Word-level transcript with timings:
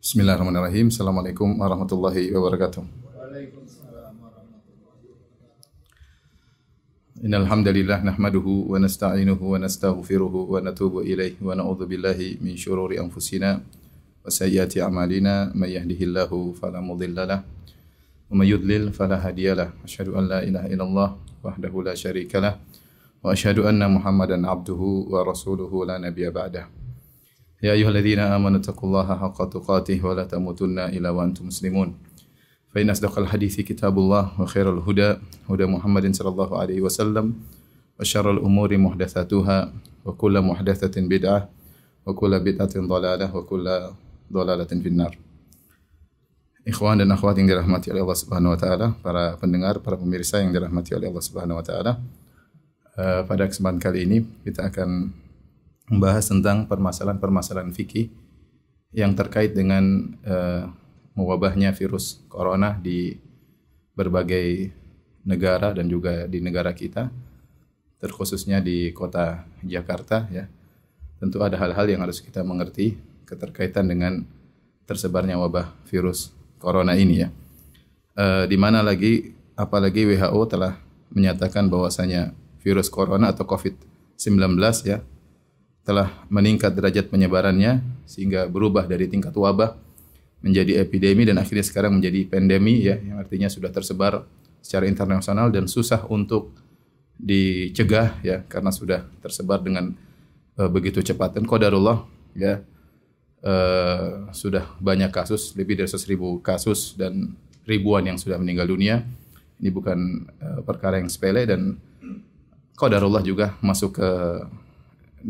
Bismillahirrahmanirrahim. 0.00 0.88
Assalamualaikum 0.88 1.60
warahmatullahi 1.60 2.32
wabarakatuh. 2.32 2.84
إن 7.20 7.36
الحمد 7.36 7.68
لله 7.68 8.00
نحمده 8.00 8.46
ونستعينه 8.72 9.36
ونستغفره 9.36 10.34
ونتوب 10.52 10.94
إليه 11.04 11.36
ونعوذ 11.44 11.80
بالله 11.84 12.40
من 12.40 12.56
شرور 12.56 12.96
أنفسنا 12.96 13.60
وسيئات 14.24 14.72
أعمالنا 14.80 15.52
من 15.52 15.68
يهده 15.68 16.00
الله 16.00 16.30
فلا 16.56 16.80
مضل 16.80 17.12
له 17.28 17.44
ومن 18.32 18.46
يضلل 18.48 18.96
فلا 18.96 19.20
هادي 19.20 19.52
له 19.52 19.68
أشهد 19.84 20.08
أن 20.16 20.24
لا 20.32 20.40
إله 20.40 20.64
إلا 20.72 20.84
الله 20.88 21.08
وحده 21.44 21.72
لا 21.84 21.92
شريك 21.92 22.32
له 22.40 22.56
وأشهد 23.20 23.68
أن 23.68 23.84
محمدا 23.84 24.40
عبده 24.40 24.80
ورسوله 25.12 25.72
لا 25.92 26.00
نبي 26.00 26.24
بعده 26.32 26.79
يا 27.60 27.72
أيها 27.72 27.88
الذين 27.92 28.18
آمنوا 28.18 28.58
اتقوا 28.60 28.88
الله 28.88 29.08
حق 29.20 29.38
تقاته 29.48 29.98
ولا 30.00 30.24
تموتن 30.24 30.78
إلا 30.78 31.10
وأنتم 31.10 31.46
مسلمون 31.46 31.88
فإن 32.72 32.90
أصدق 32.90 33.18
الحديث 33.18 33.60
كتاب 33.60 33.98
الله 33.98 34.40
وخير 34.40 34.66
الهدى 34.72 35.16
هدى 35.50 35.66
محمد 35.66 36.14
صلى 36.16 36.28
الله 36.28 36.50
عليه 36.58 36.80
وسلم 36.80 37.26
وشر 38.00 38.26
الأمور 38.30 38.78
محدثاتها 38.78 39.72
وكل 40.04 40.40
محدثة 40.40 40.96
بدعة 41.00 41.48
وكل 42.06 42.32
بدعة 42.40 42.74
ضلالة 42.76 43.36
وكل 43.36 43.66
ضلالة 44.32 44.70
في 44.80 44.88
النار 44.88 45.14
Ikhwan 46.60 47.00
dan 47.00 47.08
akhwat 47.08 47.40
yang 47.40 47.48
dirahmati 47.48 47.88
oleh 47.88 48.04
Allah 48.04 48.20
Subhanahu 48.20 48.52
wa 48.52 48.58
taala, 48.60 48.92
para 49.00 49.32
pendengar, 49.40 49.80
para 49.80 49.96
pemirsa 49.96 50.44
yang 50.44 50.52
dirahmati 50.52 50.92
oleh 50.92 51.08
Allah 51.08 51.24
Subhanahu 51.24 51.56
wa 51.56 51.64
taala. 51.64 51.96
Uh, 53.00 53.24
pada 53.24 53.48
kesempatan 53.48 53.80
kali 53.80 54.04
ini 54.04 54.28
kita 54.44 54.68
akan 54.68 55.08
membahas 55.90 56.30
tentang 56.30 56.70
permasalahan-permasalahan 56.70 57.74
fikih 57.74 58.14
yang 58.94 59.18
terkait 59.18 59.52
dengan 59.52 60.14
uh, 60.22 60.70
mewabahnya 61.18 61.74
virus 61.74 62.22
corona 62.30 62.78
di 62.78 63.18
berbagai 63.98 64.70
negara 65.26 65.74
dan 65.74 65.90
juga 65.90 66.30
di 66.30 66.38
negara 66.38 66.70
kita, 66.72 67.10
terkhususnya 67.98 68.62
di 68.62 68.94
kota 68.94 69.44
Jakarta 69.66 70.30
ya. 70.30 70.46
Tentu 71.20 71.42
ada 71.44 71.60
hal-hal 71.60 71.84
yang 71.84 72.00
harus 72.00 72.22
kita 72.24 72.40
mengerti 72.40 72.96
keterkaitan 73.28 73.84
dengan 73.84 74.24
tersebarnya 74.88 75.36
wabah 75.36 75.74
virus 75.90 76.32
corona 76.56 76.96
ini 76.96 77.26
ya. 77.26 77.28
Uh, 78.16 78.48
di 78.48 78.56
mana 78.56 78.80
lagi 78.80 79.36
apalagi 79.58 80.06
WHO 80.06 80.40
telah 80.48 80.80
menyatakan 81.12 81.68
bahwasanya 81.68 82.32
virus 82.62 82.88
corona 82.88 83.34
atau 83.34 83.44
COVID-19 83.44 84.56
ya 84.86 85.04
telah 85.90 86.22
meningkat 86.30 86.70
derajat 86.70 87.10
penyebarannya 87.10 87.82
sehingga 88.06 88.46
berubah 88.46 88.86
dari 88.86 89.10
tingkat 89.10 89.34
wabah 89.34 89.74
menjadi 90.38 90.86
epidemi 90.86 91.26
dan 91.26 91.42
akhirnya 91.42 91.66
sekarang 91.66 91.98
menjadi 91.98 92.30
pandemi 92.30 92.78
ya 92.78 92.94
yang 92.94 93.18
artinya 93.18 93.50
sudah 93.50 93.74
tersebar 93.74 94.22
secara 94.62 94.86
internasional 94.86 95.50
dan 95.50 95.66
susah 95.66 96.06
untuk 96.06 96.54
dicegah 97.18 98.22
ya 98.22 98.46
karena 98.46 98.70
sudah 98.70 99.02
tersebar 99.18 99.58
dengan 99.66 99.90
uh, 100.62 100.70
begitu 100.70 101.02
cepat. 101.02 101.34
Dan 101.34 101.50
qadarullah 101.50 102.06
ya 102.38 102.62
uh, 103.42 104.30
sudah 104.30 104.78
banyak 104.78 105.10
kasus 105.10 105.58
lebih 105.58 105.74
dari 105.74 105.90
100 105.90 106.06
ribu 106.06 106.38
kasus 106.38 106.94
dan 106.94 107.34
ribuan 107.66 108.06
yang 108.06 108.14
sudah 108.14 108.38
meninggal 108.38 108.70
dunia. 108.70 109.02
Ini 109.58 109.74
bukan 109.74 109.98
uh, 110.38 110.60
perkara 110.62 111.02
yang 111.02 111.10
sepele 111.10 111.50
dan 111.50 111.82
qadarullah 112.78 113.26
juga 113.26 113.58
masuk 113.60 113.98
ke 113.98 114.08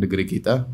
negeri 0.00 0.24
kita, 0.24 0.64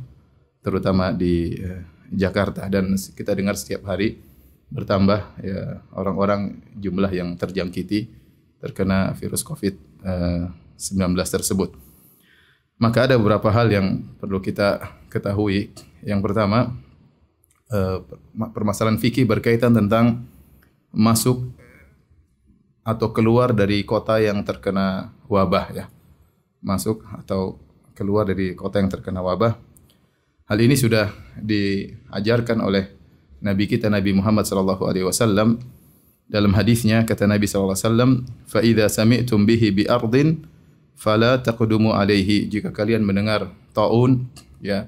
terutama 0.62 1.10
di 1.10 1.58
uh, 1.58 1.82
Jakarta 2.14 2.70
dan 2.70 2.94
kita 2.94 3.34
dengar 3.34 3.58
setiap 3.58 3.90
hari 3.90 4.22
bertambah 4.70 5.42
ya 5.42 5.82
orang-orang 5.94 6.58
jumlah 6.78 7.10
yang 7.10 7.34
terjangkiti 7.38 8.10
terkena 8.58 9.14
virus 9.14 9.46
COVID-19 9.46 10.90
eh, 11.14 11.26
tersebut. 11.30 11.70
Maka 12.76 13.08
ada 13.08 13.14
beberapa 13.16 13.48
hal 13.48 13.70
yang 13.72 14.04
perlu 14.20 14.42
kita 14.42 15.00
ketahui. 15.08 15.72
Yang 16.04 16.20
pertama, 16.28 16.76
uh, 17.72 18.04
permasalahan 18.52 19.00
fikih 19.00 19.24
berkaitan 19.24 19.72
tentang 19.72 20.28
masuk 20.92 21.56
atau 22.84 23.10
keluar 23.16 23.56
dari 23.56 23.80
kota 23.80 24.20
yang 24.20 24.44
terkena 24.44 25.08
wabah 25.24 25.66
ya. 25.72 25.84
Masuk 26.60 27.00
atau 27.16 27.56
keluar 27.96 28.28
dari 28.28 28.52
kota 28.52 28.78
yang 28.78 28.92
terkena 28.92 29.24
wabah. 29.24 29.56
Hal 30.46 30.58
ini 30.60 30.76
sudah 30.76 31.10
diajarkan 31.40 32.60
oleh 32.60 32.92
Nabi 33.40 33.64
kita 33.66 33.88
Nabi 33.88 34.12
Muhammad 34.14 34.44
sallallahu 34.44 34.84
alaihi 34.86 35.08
wasallam 35.08 35.58
dalam 36.28 36.52
hadisnya 36.54 37.02
kata 37.02 37.26
Nabi 37.26 37.48
sallallahu 37.48 37.74
alaihi 37.74 37.86
wasallam, 37.88 38.10
"Fa 38.46 38.60
idza 38.62 38.86
sami'tum 38.90 39.48
bihi 39.48 39.72
bi 39.72 39.82
ardin 39.88 40.44
fala 40.94 41.38
taqdumu 41.40 41.94
alaihi." 41.96 42.46
Jika 42.46 42.70
kalian 42.70 43.02
mendengar 43.02 43.50
taun 43.74 44.28
ya 44.60 44.86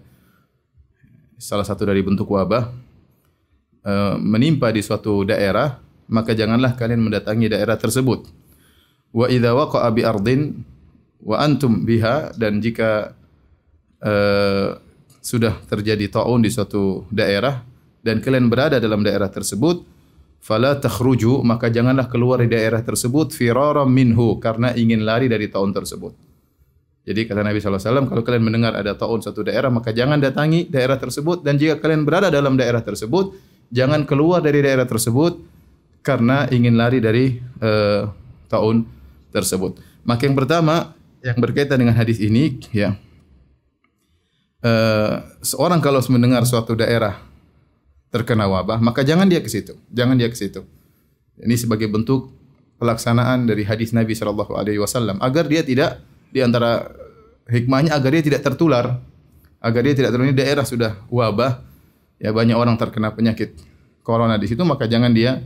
salah 1.39 1.63
satu 1.63 1.87
dari 1.87 2.03
bentuk 2.03 2.27
wabah 2.31 2.71
uh, 3.87 4.15
menimpa 4.19 4.75
di 4.75 4.83
suatu 4.83 5.23
daerah, 5.23 5.79
maka 6.11 6.35
janganlah 6.35 6.75
kalian 6.75 7.03
mendatangi 7.03 7.51
daerah 7.51 7.79
tersebut. 7.79 8.27
Wa 9.15 9.31
idza 9.31 9.55
waqa'a 9.55 9.89
bi 9.95 10.03
ardin 10.03 10.67
wa 11.23 11.37
antum 11.43 11.83
biha 11.83 12.35
dan 12.39 12.63
jika 12.63 13.15
uh, 14.03 14.79
sudah 15.19 15.59
terjadi 15.67 16.09
taun 16.09 16.41
di 16.41 16.51
suatu 16.51 17.05
daerah 17.11 17.63
dan 18.01 18.23
kalian 18.23 18.47
berada 18.47 18.79
dalam 18.79 19.03
daerah 19.03 19.29
tersebut 19.29 19.83
fala 20.39 20.79
takhruju 20.79 21.43
maka 21.43 21.69
janganlah 21.69 22.07
keluar 22.07 22.41
dari 22.41 22.55
daerah 22.55 22.81
tersebut 22.81 23.35
firaram 23.35 23.91
minhu 23.91 24.39
karena 24.39 24.73
ingin 24.73 25.03
lari 25.03 25.27
dari 25.27 25.51
taun 25.51 25.75
tersebut. 25.75 26.15
Jadi 27.09 27.25
kata 27.25 27.41
Nabi 27.41 27.57
SAW, 27.57 28.05
kalau 28.05 28.21
kalian 28.21 28.45
mendengar 28.45 28.77
ada 28.77 28.93
taun 28.93 29.25
satu 29.25 29.41
daerah, 29.41 29.73
maka 29.73 29.97
jangan 29.97 30.21
datangi 30.21 30.69
daerah 30.69 31.01
tersebut. 31.01 31.41
Dan 31.41 31.57
jika 31.57 31.81
kalian 31.81 32.05
berada 32.05 32.29
dalam 32.29 32.53
daerah 32.53 32.85
tersebut, 32.85 33.33
jangan 33.73 34.05
keluar 34.05 34.45
dari 34.45 34.61
daerah 34.61 34.85
tersebut 34.85 35.41
karena 36.05 36.45
ingin 36.53 36.77
lari 36.77 37.01
dari 37.01 37.41
uh, 37.65 38.13
taun 38.53 38.85
tersebut. 39.33 39.81
Maka 40.05 40.29
yang 40.29 40.37
pertama, 40.37 40.93
yang 41.29 41.39
berkaitan 41.39 41.77
dengan 41.77 41.93
hadis 41.93 42.17
ini 42.17 42.57
ya. 42.73 42.97
Uh, 44.59 45.23
seorang 45.45 45.79
kalau 45.79 46.03
mendengar 46.11 46.43
suatu 46.43 46.75
daerah 46.75 47.23
terkena 48.11 48.51
wabah 48.51 48.81
maka 48.81 49.05
jangan 49.05 49.29
dia 49.29 49.45
ke 49.45 49.53
situ. 49.53 49.77
Jangan 49.93 50.17
dia 50.17 50.33
ke 50.33 50.37
situ. 50.39 50.65
Ini 51.39 51.55
sebagai 51.55 51.87
bentuk 51.87 52.33
pelaksanaan 52.81 53.47
dari 53.47 53.63
hadis 53.63 53.93
Nabi 53.93 54.17
Shallallahu 54.17 54.57
Alaihi 54.57 54.81
Wasallam 54.81 55.21
agar 55.23 55.47
dia 55.47 55.63
tidak 55.63 56.03
di 56.33 56.43
antara 56.43 56.89
hikmahnya 57.47 57.95
agar 57.95 58.11
dia 58.17 58.25
tidak 58.25 58.43
tertular. 58.43 58.99
Agar 59.59 59.83
dia 59.83 59.95
tidak 59.95 60.15
ini 60.15 60.35
daerah 60.35 60.63
sudah 60.63 61.03
wabah 61.11 61.67
ya 62.23 62.31
banyak 62.31 62.55
orang 62.55 62.79
terkena 62.79 63.11
penyakit 63.11 63.59
corona 64.07 64.39
di 64.39 64.47
situ 64.47 64.63
maka 64.63 64.87
jangan 64.87 65.11
dia 65.11 65.43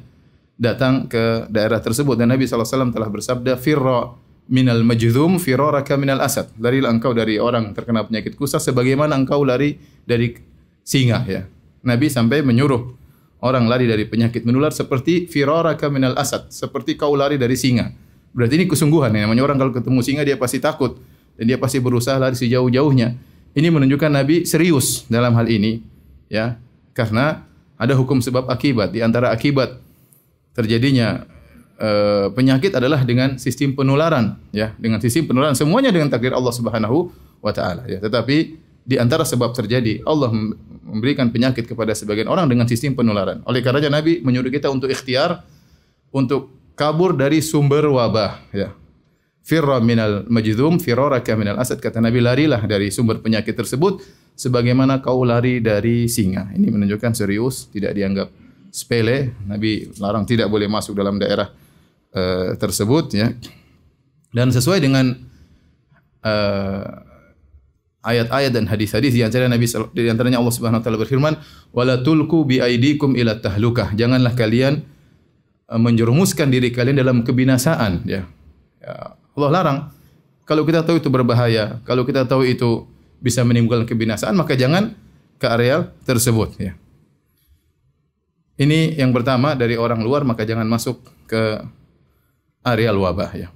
datang 0.60 1.08
ke 1.08 1.48
daerah 1.48 1.80
tersebut. 1.80 2.14
Dan 2.14 2.30
Nabi 2.30 2.44
SAW 2.44 2.92
telah 2.92 3.08
bersabda 3.08 3.56
firra 3.56 4.12
minal 4.52 4.84
majdhum 4.84 5.40
firaraka 5.40 5.96
minal 5.96 6.20
asad. 6.20 6.52
Larilah 6.60 6.92
engkau 6.92 7.16
dari 7.16 7.40
orang 7.40 7.72
terkena 7.72 8.04
penyakit 8.04 8.36
kusta 8.36 8.60
sebagaimana 8.60 9.16
engkau 9.16 9.40
lari 9.48 9.80
dari 10.04 10.36
singa 10.84 11.24
ya. 11.24 11.48
Nabi 11.80 12.12
sampai 12.12 12.44
menyuruh 12.44 12.92
orang 13.40 13.64
lari 13.64 13.88
dari 13.88 14.04
penyakit 14.04 14.44
menular 14.44 14.70
seperti 14.70 15.24
firaraka 15.24 15.88
minal 15.88 16.12
asad, 16.20 16.52
seperti 16.52 17.00
kau 17.00 17.16
lari 17.16 17.40
dari 17.40 17.56
singa. 17.56 17.96
Berarti 18.36 18.60
ini 18.60 18.68
kesungguhan 18.68 19.16
ya. 19.16 19.24
Namanya 19.24 19.42
orang 19.48 19.56
kalau 19.56 19.72
ketemu 19.72 20.00
singa 20.04 20.22
dia 20.22 20.36
pasti 20.36 20.60
takut 20.60 21.00
dan 21.40 21.44
dia 21.48 21.56
pasti 21.56 21.80
berusaha 21.80 22.20
lari 22.20 22.36
sejauh-jauhnya. 22.36 23.16
Ini 23.56 23.68
menunjukkan 23.72 24.12
Nabi 24.12 24.44
serius 24.44 25.08
dalam 25.08 25.32
hal 25.32 25.48
ini 25.48 25.80
ya. 26.28 26.60
Karena 26.92 27.40
ada 27.80 27.96
hukum 27.96 28.20
sebab 28.20 28.52
akibat. 28.52 28.92
Di 28.92 29.00
antara 29.00 29.32
akibat 29.32 29.80
terjadinya 30.52 31.24
Eh, 31.82 32.28
penyakit 32.36 32.70
adalah 32.76 33.02
dengan 33.02 33.40
sistem 33.40 33.72
penularan 33.72 34.38
ya. 34.54 34.70
Dengan 34.76 35.00
sistem 35.00 35.32
penularan 35.32 35.56
semuanya 35.56 35.90
dengan 35.90 36.12
takdir 36.12 36.30
Allah 36.30 36.54
Subhanahu 36.54 37.10
wa 37.40 37.50
taala 37.50 37.88
ya. 37.88 37.98
Tetapi 37.98 38.36
di 38.86 38.96
antara 39.00 39.26
sebab 39.26 39.50
terjadi 39.50 39.98
Allah 40.06 40.30
memberikan 40.84 41.32
penyakit 41.32 41.64
kepada 41.66 41.96
sebagian 41.96 42.30
orang 42.30 42.46
dengan 42.46 42.68
sistem 42.68 42.94
penularan. 42.94 43.42
Oleh 43.48 43.64
karenanya 43.64 43.98
Nabi 43.98 44.20
menyuruh 44.22 44.52
kita 44.52 44.68
untuk 44.68 44.94
ikhtiar 44.94 45.42
untuk 46.14 46.54
kabur 46.78 47.16
dari 47.16 47.40
sumber 47.40 47.88
wabah 47.88 48.52
ya. 48.54 48.70
Firra 49.42 49.82
minal 49.82 50.22
majdhum 50.30 50.78
firaraka 50.78 51.34
minal 51.34 51.58
asad. 51.58 51.82
Kata 51.82 51.98
Nabi 51.98 52.22
larilah 52.22 52.62
dari 52.62 52.94
sumber 52.94 53.18
penyakit 53.18 53.58
tersebut 53.58 54.04
sebagaimana 54.38 55.02
kau 55.02 55.24
lari 55.26 55.58
dari 55.58 56.06
singa. 56.06 56.52
Ini 56.52 56.68
menunjukkan 56.68 57.16
serius 57.16 57.66
tidak 57.74 57.96
dianggap 57.96 58.30
sepele. 58.70 59.34
Nabi 59.50 59.90
larang 59.98 60.22
tidak 60.28 60.46
boleh 60.46 60.70
masuk 60.70 60.94
dalam 60.94 61.18
daerah 61.18 61.61
uh, 62.16 62.54
tersebut 62.56 63.12
ya 63.16 63.32
dan 64.32 64.48
sesuai 64.48 64.80
dengan 64.80 65.12
uh, 66.24 66.84
ayat-ayat 68.02 68.52
dan 68.52 68.66
hadis-hadis 68.66 69.14
di 69.14 69.22
antaranya 69.22 69.54
Nabi 69.54 69.66
di 69.94 70.10
antaranya 70.10 70.38
Allah 70.42 70.54
Subhanahu 70.54 70.80
wa 70.82 70.84
taala 70.84 70.98
berfirman, 70.98 71.34
"Wala 71.70 72.02
tulku 72.02 72.42
bi 72.42 72.58
aidikum 72.58 73.14
ila 73.14 73.38
tahlukah." 73.38 73.94
Janganlah 73.94 74.34
kalian 74.34 74.82
uh, 75.70 75.80
menjerumuskan 75.80 76.50
diri 76.50 76.74
kalian 76.74 76.98
dalam 76.98 77.22
kebinasaan 77.22 78.08
ya. 78.08 78.26
ya. 78.82 78.94
Allah 79.38 79.50
larang. 79.50 79.78
Kalau 80.42 80.66
kita 80.66 80.82
tahu 80.82 80.98
itu 80.98 81.08
berbahaya, 81.08 81.80
kalau 81.86 82.02
kita 82.02 82.26
tahu 82.26 82.42
itu 82.44 82.84
bisa 83.22 83.46
menimbulkan 83.46 83.86
kebinasaan, 83.86 84.34
maka 84.34 84.58
jangan 84.58 84.92
ke 85.38 85.46
areal 85.46 85.94
tersebut 86.02 86.58
ya. 86.58 86.74
Ini 88.58 89.00
yang 89.00 89.14
pertama 89.16 89.56
dari 89.56 89.78
orang 89.78 90.04
luar 90.04 90.26
maka 90.28 90.44
jangan 90.44 90.68
masuk 90.68 91.00
ke 91.24 91.62
areal 92.62 92.98
wabah 92.98 93.30
ya. 93.34 93.48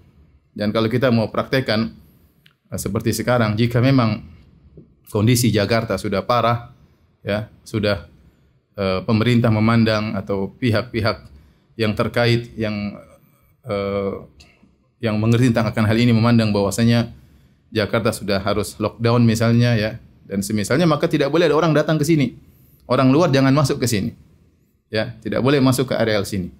Dan 0.56 0.70
kalau 0.74 0.90
kita 0.90 1.08
mau 1.14 1.30
praktekkan 1.30 1.94
uh, 2.70 2.78
seperti 2.78 3.14
sekarang, 3.14 3.54
jika 3.54 3.78
memang 3.78 4.24
kondisi 5.08 5.48
Jakarta 5.54 5.96
sudah 5.96 6.26
parah, 6.26 6.74
ya 7.26 7.50
sudah 7.66 8.06
e, 8.78 9.02
pemerintah 9.02 9.50
memandang 9.50 10.14
atau 10.14 10.50
pihak-pihak 10.54 11.26
yang 11.74 11.92
terkait 11.98 12.54
yang 12.54 13.02
e, 13.66 13.76
yang 15.02 15.18
mengerti 15.18 15.50
tentang 15.50 15.74
akan 15.74 15.84
hal 15.90 15.98
ini 15.98 16.14
memandang 16.14 16.54
bahwasanya 16.54 17.10
Jakarta 17.74 18.14
sudah 18.14 18.38
harus 18.40 18.78
lockdown 18.78 19.26
misalnya 19.26 19.74
ya 19.74 19.98
dan 20.26 20.40
semisalnya 20.40 20.86
maka 20.86 21.10
tidak 21.10 21.30
boleh 21.30 21.50
ada 21.50 21.56
orang 21.58 21.74
datang 21.74 21.98
ke 21.98 22.06
sini. 22.06 22.38
Orang 22.86 23.10
luar 23.10 23.34
jangan 23.34 23.50
masuk 23.50 23.82
ke 23.82 23.90
sini. 23.90 24.14
Ya, 24.86 25.18
tidak 25.18 25.42
boleh 25.42 25.58
masuk 25.58 25.90
ke 25.90 25.94
areal 25.98 26.22
sini. 26.22 26.54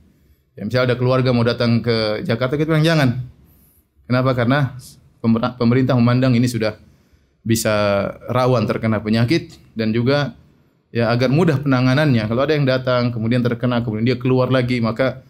Ya, 0.57 0.65
misalnya 0.65 0.93
ada 0.93 0.97
keluarga 0.97 1.37
mau 1.37 1.45
datang 1.45 1.85
ke 1.85 2.25
Jakarta 2.25 2.57
kita 2.57 2.73
bilang 2.73 2.83
jangan. 2.85 3.21
Kenapa? 4.09 4.33
Karena 4.33 4.73
pemerintah 5.61 5.93
memandang 5.93 6.33
ini 6.33 6.49
sudah 6.49 6.81
bisa 7.45 8.09
rawan 8.33 8.65
terkena 8.65 8.99
penyakit 8.99 9.55
dan 9.77 9.93
juga 9.93 10.35
ya 10.91 11.13
agar 11.13 11.29
mudah 11.29 11.61
penanganannya. 11.61 12.25
Kalau 12.25 12.43
ada 12.43 12.57
yang 12.57 12.65
datang 12.65 13.13
kemudian 13.13 13.45
terkena 13.45 13.85
kemudian 13.85 14.09
dia 14.09 14.19
keluar 14.19 14.49
lagi 14.49 14.81
maka 14.81 15.21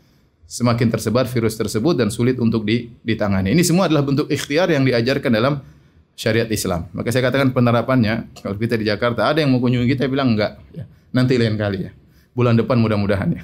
semakin 0.46 0.94
tersebar 0.94 1.26
virus 1.26 1.58
tersebut 1.58 1.98
dan 1.98 2.08
sulit 2.08 2.38
untuk 2.38 2.62
ditangani. 3.02 3.50
Ini 3.50 3.66
semua 3.66 3.90
adalah 3.90 4.06
bentuk 4.06 4.30
ikhtiar 4.30 4.70
yang 4.70 4.86
diajarkan 4.86 5.28
dalam 5.34 5.58
syariat 6.14 6.46
Islam. 6.48 6.86
Maka 6.94 7.10
saya 7.10 7.26
katakan 7.26 7.50
penerapannya 7.50 8.30
kalau 8.40 8.54
kita 8.56 8.78
di 8.78 8.86
Jakarta 8.86 9.26
ada 9.26 9.42
yang 9.42 9.50
mau 9.50 9.58
kunjungi 9.58 9.90
kita 9.90 10.06
bilang 10.06 10.38
enggak 10.38 10.56
ya. 10.70 10.86
Nanti 11.10 11.34
lain 11.34 11.58
kali 11.58 11.78
ya. 11.84 11.92
Bulan 12.30 12.54
depan 12.54 12.78
mudah-mudahan 12.78 13.28
ya. 13.34 13.42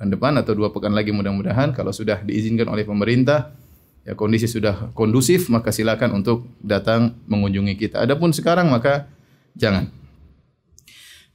Bulan 0.00 0.16
depan 0.16 0.32
atau 0.40 0.56
dua 0.56 0.72
pekan 0.72 0.96
lagi 0.96 1.12
mudah-mudahan 1.12 1.76
kalau 1.76 1.92
sudah 1.92 2.24
diizinkan 2.24 2.72
oleh 2.72 2.88
pemerintah 2.88 3.52
ya 4.00 4.16
kondisi 4.16 4.48
sudah 4.48 4.88
kondusif 4.96 5.52
maka 5.52 5.68
silakan 5.68 6.16
untuk 6.16 6.48
datang 6.64 7.20
mengunjungi 7.28 7.76
kita. 7.76 8.00
Adapun 8.00 8.32
sekarang 8.32 8.72
maka 8.72 9.04
jangan. 9.52 9.92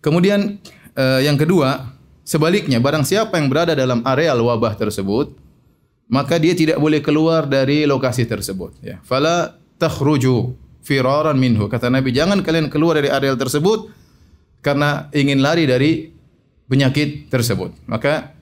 Kemudian 0.01 0.57
eh, 0.97 1.29
yang 1.29 1.37
kedua, 1.37 1.93
sebaliknya 2.25 2.81
barang 2.81 3.05
siapa 3.05 3.37
yang 3.37 3.53
berada 3.53 3.77
dalam 3.77 4.01
areal 4.01 4.41
wabah 4.41 4.73
tersebut, 4.73 5.37
maka 6.09 6.41
dia 6.41 6.57
tidak 6.57 6.81
boleh 6.81 7.05
keluar 7.05 7.45
dari 7.45 7.85
lokasi 7.85 8.25
tersebut 8.25 8.81
ya. 8.81 8.97
Fala 9.05 9.61
takhruju 9.77 10.57
firaran 10.81 11.37
minhu. 11.37 11.69
Kata 11.69 11.93
Nabi, 11.93 12.09
jangan 12.09 12.41
kalian 12.41 12.73
keluar 12.73 12.97
dari 12.97 13.13
areal 13.13 13.37
tersebut 13.37 13.93
karena 14.65 15.05
ingin 15.13 15.37
lari 15.45 15.69
dari 15.69 16.09
penyakit 16.65 17.29
tersebut. 17.29 17.77
Maka 17.85 18.34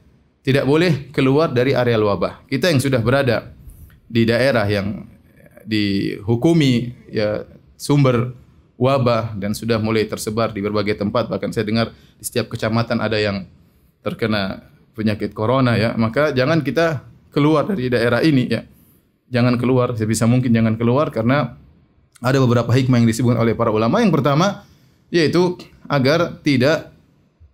tidak 0.44 0.68
boleh 0.68 1.10
keluar 1.16 1.50
dari 1.50 1.72
areal 1.72 2.04
wabah. 2.04 2.44
Kita 2.52 2.68
yang 2.68 2.84
sudah 2.84 3.00
berada 3.00 3.56
di 4.12 4.28
daerah 4.28 4.68
yang 4.68 5.08
dihukumi 5.64 6.92
ya 7.08 7.48
sumber 7.80 8.36
wabah 8.76 9.40
dan 9.40 9.56
sudah 9.56 9.80
mulai 9.80 10.04
tersebar 10.04 10.52
di 10.52 10.60
berbagai 10.60 11.00
tempat. 11.00 11.32
Bahkan 11.32 11.56
saya 11.56 11.64
dengar 11.64 11.88
di 12.20 12.24
setiap 12.28 12.52
kecamatan 12.52 13.00
ada 13.00 13.16
yang 13.16 13.48
terkena 14.04 14.68
penyakit 14.92 15.32
corona 15.32 15.80
ya. 15.80 15.96
Maka 15.96 16.36
jangan 16.36 16.60
kita 16.60 17.08
keluar 17.32 17.64
dari 17.64 17.88
daerah 17.88 18.20
ini 18.20 18.52
ya. 18.52 18.68
Jangan 19.32 19.56
keluar 19.56 19.96
sebisa 19.96 20.28
mungkin 20.28 20.52
jangan 20.52 20.76
keluar 20.76 21.10
karena 21.10 21.56
ada 22.20 22.38
beberapa 22.44 22.70
hikmah 22.70 23.00
yang 23.02 23.08
disebutkan 23.08 23.40
oleh 23.40 23.56
para 23.56 23.72
ulama. 23.72 24.04
Yang 24.04 24.20
pertama 24.20 24.68
yaitu 25.08 25.56
agar 25.88 26.44
tidak 26.44 26.92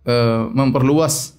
uh, 0.02 0.50
memperluas 0.50 1.38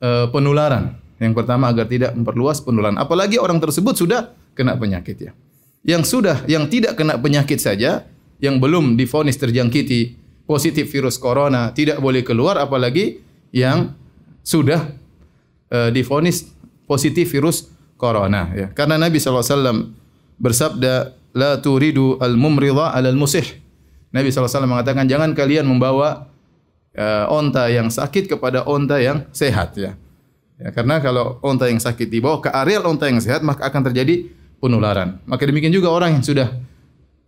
uh, 0.00 0.26
penularan 0.32 0.98
yang 1.16 1.32
pertama 1.32 1.72
agar 1.72 1.88
tidak 1.88 2.12
memperluas 2.12 2.60
penularan 2.60 2.96
apalagi 3.00 3.40
orang 3.40 3.60
tersebut 3.60 3.96
sudah 3.96 4.32
kena 4.56 4.74
penyakit 4.80 5.16
ya. 5.20 5.32
Yang 5.86 6.18
sudah, 6.18 6.42
yang 6.50 6.66
tidak 6.66 6.98
kena 6.98 7.14
penyakit 7.14 7.62
saja, 7.62 8.10
yang 8.42 8.58
belum 8.58 8.98
difonis 8.98 9.38
terjangkiti 9.38 10.18
positif 10.48 10.90
virus 10.90 11.14
corona 11.14 11.70
tidak 11.70 12.02
boleh 12.02 12.26
keluar, 12.26 12.58
apalagi 12.58 13.22
yang 13.54 13.94
sudah 14.42 14.90
uh, 15.70 15.90
difonis 15.94 16.50
positif 16.90 17.30
virus 17.30 17.70
corona. 17.94 18.50
Ya. 18.54 18.66
Karena 18.74 18.98
Nabi 18.98 19.22
SAW 19.22 19.94
bersabda, 20.42 21.14
La 21.36 21.60
turidu 21.60 22.16
al-mumridha 22.16 22.96
al-musih. 22.96 23.44
Nabi 24.08 24.32
SAW 24.32 24.64
mengatakan, 24.64 25.04
jangan 25.04 25.36
kalian 25.36 25.68
membawa 25.68 26.32
uh, 26.96 27.30
onta 27.30 27.68
yang 27.68 27.92
sakit 27.92 28.26
kepada 28.26 28.64
onta 28.64 28.98
yang 28.98 29.28
sehat. 29.30 29.76
Ya. 29.76 29.94
Ya, 30.56 30.72
karena 30.72 30.98
kalau 31.04 31.36
onta 31.44 31.68
yang 31.68 31.76
sakit 31.76 32.08
dibawa 32.08 32.40
ke 32.40 32.48
areal 32.48 32.88
onta 32.88 33.06
yang 33.06 33.20
sehat, 33.20 33.44
maka 33.44 33.68
akan 33.68 33.92
terjadi 33.92 34.32
penularan. 34.56 35.20
Maka 35.28 35.44
demikian 35.44 35.70
juga 35.70 35.92
orang 35.92 36.16
yang 36.16 36.24
sudah 36.24 36.48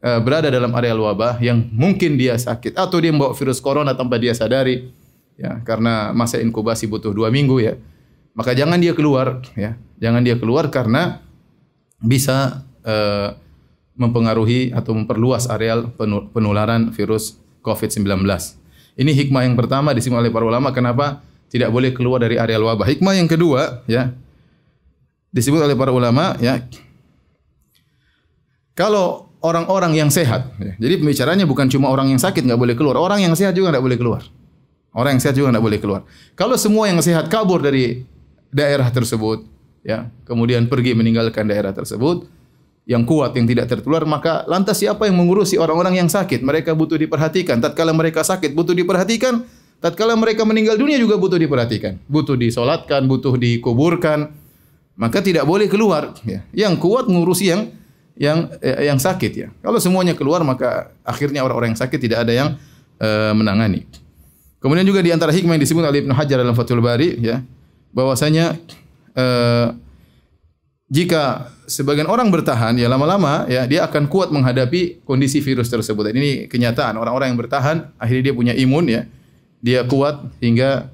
uh, 0.01 0.21
berada 0.25 0.49
dalam 0.49 0.73
area 0.73 0.97
wabah 0.97 1.37
yang 1.45 1.69
mungkin 1.71 2.17
dia 2.17 2.41
sakit 2.41 2.75
atau 2.75 2.97
dia 2.99 3.13
membawa 3.13 3.37
virus 3.37 3.61
corona 3.61 3.93
tanpa 3.93 4.17
dia 4.17 4.33
sadari 4.33 4.89
ya 5.39 5.61
karena 5.63 6.11
masa 6.17 6.43
inkubasi 6.43 6.91
butuh 6.91 7.15
dua 7.15 7.31
minggu 7.31 7.63
ya 7.63 7.79
maka 8.35 8.59
jangan 8.59 8.81
dia 8.83 8.91
keluar 8.91 9.39
ya 9.55 9.79
jangan 10.03 10.27
dia 10.27 10.35
keluar 10.35 10.67
karena 10.73 11.23
bisa 12.03 12.67
uh, 12.83 13.39
mempengaruhi 13.99 14.71
atau 14.71 14.95
memperluas 14.95 15.51
areal 15.51 15.91
penularan 16.31 16.95
virus 16.95 17.43
COVID-19. 17.67 18.23
Ini 18.99 19.15
hikmah 19.15 19.47
yang 19.47 19.55
pertama 19.55 19.95
disebut 19.95 20.19
oleh 20.19 20.35
para 20.35 20.43
ulama 20.43 20.75
kenapa 20.75 21.23
tidak 21.49 21.71
boleh 21.71 21.95
keluar 21.95 22.19
dari 22.19 22.35
areal 22.35 22.67
wabah. 22.67 22.91
Hikmah 22.91 23.15
yang 23.15 23.31
kedua 23.31 23.87
ya 23.87 24.11
disebut 25.31 25.63
oleh 25.63 25.79
para 25.79 25.95
ulama 25.95 26.35
ya 26.43 26.59
kalau 28.75 29.29
orang-orang 29.43 29.99
yang 29.99 30.07
sehat, 30.07 30.55
ya, 30.59 30.75
jadi 30.79 31.03
pembicaranya 31.03 31.47
bukan 31.51 31.67
cuma 31.67 31.91
orang 31.91 32.15
yang 32.15 32.21
sakit 32.23 32.47
nggak 32.47 32.59
boleh 32.59 32.75
keluar, 32.79 32.95
orang 32.95 33.23
yang 33.27 33.35
sehat 33.35 33.55
juga 33.55 33.75
nggak 33.75 33.83
boleh 33.83 33.99
keluar. 33.99 34.23
Orang 34.95 35.19
yang 35.19 35.23
sehat 35.23 35.35
juga 35.35 35.51
nggak 35.51 35.67
boleh 35.67 35.79
keluar. 35.83 36.01
Kalau 36.39 36.55
semua 36.55 36.87
yang 36.87 36.99
sehat 37.03 37.27
kabur 37.27 37.59
dari 37.59 38.07
daerah 38.55 38.87
tersebut, 38.91 39.47
ya, 39.83 40.07
kemudian 40.27 40.71
pergi 40.71 40.95
meninggalkan 40.95 41.47
daerah 41.51 41.75
tersebut, 41.75 42.31
yang 42.89 43.05
kuat 43.05 43.37
yang 43.37 43.45
tidak 43.45 43.69
tertular, 43.69 44.09
maka 44.09 44.49
lantas 44.49 44.81
siapa 44.81 45.05
yang 45.05 45.21
mengurusi 45.21 45.61
orang-orang 45.61 46.01
yang 46.01 46.09
sakit? 46.09 46.41
Mereka 46.41 46.73
butuh 46.73 46.97
diperhatikan. 46.97 47.61
Tatkala 47.61 47.93
mereka 47.93 48.25
sakit 48.25 48.57
butuh 48.57 48.73
diperhatikan, 48.73 49.45
tatkala 49.77 50.17
mereka 50.17 50.49
meninggal 50.49 50.81
dunia 50.81 50.97
juga 50.97 51.21
butuh 51.21 51.37
diperhatikan. 51.37 52.01
Butuh 52.09 52.41
disolatkan, 52.41 53.05
butuh 53.05 53.37
dikuburkan. 53.37 54.33
Maka 54.97 55.21
tidak 55.21 55.45
boleh 55.45 55.69
keluar. 55.69 56.17
Ya. 56.25 56.41
Yang 56.57 56.81
kuat 56.81 57.13
mengurusi 57.13 57.53
yang 57.53 57.77
yang 58.17 58.57
eh, 58.65 58.89
yang 58.89 58.97
sakit 58.97 59.33
ya. 59.37 59.49
Kalau 59.61 59.77
semuanya 59.77 60.17
keluar 60.17 60.41
maka 60.41 60.89
akhirnya 61.05 61.45
orang-orang 61.45 61.77
yang 61.77 61.81
sakit 61.85 62.01
tidak 62.01 62.25
ada 62.25 62.33
yang 62.33 62.49
eh, 63.05 63.33
menangani. 63.37 63.85
Kemudian 64.65 64.89
juga 64.89 65.05
di 65.05 65.13
antara 65.13 65.31
hikmah 65.31 65.61
yang 65.61 65.63
disebut 65.63 65.85
oleh 65.85 66.03
Ibnu 66.09 66.17
Hajar 66.17 66.41
dalam 66.41 66.57
Fathul 66.57 66.81
Bari 66.81 67.21
ya, 67.21 67.45
bahwasanya 67.93 68.57
eh, 69.13 69.69
jika 70.89 71.53
sebagian 71.69 72.09
orang 72.09 72.33
bertahan 72.33 72.75
ya 72.81 72.89
lama-lama 72.89 73.45
ya 73.45 73.69
dia 73.69 73.85
akan 73.85 74.09
kuat 74.09 74.33
menghadapi 74.33 75.05
kondisi 75.05 75.45
virus 75.45 75.69
tersebut. 75.69 76.11
Ini 76.11 76.49
kenyataan 76.49 76.97
orang-orang 76.97 77.37
yang 77.37 77.39
bertahan 77.39 77.93
akhirnya 78.01 78.33
dia 78.33 78.35
punya 78.35 78.55
imun 78.57 78.89
ya. 78.89 79.03
Dia 79.61 79.85
kuat 79.85 80.33
hingga 80.41 80.89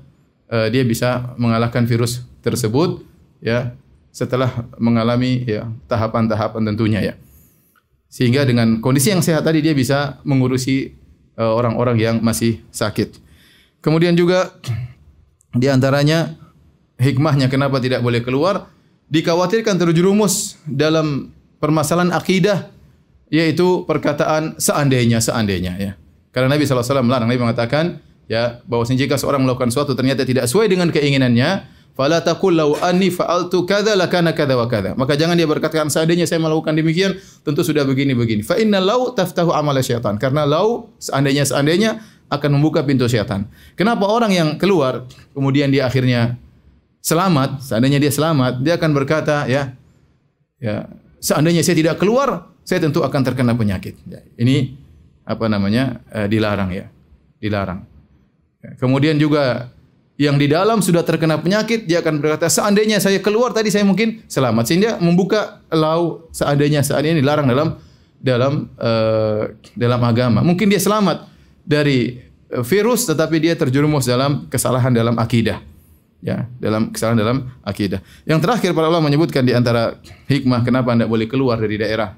uh, 0.51 0.69
dia 0.69 0.83
bisa 0.83 1.33
mengalahkan 1.39 1.87
virus 1.87 2.27
tersebut 2.43 3.07
ya 3.39 3.73
setelah 4.11 4.51
mengalami 4.77 5.47
ya 5.47 5.71
tahapan-tahapan 5.87 6.75
tentunya 6.75 7.01
ya. 7.01 7.15
Sehingga 8.11 8.43
dengan 8.43 8.83
kondisi 8.83 9.15
yang 9.15 9.23
sehat 9.23 9.47
tadi 9.47 9.63
dia 9.63 9.75
bisa 9.75 10.19
mengurusi 10.27 10.95
uh, 11.39 11.55
orang-orang 11.55 11.97
yang 11.99 12.17
masih 12.19 12.63
sakit. 12.75 13.23
Kemudian 13.79 14.19
juga 14.19 14.55
di 15.55 15.71
antaranya 15.71 16.35
hikmahnya 16.99 17.47
kenapa 17.47 17.79
tidak 17.79 18.03
boleh 18.03 18.23
keluar 18.23 18.71
dikhawatirkan 19.09 19.77
terjerumus 19.77 20.61
dalam 20.69 21.33
permasalahan 21.59 22.13
akidah 22.13 22.73
yaitu 23.33 23.83
perkataan 23.89 24.57
seandainya 24.61 25.19
seandainya 25.19 25.73
ya. 25.81 25.93
Karena 26.35 26.55
Nabi 26.55 26.67
SAW 26.67 27.03
melarang 27.05 27.31
Nabi 27.31 27.41
mengatakan 27.41 28.03
ya 28.27 28.61
bahwa 28.67 28.85
jika 28.87 29.17
seorang 29.17 29.43
melakukan 29.43 29.71
sesuatu 29.71 29.95
ternyata 29.95 30.27
tidak 30.27 30.51
sesuai 30.51 30.67
dengan 30.67 30.91
keinginannya 30.91 31.75
Fala 31.95 32.19
taqul 32.19 32.59
law 32.59 32.75
anni 32.83 33.07
fa'altu 33.07 33.63
kadza 33.71 33.95
lakana 33.95 34.35
kadza 34.35 34.59
wa 34.59 34.67
kadza. 34.67 34.99
Maka 34.99 35.15
jangan 35.15 35.39
dia 35.39 35.47
berkatakan 35.47 35.87
seandainya 35.87 36.27
saya 36.27 36.43
melakukan 36.43 36.75
demikian 36.75 37.15
tentu 37.47 37.63
sudah 37.63 37.87
begini 37.87 38.19
begini. 38.19 38.43
Fa 38.43 38.59
inna 38.59 38.83
law 38.83 39.15
taftahu 39.15 39.55
amala 39.55 39.79
syaitan. 39.79 40.19
Karena 40.19 40.43
law 40.43 40.91
seandainya 40.99 41.47
seandainya 41.47 42.03
akan 42.35 42.59
membuka 42.59 42.83
pintu 42.83 43.07
syaitan. 43.07 43.47
Kenapa 43.79 44.11
orang 44.11 44.35
yang 44.35 44.49
keluar 44.59 45.07
kemudian 45.39 45.71
dia 45.71 45.87
akhirnya 45.87 46.35
selamat, 47.05 47.61
seandainya 47.61 48.01
dia 48.01 48.09
selamat, 48.09 48.65
dia 48.65 48.81
akan 48.81 48.91
berkata 48.97 49.45
ya 49.45 49.77
ya 50.57 50.89
seandainya 51.21 51.61
saya 51.61 51.77
tidak 51.77 52.01
keluar, 52.01 52.49
saya 52.65 52.81
tentu 52.81 53.05
akan 53.05 53.21
terkena 53.21 53.53
penyakit. 53.53 54.01
Ya, 54.09 54.25
ini 54.41 54.81
apa 55.29 55.45
namanya? 55.53 56.01
Eh, 56.09 56.27
dilarang 56.33 56.73
ya. 56.73 56.89
Dilarang. 57.37 57.85
Ya, 58.65 58.81
kemudian 58.81 59.21
juga 59.21 59.69
yang 60.17 60.41
di 60.41 60.49
dalam 60.49 60.81
sudah 60.81 61.05
terkena 61.05 61.37
penyakit, 61.43 61.85
dia 61.85 62.01
akan 62.01 62.25
berkata, 62.25 62.49
seandainya 62.49 63.03
saya 63.03 63.21
keluar 63.21 63.53
tadi 63.53 63.69
saya 63.69 63.85
mungkin 63.85 64.25
selamat. 64.25 64.65
Sehingga 64.65 64.91
membuka 64.97 65.61
lau 65.69 66.31
seandainya 66.33 66.81
seandainya 66.81 67.21
dilarang 67.21 67.45
dalam 67.51 67.69
dalam 68.17 68.73
uh, 68.81 69.53
dalam 69.77 70.01
agama. 70.01 70.41
Mungkin 70.41 70.73
dia 70.73 70.81
selamat 70.81 71.29
dari 71.67 72.25
eh, 72.49 72.65
virus, 72.65 73.05
tetapi 73.05 73.37
dia 73.43 73.53
terjerumus 73.59 74.09
dalam 74.09 74.49
kesalahan 74.49 74.95
dalam 74.95 75.21
akidah. 75.21 75.74
Ya, 76.25 76.49
dalam 76.57 76.89
kesalahan 76.89 77.21
dalam 77.21 77.39
akidah. 77.61 78.01
Yang 78.25 78.49
terakhir 78.49 78.71
para 78.73 78.89
ulama 78.89 79.13
menyebutkan 79.13 79.45
di 79.45 79.53
antara 79.53 80.01
hikmah 80.25 80.65
kenapa 80.65 80.97
anda 80.97 81.05
boleh 81.05 81.29
keluar 81.29 81.61
dari 81.61 81.77
daerah 81.77 82.17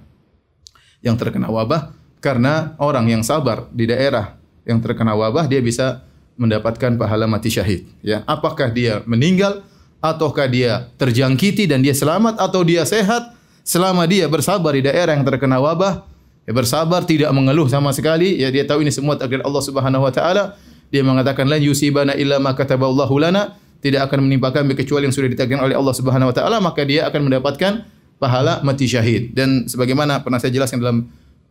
yang 1.02 1.18
terkena 1.18 1.50
wabah 1.50 1.90
karena 2.22 2.78
orang 2.78 3.10
yang 3.10 3.26
sabar 3.26 3.66
di 3.74 3.90
daerah 3.90 4.38
yang 4.62 4.78
terkena 4.78 5.18
wabah 5.18 5.50
dia 5.50 5.58
bisa 5.58 6.06
mendapatkan 6.38 6.94
pahala 6.94 7.26
mati 7.26 7.50
syahid. 7.50 7.90
Ya, 7.98 8.22
apakah 8.30 8.70
dia 8.70 9.02
meninggal 9.10 9.66
ataukah 9.98 10.46
dia 10.46 10.86
terjangkiti 11.02 11.66
dan 11.66 11.82
dia 11.82 11.96
selamat 11.96 12.38
atau 12.38 12.62
dia 12.62 12.86
sehat 12.86 13.34
selama 13.66 14.06
dia 14.06 14.30
bersabar 14.30 14.70
di 14.70 14.86
daerah 14.86 15.18
yang 15.18 15.26
terkena 15.26 15.58
wabah, 15.58 16.06
ya 16.46 16.52
bersabar 16.54 17.02
tidak 17.02 17.34
mengeluh 17.34 17.66
sama 17.66 17.90
sekali, 17.90 18.38
ya 18.38 18.54
dia 18.54 18.62
tahu 18.62 18.86
ini 18.86 18.94
semua 18.94 19.18
takdir 19.18 19.42
Allah 19.42 19.62
Subhanahu 19.64 20.06
wa 20.06 20.12
taala. 20.14 20.54
Dia 20.86 21.02
mengatakan 21.02 21.50
la 21.50 21.58
yusibana 21.58 22.14
illa 22.14 22.38
ma 22.38 22.54
kataballahu 22.54 23.18
lana, 23.18 23.58
tidak 23.86 24.10
akan 24.10 24.26
menimpa 24.26 24.50
kami 24.50 24.74
kecuali 24.74 25.06
yang 25.06 25.14
sudah 25.14 25.30
ditakdirkan 25.30 25.62
oleh 25.62 25.78
Allah 25.78 25.94
Subhanahu 25.94 26.30
wa 26.30 26.34
taala, 26.34 26.58
maka 26.58 26.82
dia 26.82 27.06
akan 27.06 27.30
mendapatkan 27.30 27.86
pahala 28.18 28.58
mati 28.66 28.90
syahid. 28.90 29.30
Dan 29.30 29.70
sebagaimana 29.70 30.26
pernah 30.26 30.42
saya 30.42 30.50
jelaskan 30.50 30.82
dalam 30.82 30.98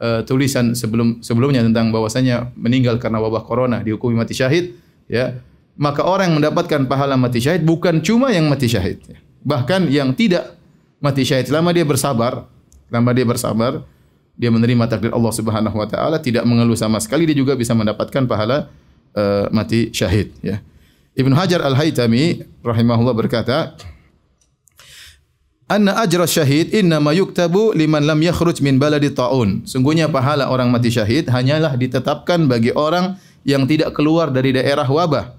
uh, 0.03 0.21
tulisan 0.27 0.75
sebelum 0.75 1.23
sebelumnya 1.23 1.63
tentang 1.63 1.95
bahwasanya 1.95 2.51
meninggal 2.59 2.99
karena 2.99 3.23
wabah 3.23 3.47
corona 3.47 3.79
dihukumi 3.79 4.19
mati 4.19 4.35
syahid, 4.35 4.75
ya 5.07 5.39
maka 5.75 6.03
orang 6.03 6.31
yang 6.31 6.37
mendapatkan 6.43 6.87
pahala 6.87 7.15
mati 7.19 7.39
syahid 7.43 7.63
bukan 7.63 7.99
cuma 8.03 8.31
yang 8.31 8.47
mati 8.47 8.67
syahid, 8.67 8.99
ya. 9.07 9.19
bahkan 9.43 9.87
yang 9.91 10.11
tidak 10.15 10.55
mati 11.03 11.27
syahid 11.27 11.47
selama 11.51 11.75
dia 11.75 11.83
bersabar, 11.83 12.47
selama 12.87 13.11
dia 13.11 13.25
bersabar, 13.27 13.71
dia 14.35 14.51
menerima 14.51 14.87
takdir 14.87 15.11
Allah 15.11 15.33
Subhanahu 15.35 15.75
wa 15.75 15.87
taala, 15.87 16.19
tidak 16.19 16.43
mengeluh 16.47 16.79
sama 16.79 16.99
sekali, 17.03 17.27
dia 17.27 17.35
juga 17.35 17.55
bisa 17.59 17.75
mendapatkan 17.75 18.23
pahala 18.23 18.71
uh, 19.15 19.51
mati 19.51 19.91
syahid, 19.91 20.31
ya. 20.43 20.63
Ibnu 21.15 21.31
Hajar 21.31 21.63
Al-Haytami 21.63 22.43
rahimahullah 22.59 23.15
berkata, 23.15 23.79
Anna 25.65 25.97
ajra 25.97 26.29
syahid 26.29 26.75
inna 26.77 27.01
ma 27.01 27.09
yuktabu 27.09 27.73
liman 27.73 28.05
lam 28.05 28.21
yakhruj 28.21 28.61
min 28.61 28.77
baladi 28.77 29.09
taun. 29.09 29.65
Sungguhnya 29.65 30.05
pahala 30.11 30.51
orang 30.51 30.69
mati 30.69 30.93
syahid 30.93 31.25
hanyalah 31.25 31.73
ditetapkan 31.73 32.45
bagi 32.45 32.69
orang 32.75 33.17
yang 33.41 33.65
tidak 33.65 33.97
keluar 33.97 34.29
dari 34.29 34.53
daerah 34.53 34.85
wabah. 34.85 35.33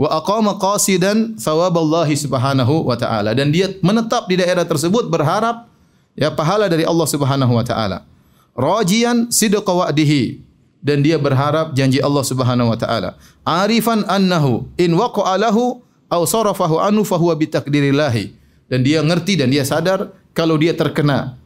Wa 0.00 0.08
aqama 0.24 0.56
qasidan 0.56 1.36
thawaballahi 1.36 2.16
subhanahu 2.16 2.88
wa 2.88 2.96
ta'ala. 2.96 3.36
Dan 3.36 3.52
dia 3.52 3.68
menetap 3.84 4.32
di 4.32 4.40
daerah 4.40 4.64
tersebut 4.64 5.12
berharap 5.12 5.68
ya 6.16 6.32
pahala 6.32 6.72
dari 6.72 6.88
Allah 6.88 7.04
subhanahu 7.04 7.52
wa 7.52 7.64
ta'ala. 7.66 8.08
Rajian 8.56 9.28
sidqa 9.28 9.68
wa'dihi. 9.68 10.40
Dan 10.80 11.04
dia 11.04 11.20
berharap 11.20 11.76
janji 11.76 12.00
Allah 12.00 12.24
subhanahu 12.24 12.72
wa 12.72 12.78
ta'ala. 12.80 13.20
Arifan 13.44 14.04
annahu 14.08 14.64
in 14.80 14.96
waqa'a 14.96 15.36
lahu 15.36 15.84
aw 16.10 16.22
sarafahu 16.26 16.80
anhu 16.80 17.06
fahuwa 17.06 17.36
bitakdirillahi 17.38 18.34
dan 18.66 18.82
dia 18.82 18.98
ngerti 19.00 19.38
dan 19.38 19.48
dia 19.48 19.62
sadar 19.62 20.10
kalau 20.34 20.58
dia 20.58 20.74
terkena 20.74 21.38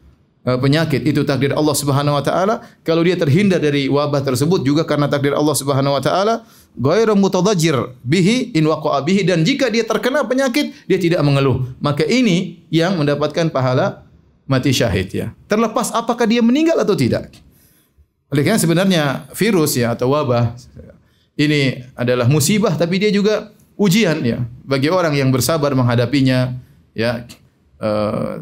uh, 0.44 0.58
penyakit 0.60 1.04
itu 1.04 1.24
takdir 1.24 1.56
Allah 1.56 1.76
Subhanahu 1.76 2.16
wa 2.20 2.24
taala, 2.24 2.64
kalau 2.84 3.00
dia 3.04 3.16
terhindar 3.16 3.58
dari 3.58 3.88
wabah 3.88 4.20
tersebut 4.24 4.64
juga 4.64 4.84
karena 4.84 5.08
takdir 5.08 5.32
Allah 5.32 5.56
Subhanahu 5.56 5.96
wa 5.96 6.02
taala, 6.04 6.44
ghairu 6.76 7.16
mutadajjir 7.16 7.96
bihi 8.04 8.56
in 8.56 8.68
waqa'a 8.68 9.00
bihi 9.04 9.24
dan 9.24 9.44
jika 9.44 9.72
dia 9.72 9.88
terkena 9.88 10.24
penyakit 10.24 10.76
dia 10.84 10.98
tidak 11.00 11.24
mengeluh. 11.24 11.64
Maka 11.80 12.04
ini 12.04 12.64
yang 12.68 13.00
mendapatkan 13.00 13.48
pahala 13.48 14.04
mati 14.44 14.72
syahid 14.72 15.08
ya. 15.10 15.26
Terlepas 15.48 15.92
apakah 15.96 16.28
dia 16.28 16.44
meninggal 16.44 16.76
atau 16.80 16.92
tidak. 16.92 17.32
Oleh 18.32 18.42
karena 18.42 18.60
sebenarnya 18.60 19.02
virus 19.36 19.76
ya 19.76 19.92
atau 19.92 20.10
wabah 20.12 20.56
ini 21.34 21.82
adalah 21.98 22.30
musibah 22.30 22.72
tapi 22.74 23.02
dia 23.02 23.10
juga 23.10 23.52
ujian 23.74 24.22
ya 24.22 24.42
bagi 24.62 24.88
orang 24.88 25.14
yang 25.18 25.28
bersabar 25.34 25.74
menghadapinya 25.74 26.56
ya 26.94 27.26
uh, 27.82 28.40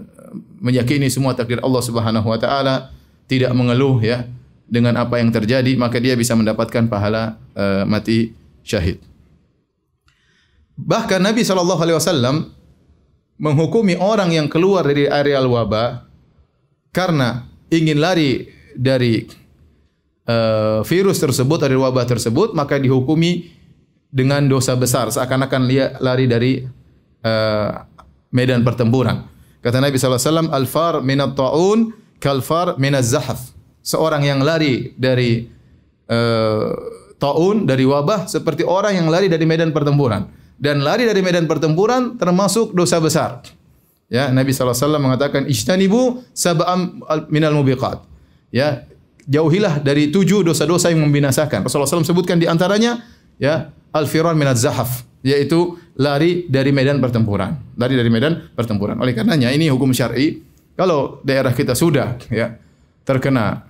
meyakini 0.63 1.11
semua 1.11 1.37
takdir 1.37 1.61
Allah 1.61 1.83
Subhanahu 1.83 2.27
wa 2.27 2.39
taala, 2.39 2.95
tidak 3.29 3.53
mengeluh 3.53 4.01
ya 4.01 4.25
dengan 4.71 4.97
apa 4.97 5.21
yang 5.21 5.29
terjadi, 5.29 5.75
maka 5.77 6.01
dia 6.01 6.17
bisa 6.17 6.33
mendapatkan 6.33 6.89
pahala 6.89 7.37
uh, 7.53 7.85
mati 7.85 8.33
syahid. 8.65 9.03
Bahkan 10.79 11.21
Nabi 11.21 11.45
sallallahu 11.45 11.83
alaihi 11.83 11.99
wasallam 11.99 12.37
menghukumi 13.37 13.99
orang 14.01 14.33
yang 14.33 14.47
keluar 14.49 14.87
dari 14.87 15.11
areal 15.11 15.51
wabah 15.51 16.09
karena 16.95 17.45
ingin 17.69 18.01
lari 18.01 18.49
dari 18.73 19.29
uh, 20.29 20.81
virus 20.87 21.19
tersebut 21.23 21.59
dari 21.63 21.75
wabah 21.75 22.07
tersebut 22.07 22.55
maka 22.55 22.79
dihukumi 22.79 23.53
dengan 24.13 24.45
dosa 24.45 24.77
besar 24.77 25.09
seakan-akan 25.09 25.63
dia 25.67 25.97
lari 25.99 26.27
dari 26.29 26.53
uh, 27.25 27.71
medan 28.33 28.61
pertempuran. 28.67 29.29
Kata 29.63 29.79
Nabi 29.79 29.95
SAW, 29.95 30.51
Al-far 30.51 31.01
minat 31.07 31.39
ta'un, 31.39 31.95
kalfar 32.19 32.75
minat 32.83 33.07
zahaf. 33.07 33.55
Seorang 33.83 34.27
yang 34.27 34.43
lari 34.43 34.91
dari 34.99 35.47
uh, 36.11 36.75
ta'un, 37.17 37.63
dari 37.63 37.87
wabah, 37.87 38.27
seperti 38.27 38.67
orang 38.67 38.99
yang 38.99 39.07
lari 39.07 39.31
dari 39.31 39.47
medan 39.47 39.71
pertempuran. 39.71 40.27
Dan 40.59 40.83
lari 40.83 41.07
dari 41.07 41.23
medan 41.23 41.47
pertempuran 41.47 42.19
termasuk 42.19 42.75
dosa 42.75 42.99
besar. 42.99 43.43
Ya, 44.11 44.29
Nabi 44.29 44.51
SAW 44.51 44.99
mengatakan, 44.99 45.47
Ishtanibu 45.47 46.27
sab'am 46.35 47.01
minal 47.31 47.55
mubiqat. 47.55 48.03
Ya, 48.53 48.85
jauhilah 49.27 49.83
dari 49.83 50.11
tujuh 50.11 50.43
dosa-dosa 50.47 50.91
yang 50.91 51.03
membinasakan. 51.05 51.67
Rasulullah 51.67 51.89
SAW 51.89 52.07
sebutkan 52.07 52.39
di 52.39 52.47
antaranya, 52.47 53.03
ya, 53.39 53.71
al-firar 53.93 54.35
minat 54.35 54.59
zahaf 54.59 55.05
yaitu 55.23 55.79
lari 55.95 56.51
dari 56.51 56.75
medan 56.75 56.99
pertempuran. 56.99 57.55
Lari 57.79 57.95
dari 57.95 58.11
medan 58.11 58.51
pertempuran. 58.53 58.99
Oleh 58.99 59.15
karenanya 59.15 59.55
ini 59.55 59.71
hukum 59.71 59.95
syar'i. 59.95 60.43
Kalau 60.75 61.23
daerah 61.23 61.55
kita 61.55 61.79
sudah 61.79 62.19
ya 62.27 62.59
terkena 63.07 63.63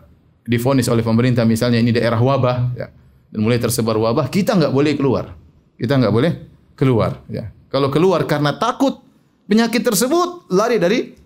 difonis 0.48 0.88
oleh 0.88 1.04
pemerintah 1.04 1.44
misalnya 1.44 1.78
ini 1.78 1.92
daerah 1.92 2.18
wabah 2.18 2.56
ya 2.72 2.88
dan 3.32 3.40
mulai 3.40 3.60
tersebar 3.60 3.96
wabah, 3.96 4.28
kita 4.28 4.56
nggak 4.56 4.72
boleh 4.72 4.92
keluar. 4.96 5.32
Kita 5.76 5.96
nggak 5.96 6.12
boleh 6.12 6.32
keluar 6.76 7.20
ya. 7.32 7.48
Kalau 7.72 7.88
keluar 7.88 8.28
karena 8.28 8.56
takut 8.56 9.00
penyakit 9.48 9.80
tersebut, 9.80 10.52
lari 10.52 10.76
dari 10.76 11.16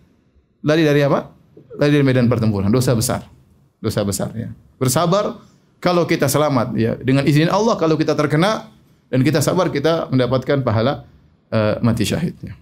lari 0.62 0.82
dari 0.86 1.00
apa? 1.02 1.34
Lari 1.76 1.90
dari 1.90 2.04
medan 2.06 2.30
pertempuran. 2.30 2.70
Dosa 2.70 2.94
besar. 2.94 3.35
Dosa 3.80 4.00
besar 4.02 4.32
ya. 4.32 4.50
Bersabar 4.80 5.40
kalau 5.80 6.08
kita 6.08 6.26
selamat 6.26 6.74
ya 6.74 6.96
dengan 6.96 7.22
izin 7.28 7.52
Allah 7.52 7.76
kalau 7.76 7.94
kita 7.94 8.16
terkena 8.16 8.72
dan 9.12 9.20
kita 9.22 9.38
sabar 9.44 9.70
kita 9.70 10.10
mendapatkan 10.10 10.64
pahala 10.64 11.06
uh, 11.52 11.78
mati 11.84 12.08
syahidnya. 12.08 12.56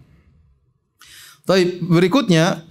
Tapi 1.44 1.84
berikutnya 1.84 2.64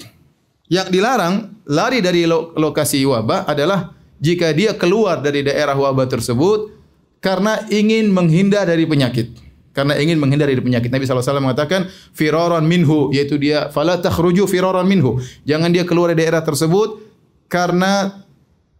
yang 0.68 0.90
dilarang 0.90 1.54
lari 1.70 2.02
dari 2.02 2.26
lokasi 2.30 3.06
wabah 3.06 3.46
adalah 3.46 3.94
jika 4.18 4.50
dia 4.56 4.74
keluar 4.74 5.22
dari 5.22 5.46
daerah 5.46 5.78
wabah 5.78 6.10
tersebut 6.10 6.74
karena 7.22 7.64
ingin 7.70 8.10
menghindar 8.10 8.66
dari 8.68 8.88
penyakit. 8.88 9.36
Karena 9.74 9.98
ingin 9.98 10.22
menghindar 10.22 10.46
dari 10.46 10.62
penyakit. 10.62 10.94
Nabi 10.94 11.10
SAW 11.10 11.42
mengatakan, 11.42 11.90
firaran 12.14 12.62
minhu, 12.62 13.10
yaitu 13.10 13.42
dia, 13.42 13.74
fala 13.74 13.98
takhruju 13.98 14.46
firaran 14.46 14.86
minhu. 14.86 15.18
Jangan 15.50 15.74
dia 15.74 15.82
keluar 15.82 16.14
dari 16.14 16.30
daerah 16.30 16.46
tersebut 16.46 17.02
karena 17.50 18.22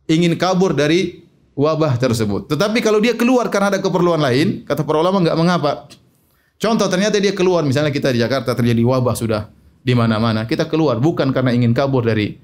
ingin 0.08 0.36
kabur 0.36 0.76
dari 0.76 1.24
wabah 1.54 1.96
tersebut. 2.02 2.50
Tetapi 2.50 2.82
kalau 2.82 3.00
dia 3.00 3.14
keluar 3.14 3.48
karena 3.48 3.78
ada 3.78 3.80
keperluan 3.80 4.20
lain, 4.20 4.66
kata 4.66 4.82
para 4.84 5.00
ulama 5.00 5.22
enggak 5.22 5.38
mengapa. 5.38 5.72
Contoh 6.58 6.88
ternyata 6.88 7.20
dia 7.20 7.36
keluar, 7.36 7.66
misalnya 7.68 7.92
kita 7.92 8.14
di 8.14 8.24
Jakarta 8.24 8.56
terjadi 8.56 8.82
wabah 8.88 9.16
sudah 9.18 9.52
di 9.84 9.92
mana-mana, 9.92 10.48
kita 10.48 10.66
keluar 10.72 10.96
bukan 10.98 11.36
karena 11.36 11.52
ingin 11.52 11.76
kabur 11.76 12.08
dari 12.08 12.40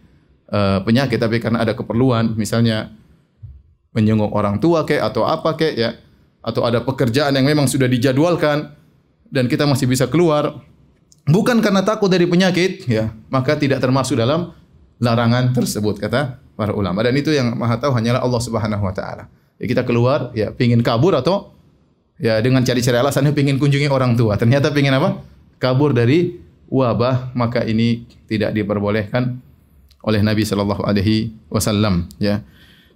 uh, 0.51 0.83
penyakit, 0.83 1.15
tapi 1.15 1.39
karena 1.39 1.63
ada 1.63 1.71
keperluan, 1.71 2.35
misalnya 2.35 2.91
menjenguk 3.95 4.29
orang 4.35 4.59
tua 4.59 4.83
kek 4.83 4.99
atau 4.99 5.23
apa 5.23 5.55
kek 5.55 5.73
ya, 5.73 5.95
atau 6.43 6.67
ada 6.67 6.83
pekerjaan 6.83 7.31
yang 7.31 7.47
memang 7.47 7.65
sudah 7.71 7.87
dijadwalkan 7.87 8.75
dan 9.31 9.47
kita 9.47 9.63
masih 9.63 9.87
bisa 9.87 10.11
keluar, 10.11 10.59
bukan 11.23 11.63
karena 11.63 11.87
takut 11.87 12.11
dari 12.11 12.27
penyakit, 12.27 12.91
ya, 12.91 13.15
maka 13.31 13.55
tidak 13.55 13.79
termasuk 13.79 14.19
dalam 14.19 14.51
larangan 14.99 15.55
tersebut 15.55 15.95
kata 15.95 16.43
para 16.59 16.75
ulama. 16.75 16.99
Dan 16.99 17.15
itu 17.15 17.31
yang 17.31 17.55
Maha 17.55 17.79
tahu 17.79 17.95
hanyalah 17.95 18.19
Allah 18.19 18.41
Subhanahu 18.43 18.83
wa 18.83 18.91
taala. 18.91 19.31
Ya, 19.55 19.65
kita 19.71 19.87
keluar 19.87 20.35
ya 20.35 20.51
pingin 20.51 20.83
kabur 20.83 21.15
atau 21.15 21.55
ya 22.19 22.43
dengan 22.43 22.67
cari-cari 22.67 22.99
alasannya 22.99 23.31
pingin 23.31 23.55
kunjungi 23.55 23.87
orang 23.87 24.19
tua. 24.19 24.35
Ternyata 24.35 24.75
pingin 24.75 24.91
apa? 24.91 25.23
Kabur 25.55 25.95
dari 25.95 26.35
wabah, 26.67 27.31
maka 27.31 27.63
ini 27.63 28.03
tidak 28.27 28.51
diperbolehkan 28.51 29.39
oleh 30.03 30.19
Nabi 30.19 30.43
sallallahu 30.43 30.83
alaihi 30.83 31.31
wasallam, 31.51 32.07
ya. 32.19 32.43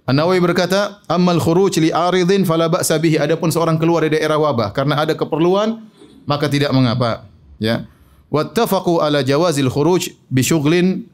An-Nawawi 0.04 0.40
berkata, 0.40 1.00
"Ammal 1.08 1.40
khuruj 1.40 1.80
li 1.80 1.88
aridin 1.88 2.44
fala 2.44 2.68
ba'sa 2.68 3.00
bihi." 3.00 3.16
Adapun 3.16 3.48
seorang 3.48 3.80
keluar 3.80 4.04
dari 4.04 4.20
daerah 4.20 4.36
wabah 4.36 4.72
karena 4.76 5.00
ada 5.00 5.16
keperluan, 5.16 5.84
maka 6.28 6.48
tidak 6.48 6.72
mengapa, 6.76 7.28
ya. 7.56 7.88
Wattafaqu 8.28 9.00
ala 9.00 9.20
jawazil 9.24 9.68
khuruj 9.68 10.12
bi 10.32 10.40
syughlin 10.40 11.08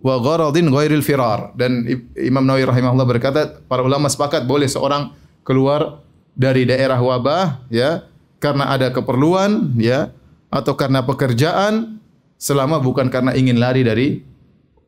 wa 0.00 0.20
gharadin 0.20 0.68
ghairil 0.68 1.04
firar. 1.04 1.52
Dan 1.56 1.86
Imam 2.16 2.44
Nawawi 2.44 2.68
rahimahullah 2.68 3.08
berkata, 3.08 3.40
para 3.66 3.82
ulama 3.82 4.06
sepakat 4.10 4.44
boleh 4.44 4.68
seorang 4.68 5.12
keluar 5.46 6.04
dari 6.36 6.68
daerah 6.68 7.00
wabah, 7.00 7.64
ya, 7.72 8.04
karena 8.38 8.68
ada 8.68 8.92
keperluan, 8.92 9.72
ya, 9.80 10.12
atau 10.52 10.76
karena 10.76 11.02
pekerjaan 11.02 11.98
selama 12.36 12.76
bukan 12.80 13.08
karena 13.08 13.32
ingin 13.32 13.56
lari 13.56 13.82
dari 13.82 14.20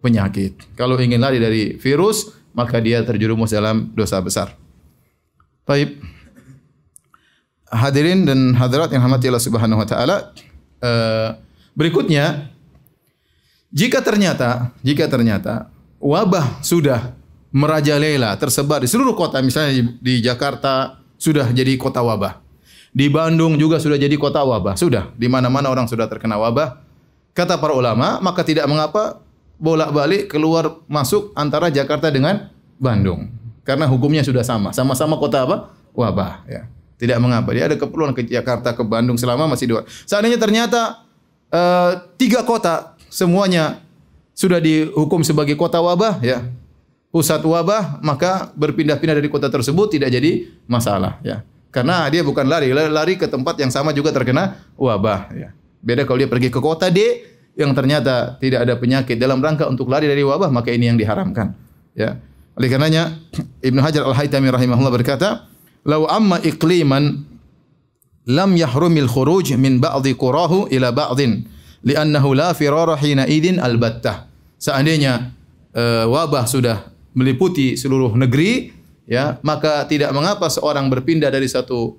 penyakit. 0.05 0.77
Kalau 0.77 0.95
ingin 1.01 1.19
lari 1.19 1.41
dari 1.41 1.75
virus, 1.81 2.31
maka 2.53 2.79
dia 2.79 3.03
terjerumus 3.03 3.51
dalam 3.51 3.91
dosa 3.97 4.21
besar. 4.21 4.55
Baik. 5.65 6.01
Hadirin 7.69 8.25
dan 8.25 8.57
hadirat 8.57 8.89
yang 8.89 9.05
hamati 9.05 9.29
Allah 9.29 9.45
Subhanahu 9.45 9.85
wa 9.85 9.89
taala, 9.89 10.33
uh, 10.81 11.37
berikutnya 11.77 12.49
jika 13.69 14.01
ternyata 14.01 14.73
jika 14.81 15.05
ternyata 15.09 15.69
wabah 16.01 16.65
sudah 16.65 17.13
merajalela 17.53 18.37
tersebar 18.37 18.85
di 18.85 18.89
seluruh 18.89 19.17
kota 19.17 19.41
misalnya 19.41 19.73
di, 19.77 19.83
di 20.01 20.15
Jakarta 20.25 21.01
sudah 21.19 21.51
jadi 21.51 21.75
kota 21.77 22.01
wabah. 22.01 22.41
Di 22.89 23.13
Bandung 23.13 23.61
juga 23.61 23.77
sudah 23.77 24.01
jadi 24.01 24.17
kota 24.17 24.41
wabah, 24.41 24.75
sudah 24.79 25.13
di 25.15 25.29
mana-mana 25.29 25.69
orang 25.69 25.85
sudah 25.85 26.09
terkena 26.09 26.41
wabah. 26.41 26.81
Kata 27.37 27.61
para 27.61 27.77
ulama, 27.77 28.19
maka 28.19 28.43
tidak 28.43 28.65
mengapa 28.67 29.21
bolak-balik 29.61 30.33
keluar 30.33 30.83
masuk 30.89 31.31
antara 31.37 31.69
Jakarta 31.69 32.09
dengan 32.09 32.49
Bandung. 32.81 33.29
Karena 33.63 33.85
hukumnya 33.85 34.25
sudah 34.25 34.41
sama. 34.43 34.73
Sama-sama 34.73 35.21
kota 35.21 35.45
apa? 35.45 35.57
Wabah. 35.93 36.49
Ya. 36.49 36.67
Tidak 36.99 37.19
mengapa. 37.21 37.53
Dia 37.55 37.69
ada 37.69 37.77
keperluan 37.77 38.17
ke 38.17 38.25
Jakarta, 38.25 38.73
ke 38.73 38.83
Bandung 38.83 39.21
selama 39.21 39.47
masih 39.47 39.71
dua. 39.71 39.81
Seandainya 40.09 40.41
ternyata 40.41 41.05
uh, 41.53 41.93
tiga 42.17 42.43
kota 42.43 42.98
semuanya 43.13 43.85
sudah 44.33 44.63
dihukum 44.63 45.25
sebagai 45.27 45.59
kota 45.59 45.83
wabah, 45.83 46.23
ya 46.23 46.47
pusat 47.09 47.41
wabah, 47.43 48.01
maka 48.05 48.53
berpindah-pindah 48.55 49.17
dari 49.19 49.29
kota 49.33 49.49
tersebut 49.49 49.99
tidak 49.99 50.13
jadi 50.13 50.47
masalah. 50.69 51.19
Ya. 51.25 51.43
Karena 51.69 52.09
dia 52.09 52.25
bukan 52.25 52.49
lari, 52.49 52.73
lari 52.73 53.21
ke 53.21 53.29
tempat 53.29 53.61
yang 53.61 53.69
sama 53.69 53.93
juga 53.93 54.13
terkena 54.13 54.61
wabah. 54.77 55.33
Ya. 55.35 55.49
Beda 55.81 56.05
kalau 56.05 56.21
dia 56.21 56.31
pergi 56.31 56.49
ke 56.53 56.61
kota 56.61 56.89
D, 56.93 57.25
yang 57.59 57.75
ternyata 57.75 58.39
tidak 58.39 58.63
ada 58.63 58.79
penyakit 58.79 59.19
dalam 59.19 59.43
rangka 59.43 59.67
untuk 59.67 59.91
lari 59.91 60.07
dari 60.07 60.23
wabah 60.23 60.47
maka 60.55 60.71
ini 60.71 60.87
yang 60.87 60.95
diharamkan 60.95 61.59
ya 61.99 62.15
oleh 62.55 62.69
karenanya 62.71 63.19
Ibnu 63.69 63.83
Hajar 63.83 64.07
Al-Haytami 64.07 64.47
rahimahullah 64.55 64.95
berkata 64.95 65.51
lau 65.83 66.07
amma 66.07 66.39
iqliman 66.39 67.27
lam 68.31 68.51
yahrumil 68.55 69.11
khuruj 69.11 69.59
min 69.59 69.83
ba'dhi 69.83 70.15
qurahu 70.15 70.71
ila 70.71 70.95
ba'dhin 70.95 71.51
li'annahu 71.85 72.35
la 72.35 72.51
firara 72.55 72.99
hina 72.99 73.27
idin 73.29 73.63
albattah 73.63 74.27
seandainya 74.59 75.35
uh, 75.75 76.05
wabah 76.11 76.45
sudah 76.47 76.91
meliputi 77.15 77.79
seluruh 77.79 78.15
negeri 78.15 78.75
ya 79.09 79.39
maka 79.47 79.87
tidak 79.87 80.11
mengapa 80.15 80.51
seorang 80.51 80.91
berpindah 80.91 81.31
dari 81.31 81.47
satu 81.47 81.97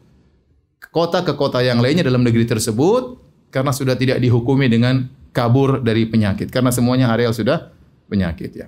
kota 0.91 1.23
ke 1.23 1.33
kota 1.35 1.59
yang 1.59 1.83
lainnya 1.83 2.05
dalam 2.05 2.23
negeri 2.23 2.47
tersebut 2.47 3.19
karena 3.49 3.73
sudah 3.73 3.97
tidak 3.97 4.21
dihukumi 4.21 4.69
dengan 4.69 5.09
kabur 5.33 5.81
dari 5.81 6.05
penyakit 6.09 6.49
karena 6.49 6.69
semuanya 6.73 7.11
areal 7.13 7.33
sudah 7.33 7.71
penyakit 8.09 8.51
ya. 8.53 8.67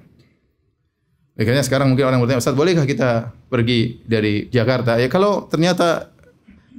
Makanya 1.41 1.65
sekarang 1.65 1.89
mungkin 1.89 2.05
orang 2.05 2.21
bertanya, 2.21 2.43
Ustaz, 2.43 2.53
bolehkah 2.53 2.85
kita 2.85 3.33
pergi 3.49 4.03
dari 4.05 4.45
Jakarta? 4.51 5.01
Ya 5.01 5.09
kalau 5.09 5.49
ternyata 5.49 6.13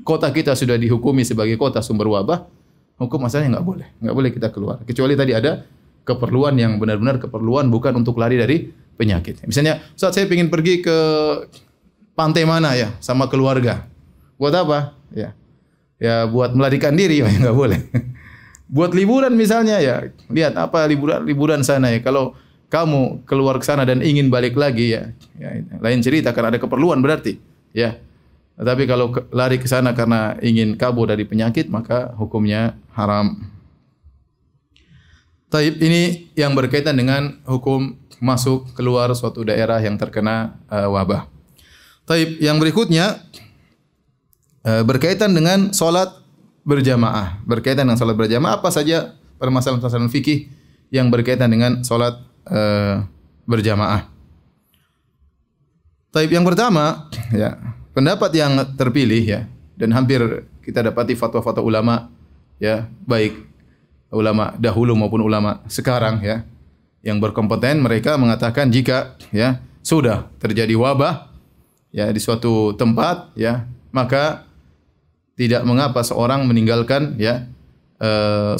kota 0.07 0.30
kita 0.30 0.54
sudah 0.54 0.78
dihukumi 0.78 1.26
sebagai 1.26 1.59
kota 1.59 1.83
sumber 1.83 2.07
wabah, 2.07 2.46
hukum 3.06 3.26
asalnya 3.26 3.58
nggak 3.58 3.66
boleh, 3.66 3.88
nggak 3.98 4.14
boleh 4.14 4.30
kita 4.30 4.48
keluar. 4.54 4.80
Kecuali 4.86 5.14
tadi 5.18 5.32
ada 5.34 5.66
keperluan 6.02 6.54
yang 6.58 6.78
benar-benar 6.78 7.22
keperluan 7.22 7.70
bukan 7.70 8.02
untuk 8.02 8.18
lari 8.18 8.38
dari 8.38 8.70
penyakit. 8.98 9.42
Misalnya, 9.46 9.82
saat 9.94 10.14
saya 10.14 10.26
ingin 10.26 10.50
pergi 10.50 10.82
ke 10.82 10.98
pantai 12.14 12.46
mana 12.46 12.74
ya? 12.74 12.94
Sama 12.98 13.26
keluarga, 13.26 13.86
buat 14.38 14.54
apa? 14.54 14.94
Ya, 15.14 15.34
ya 15.98 16.26
buat 16.26 16.54
melarikan 16.54 16.94
diri, 16.94 17.18
ya 17.22 17.28
nggak 17.28 17.56
boleh. 17.56 17.80
buat 18.74 18.94
liburan 18.96 19.34
misalnya 19.34 19.82
ya. 19.82 20.06
Lihat 20.30 20.56
apa 20.56 20.86
liburan 20.86 21.26
liburan 21.26 21.60
sana 21.62 21.92
ya. 21.92 22.00
Kalau 22.00 22.34
kamu 22.72 23.28
keluar 23.28 23.60
ke 23.60 23.68
sana 23.68 23.84
dan 23.84 24.00
ingin 24.00 24.32
balik 24.32 24.56
lagi 24.56 24.96
ya, 24.96 25.12
ya 25.36 25.60
lain 25.82 26.00
cerita 26.00 26.32
karena 26.32 26.56
ada 26.56 26.60
keperluan 26.62 27.04
berarti. 27.04 27.36
Ya 27.72 28.00
tapi 28.58 28.84
kalau 28.84 29.10
lari 29.32 29.56
ke 29.56 29.64
sana 29.64 29.96
karena 29.96 30.36
ingin 30.44 30.76
kabur 30.76 31.08
dari 31.08 31.24
penyakit 31.24 31.72
maka 31.72 32.12
hukumnya 32.20 32.76
haram. 32.92 33.48
Taib 35.52 35.80
ini 35.84 36.32
yang 36.32 36.56
berkaitan 36.56 36.96
dengan 36.96 37.40
hukum 37.44 37.96
masuk 38.20 38.72
keluar 38.72 39.12
suatu 39.12 39.44
daerah 39.44 39.80
yang 39.84 40.00
terkena 40.00 40.56
uh, 40.72 40.88
wabah. 40.88 41.28
Taib 42.08 42.40
yang 42.40 42.56
berikutnya 42.56 43.20
uh, 44.64 44.82
berkaitan 44.84 45.36
dengan 45.36 45.76
solat 45.76 46.08
berjamaah. 46.64 47.44
Berkaitan 47.44 47.84
dengan 47.84 48.00
salat 48.00 48.16
berjamaah 48.16 48.60
apa 48.62 48.72
saja 48.72 49.12
permasalahan-permasalahan 49.36 50.08
fikih 50.08 50.48
yang 50.88 51.12
berkaitan 51.12 51.52
dengan 51.52 51.84
salat 51.84 52.16
uh, 52.48 53.04
berjamaah. 53.44 54.08
Taib 56.12 56.28
yang 56.28 56.44
pertama, 56.44 57.08
ya, 57.32 57.56
pendapat 57.92 58.31
yang 58.37 58.57
terpilih 58.76 59.22
ya 59.24 59.40
dan 59.76 59.92
hampir 59.96 60.48
kita 60.64 60.85
dapati 60.85 61.16
fatwa-fatwa 61.16 61.62
ulama 61.64 61.94
ya, 62.61 62.88
baik 63.09 63.37
ulama 64.12 64.52
dahulu 64.61 64.92
maupun 64.92 65.24
ulama 65.24 65.64
sekarang 65.68 66.20
ya 66.20 66.44
yang 67.00 67.18
berkompeten 67.18 67.81
mereka 67.81 68.20
mengatakan 68.20 68.68
jika 68.68 69.16
ya 69.33 69.64
sudah 69.83 70.28
terjadi 70.38 70.76
wabah 70.76 71.33
ya 71.90 72.12
di 72.12 72.20
suatu 72.20 72.76
tempat 72.76 73.35
ya 73.35 73.66
maka 73.90 74.46
tidak 75.35 75.64
mengapa 75.64 76.05
seorang 76.05 76.44
meninggalkan 76.44 77.16
ya 77.16 77.48
e, 77.96 78.11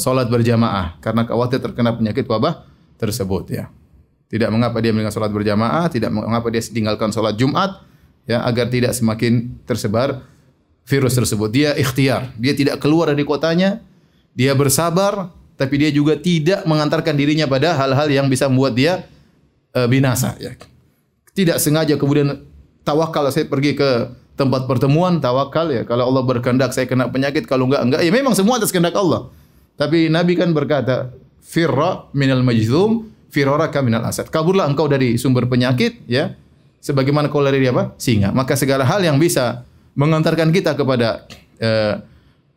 salat 0.01 0.27
berjamaah 0.27 0.97
karena 0.99 1.23
khawatir 1.23 1.61
terkena 1.61 1.93
penyakit 1.93 2.25
wabah 2.25 2.65
tersebut 2.97 3.45
ya. 3.53 3.65
Tidak 4.33 4.49
mengapa 4.49 4.81
dia 4.81 4.89
meninggalkan 4.89 5.13
salat 5.13 5.29
berjamaah, 5.29 5.85
tidak 5.93 6.09
mengapa 6.09 6.47
dia 6.49 6.63
meninggalkan 6.73 7.13
salat 7.13 7.37
Jumat 7.37 7.85
ya 8.27 8.43
agar 8.43 8.71
tidak 8.71 8.95
semakin 8.95 9.55
tersebar 9.67 10.23
virus 10.83 11.15
tersebut. 11.15 11.49
Dia 11.51 11.69
ikhtiar, 11.75 12.35
dia 12.35 12.53
tidak 12.55 12.79
keluar 12.83 13.11
dari 13.11 13.23
kotanya, 13.23 13.79
dia 14.35 14.51
bersabar 14.57 15.31
tapi 15.53 15.77
dia 15.77 15.93
juga 15.93 16.17
tidak 16.17 16.65
mengantarkan 16.65 17.13
dirinya 17.13 17.45
pada 17.45 17.77
hal-hal 17.77 18.09
yang 18.09 18.25
bisa 18.27 18.49
membuat 18.49 18.73
dia 18.73 19.05
e, 19.71 19.79
binasa 19.85 20.33
ya. 20.41 20.57
Tidak 21.33 21.57
sengaja 21.61 21.97
kemudian 21.97 22.41
tawakal 22.85 23.25
saya 23.29 23.45
pergi 23.45 23.77
ke 23.77 24.11
tempat 24.33 24.65
pertemuan 24.65 25.21
tawakal 25.21 25.69
ya. 25.69 25.85
Kalau 25.85 26.09
Allah 26.09 26.23
berkehendak 26.25 26.73
saya 26.73 26.89
kena 26.89 27.09
penyakit, 27.09 27.45
kalau 27.45 27.69
enggak 27.69 27.81
enggak. 27.85 28.01
Ya 28.01 28.11
memang 28.13 28.33
semua 28.33 28.57
atas 28.57 28.73
kehendak 28.73 28.97
Allah. 28.97 29.29
Tapi 29.77 30.09
Nabi 30.09 30.37
kan 30.37 30.53
berkata, 30.53 31.13
"Firra 31.41 32.09
minal 32.13 32.45
majzum, 32.45 33.09
firaraka 33.33 33.81
minal 33.81 34.05
asad." 34.05 34.29
Kaburlah 34.29 34.69
engkau 34.69 34.85
dari 34.89 35.17
sumber 35.17 35.49
penyakit 35.49 36.05
ya. 36.05 36.37
Sebagaimana 36.83 37.31
kau 37.31 37.39
lari 37.39 37.63
dari 37.63 37.71
apa? 37.71 37.95
Singa. 37.95 38.35
Maka 38.35 38.59
segala 38.59 38.83
hal 38.83 38.99
yang 38.99 39.15
bisa 39.15 39.63
mengantarkan 39.95 40.51
kita 40.51 40.75
kepada 40.75 41.23
uh, 41.63 42.03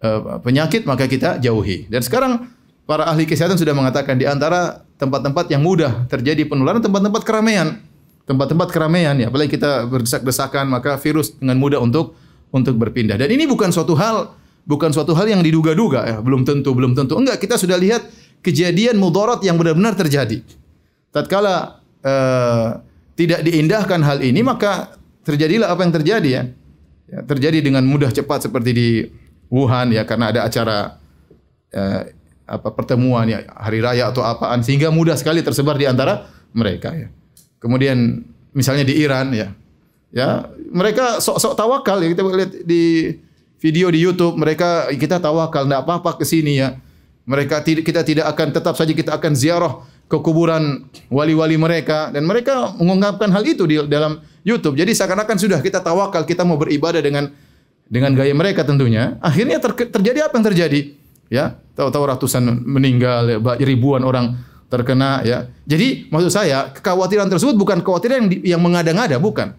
uh, 0.02 0.42
penyakit 0.42 0.82
maka 0.82 1.06
kita 1.06 1.38
jauhi. 1.38 1.86
Dan 1.86 2.02
sekarang 2.02 2.50
para 2.90 3.06
ahli 3.06 3.22
kesehatan 3.22 3.54
sudah 3.54 3.70
mengatakan 3.70 4.18
di 4.18 4.26
antara 4.26 4.82
tempat-tempat 4.98 5.46
yang 5.54 5.62
mudah 5.62 6.10
terjadi 6.10 6.42
penularan 6.42 6.82
tempat-tempat 6.82 7.22
keramaian 7.22 7.86
tempat-tempat 8.26 8.68
keramaian 8.74 9.14
ya, 9.16 9.30
apalagi 9.30 9.54
kita 9.54 9.86
berdesak-desakan 9.86 10.66
maka 10.66 10.98
virus 10.98 11.38
dengan 11.38 11.56
mudah 11.62 11.78
untuk 11.78 12.18
untuk 12.50 12.74
berpindah. 12.74 13.14
Dan 13.14 13.30
ini 13.30 13.46
bukan 13.46 13.70
suatu 13.70 13.94
hal 13.94 14.34
bukan 14.66 14.90
suatu 14.90 15.14
hal 15.14 15.30
yang 15.30 15.40
diduga-duga 15.40 16.02
ya, 16.02 16.16
belum 16.18 16.42
tentu, 16.42 16.74
belum 16.74 16.98
tentu. 16.98 17.14
Enggak, 17.14 17.38
kita 17.38 17.54
sudah 17.54 17.78
lihat 17.78 18.02
kejadian 18.42 18.98
mudarat 18.98 19.40
yang 19.46 19.54
benar-benar 19.54 19.94
terjadi. 19.94 20.42
Tatkala 21.14 21.78
uh, 22.02 22.82
tidak 23.16 23.40
diindahkan 23.42 24.04
hal 24.04 24.20
ini 24.20 24.44
maka 24.44 24.94
terjadilah 25.24 25.72
apa 25.72 25.80
yang 25.82 25.94
terjadi 25.96 26.28
ya. 26.28 26.42
ya 27.10 27.18
terjadi 27.24 27.58
dengan 27.64 27.82
mudah 27.88 28.12
cepat 28.12 28.46
seperti 28.46 28.70
di 28.76 28.88
Wuhan 29.48 29.90
ya 29.94 30.04
karena 30.04 30.30
ada 30.30 30.40
acara 30.46 30.98
uh, 31.72 32.00
apa 32.46 32.68
pertemuan 32.70 33.26
ya 33.26 33.42
hari 33.58 33.82
raya 33.82 34.14
atau 34.14 34.22
apaan 34.22 34.62
sehingga 34.62 34.94
mudah 34.94 35.18
sekali 35.18 35.42
tersebar 35.42 35.74
di 35.74 35.86
antara 35.86 36.30
mereka 36.54 36.94
ya. 36.94 37.10
Kemudian 37.58 38.22
misalnya 38.54 38.86
di 38.86 38.94
Iran 39.02 39.34
ya. 39.34 39.50
Ya, 40.14 40.48
mereka 40.70 41.18
sok-sok 41.18 41.58
tawakal 41.58 41.98
ya 42.00 42.08
kita 42.14 42.22
lihat 42.22 42.52
di 42.62 43.12
video 43.58 43.90
di 43.90 44.00
YouTube 44.00 44.38
mereka 44.38 44.86
kita 44.94 45.18
tawakal 45.18 45.66
enggak 45.66 45.82
apa-apa 45.82 46.22
ke 46.22 46.24
sini 46.24 46.62
ya. 46.62 46.78
Mereka 47.26 47.66
kita 47.66 48.06
tidak 48.06 48.30
akan 48.30 48.54
tetap 48.54 48.78
saja 48.78 48.94
kita 48.94 49.18
akan 49.18 49.34
ziarah 49.34 49.82
ke 50.06 50.18
kuburan 50.22 50.86
wali-wali 51.10 51.58
mereka 51.58 52.14
dan 52.14 52.22
mereka 52.26 52.74
mengungkapkan 52.78 53.26
hal 53.34 53.42
itu 53.42 53.66
di 53.66 53.82
dalam 53.90 54.22
YouTube. 54.46 54.78
Jadi 54.78 54.94
seakan-akan 54.94 55.36
sudah 55.36 55.58
kita 55.58 55.82
tawakal, 55.82 56.22
kita 56.22 56.46
mau 56.46 56.54
beribadah 56.54 57.02
dengan 57.02 57.34
dengan 57.90 58.14
gaya 58.14 58.30
mereka 58.34 58.62
tentunya. 58.62 59.18
Akhirnya 59.18 59.58
ter, 59.58 59.74
terjadi 59.74 60.30
apa 60.30 60.38
yang 60.38 60.46
terjadi? 60.46 60.80
Ya, 61.26 61.58
tahu-tahu 61.74 62.06
ratusan 62.06 62.62
meninggal, 62.62 63.26
ya, 63.26 63.38
ribuan 63.66 64.06
orang 64.06 64.38
terkena 64.70 65.26
ya. 65.26 65.50
Jadi 65.66 66.06
maksud 66.10 66.30
saya 66.30 66.70
kekhawatiran 66.70 67.26
tersebut 67.26 67.58
bukan 67.58 67.82
kekhawatiran 67.82 68.14
yang, 68.22 68.28
yang 68.56 68.60
mengada-ngada, 68.62 69.18
bukan. 69.18 69.58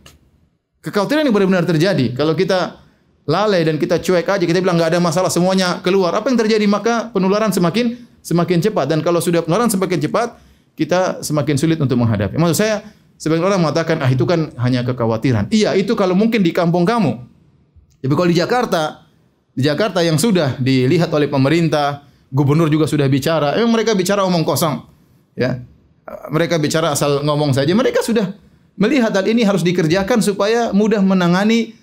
Kekhawatiran 0.79 1.27
yang 1.27 1.35
benar-benar 1.35 1.67
terjadi. 1.67 2.15
Kalau 2.15 2.31
kita 2.39 2.79
lalai 3.27 3.67
dan 3.67 3.75
kita 3.75 3.99
cuek 3.99 4.23
aja, 4.23 4.43
kita 4.47 4.63
bilang 4.63 4.79
nggak 4.79 4.95
ada 4.95 4.99
masalah, 5.03 5.27
semuanya 5.27 5.83
keluar. 5.83 6.15
Apa 6.15 6.31
yang 6.31 6.39
terjadi? 6.39 6.63
Maka 6.63 7.11
penularan 7.11 7.51
semakin 7.51 7.99
semakin 8.27 8.59
cepat. 8.59 8.91
Dan 8.91 8.99
kalau 8.99 9.23
sudah 9.23 9.39
penularan 9.39 9.71
semakin 9.71 10.03
cepat, 10.03 10.35
kita 10.75 11.23
semakin 11.23 11.55
sulit 11.55 11.79
untuk 11.79 11.95
menghadapi. 11.95 12.35
Maksud 12.35 12.57
saya, 12.59 12.83
sebagian 13.15 13.47
orang 13.47 13.63
mengatakan, 13.63 14.03
ah 14.03 14.11
itu 14.11 14.27
kan 14.27 14.51
hanya 14.59 14.83
kekhawatiran. 14.83 15.47
Iya, 15.47 15.79
itu 15.79 15.95
kalau 15.95 16.11
mungkin 16.11 16.43
di 16.43 16.51
kampung 16.51 16.83
kamu. 16.83 17.23
Tapi 18.03 18.13
kalau 18.13 18.29
di 18.29 18.35
Jakarta, 18.35 19.07
di 19.55 19.63
Jakarta 19.63 20.03
yang 20.03 20.19
sudah 20.19 20.59
dilihat 20.59 21.07
oleh 21.15 21.31
pemerintah, 21.31 22.03
gubernur 22.27 22.67
juga 22.67 22.83
sudah 22.85 23.07
bicara, 23.07 23.55
emang 23.55 23.79
mereka 23.79 23.95
bicara 23.95 24.27
omong 24.27 24.43
kosong. 24.43 24.83
Ya, 25.33 25.63
mereka 26.27 26.59
bicara 26.59 26.91
asal 26.91 27.23
ngomong 27.23 27.55
saja. 27.55 27.71
Mereka 27.71 28.03
sudah 28.03 28.35
melihat 28.77 29.15
hal 29.15 29.25
ini 29.25 29.41
harus 29.47 29.63
dikerjakan 29.65 30.21
supaya 30.21 30.69
mudah 30.75 31.01
menangani 31.01 31.73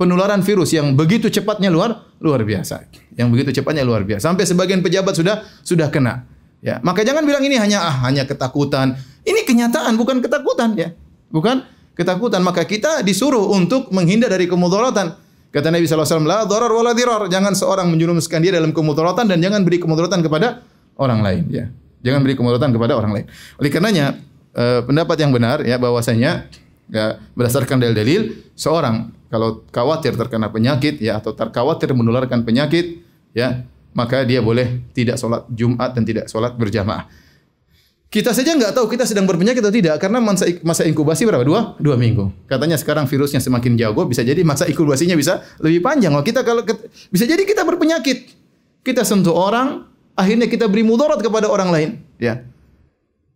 penularan 0.00 0.40
virus 0.40 0.72
yang 0.72 0.96
begitu 0.96 1.28
cepatnya 1.28 1.68
luar 1.68 2.02
luar 2.24 2.40
biasa. 2.40 2.88
Yang 3.20 3.28
begitu 3.36 3.60
cepatnya 3.60 3.84
luar 3.84 4.08
biasa. 4.08 4.32
Sampai 4.32 4.48
sebagian 4.48 4.80
pejabat 4.80 5.12
sudah 5.12 5.44
sudah 5.60 5.92
kena. 5.92 6.24
Ya, 6.64 6.80
maka 6.80 7.04
jangan 7.04 7.28
bilang 7.28 7.44
ini 7.44 7.60
hanya 7.60 7.84
ah 7.84 8.08
hanya 8.08 8.24
ketakutan. 8.24 8.96
Ini 9.28 9.44
kenyataan 9.44 10.00
bukan 10.00 10.24
ketakutan 10.24 10.72
ya. 10.72 10.96
Bukan 11.28 11.60
ketakutan. 11.92 12.40
Maka 12.40 12.64
kita 12.64 13.04
disuruh 13.04 13.52
untuk 13.52 13.92
menghindar 13.92 14.32
dari 14.32 14.48
kemudaratan. 14.48 15.20
Kata 15.52 15.70
Nabi 15.70 15.86
SAW, 15.86 16.24
la 16.24 16.48
dharar 16.48 16.72
wala 16.72 16.96
dirar. 16.96 17.28
Jangan 17.28 17.52
seorang 17.52 17.86
menjerumuskan 17.92 18.40
dia 18.40 18.56
dalam 18.56 18.72
kemudaratan 18.72 19.28
dan 19.28 19.38
jangan 19.38 19.62
beri 19.62 19.78
kemudaratan 19.78 20.24
kepada 20.24 20.64
orang 20.96 21.20
lain. 21.20 21.44
Ya. 21.52 21.64
Jangan 22.02 22.24
beri 22.24 22.34
kemudaratan 22.34 22.72
kepada 22.72 22.96
orang 22.96 23.12
lain. 23.12 23.26
Oleh 23.60 23.70
karenanya, 23.70 24.18
eh, 24.56 24.80
pendapat 24.82 25.16
yang 25.20 25.30
benar 25.30 25.62
ya 25.62 25.78
bahwasanya 25.78 26.48
ya, 26.90 27.20
berdasarkan 27.38 27.80
dalil-dalil 27.80 28.50
seorang 28.58 29.14
kalau 29.34 29.66
khawatir 29.74 30.14
terkena 30.14 30.46
penyakit 30.46 31.02
ya 31.02 31.18
atau 31.18 31.34
terkhawatir 31.34 31.90
menularkan 31.90 32.46
penyakit 32.46 33.02
ya 33.34 33.66
maka 33.90 34.22
dia 34.22 34.38
boleh 34.38 34.86
tidak 34.94 35.18
sholat 35.18 35.42
Jumat 35.50 35.90
dan 35.90 36.06
tidak 36.06 36.30
sholat 36.30 36.54
berjamaah. 36.54 37.10
Kita 38.06 38.30
saja 38.30 38.54
nggak 38.54 38.78
tahu 38.78 38.86
kita 38.86 39.02
sedang 39.10 39.26
berpenyakit 39.26 39.58
atau 39.58 39.74
tidak 39.74 39.98
karena 39.98 40.22
masa, 40.22 40.46
masa 40.62 40.86
inkubasi 40.86 41.26
berapa 41.26 41.42
dua 41.42 41.74
dua 41.82 41.98
minggu. 41.98 42.30
Katanya 42.46 42.78
sekarang 42.78 43.10
virusnya 43.10 43.42
semakin 43.42 43.74
jago 43.74 44.06
bisa 44.06 44.22
jadi 44.22 44.38
masa 44.46 44.70
inkubasinya 44.70 45.18
bisa 45.18 45.42
lebih 45.58 45.82
panjang. 45.82 46.14
Kalau 46.14 46.22
kita 46.22 46.40
kalau 46.46 46.62
bisa 47.10 47.26
jadi 47.26 47.42
kita 47.42 47.66
berpenyakit, 47.66 48.30
kita 48.86 49.02
sentuh 49.02 49.34
orang, 49.34 49.90
akhirnya 50.14 50.46
kita 50.46 50.70
beri 50.70 50.86
mudarat 50.86 51.18
kepada 51.18 51.50
orang 51.50 51.74
lain. 51.74 51.90
Ya, 52.22 52.46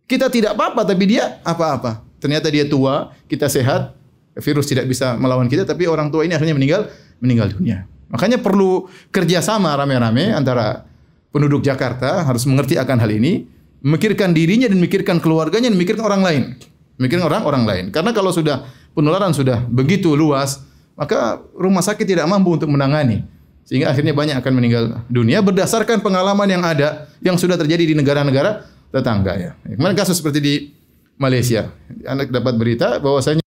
kita 0.07 0.31
tidak 0.31 0.55
apa-apa 0.55 0.87
tapi 0.87 1.11
dia 1.11 1.43
apa-apa. 1.43 2.07
Ternyata 2.23 2.47
dia 2.47 2.63
tua, 2.63 3.11
kita 3.27 3.51
sehat, 3.51 3.98
virus 4.37 4.69
tidak 4.69 4.85
bisa 4.85 5.17
melawan 5.17 5.49
kita, 5.49 5.65
tapi 5.65 5.89
orang 5.89 6.13
tua 6.13 6.27
ini 6.27 6.37
akhirnya 6.37 6.53
meninggal 6.53 6.91
meninggal 7.23 7.49
dunia. 7.55 7.89
Makanya 8.09 8.41
perlu 8.41 8.89
kerjasama 9.13 9.73
rame-rame 9.77 10.33
antara 10.33 10.85
penduduk 11.29 11.61
Jakarta 11.61 12.25
harus 12.25 12.45
mengerti 12.49 12.77
akan 12.77 12.97
hal 12.97 13.11
ini, 13.13 13.45
memikirkan 13.85 14.33
dirinya 14.33 14.65
dan 14.65 14.77
memikirkan 14.81 15.17
keluarganya 15.21 15.69
dan 15.69 15.77
memikirkan 15.77 16.03
orang 16.05 16.21
lain. 16.25 16.43
Memikirkan 16.99 17.25
orang 17.29 17.41
orang 17.45 17.63
lain. 17.63 17.85
Karena 17.93 18.11
kalau 18.11 18.33
sudah 18.33 18.65
penularan 18.97 19.31
sudah 19.31 19.63
begitu 19.69 20.17
luas, 20.17 20.65
maka 20.97 21.39
rumah 21.55 21.85
sakit 21.85 22.03
tidak 22.03 22.25
mampu 22.27 22.59
untuk 22.59 22.67
menangani. 22.67 23.23
Sehingga 23.63 23.93
akhirnya 23.93 24.17
banyak 24.17 24.35
akan 24.41 24.53
meninggal 24.57 24.83
dunia 25.05 25.45
berdasarkan 25.45 26.01
pengalaman 26.01 26.49
yang 26.49 26.65
ada 26.65 27.05
yang 27.21 27.37
sudah 27.37 27.53
terjadi 27.53 27.93
di 27.93 27.95
negara-negara 27.95 28.65
tetangga 28.89 29.33
ya. 29.37 29.51
Kemarin 29.61 29.93
kasus 29.93 30.17
seperti 30.17 30.39
di 30.41 30.53
Malaysia. 31.21 31.69
Anak 32.09 32.33
dapat 32.33 32.57
berita 32.57 32.97
bahwasanya 32.97 33.45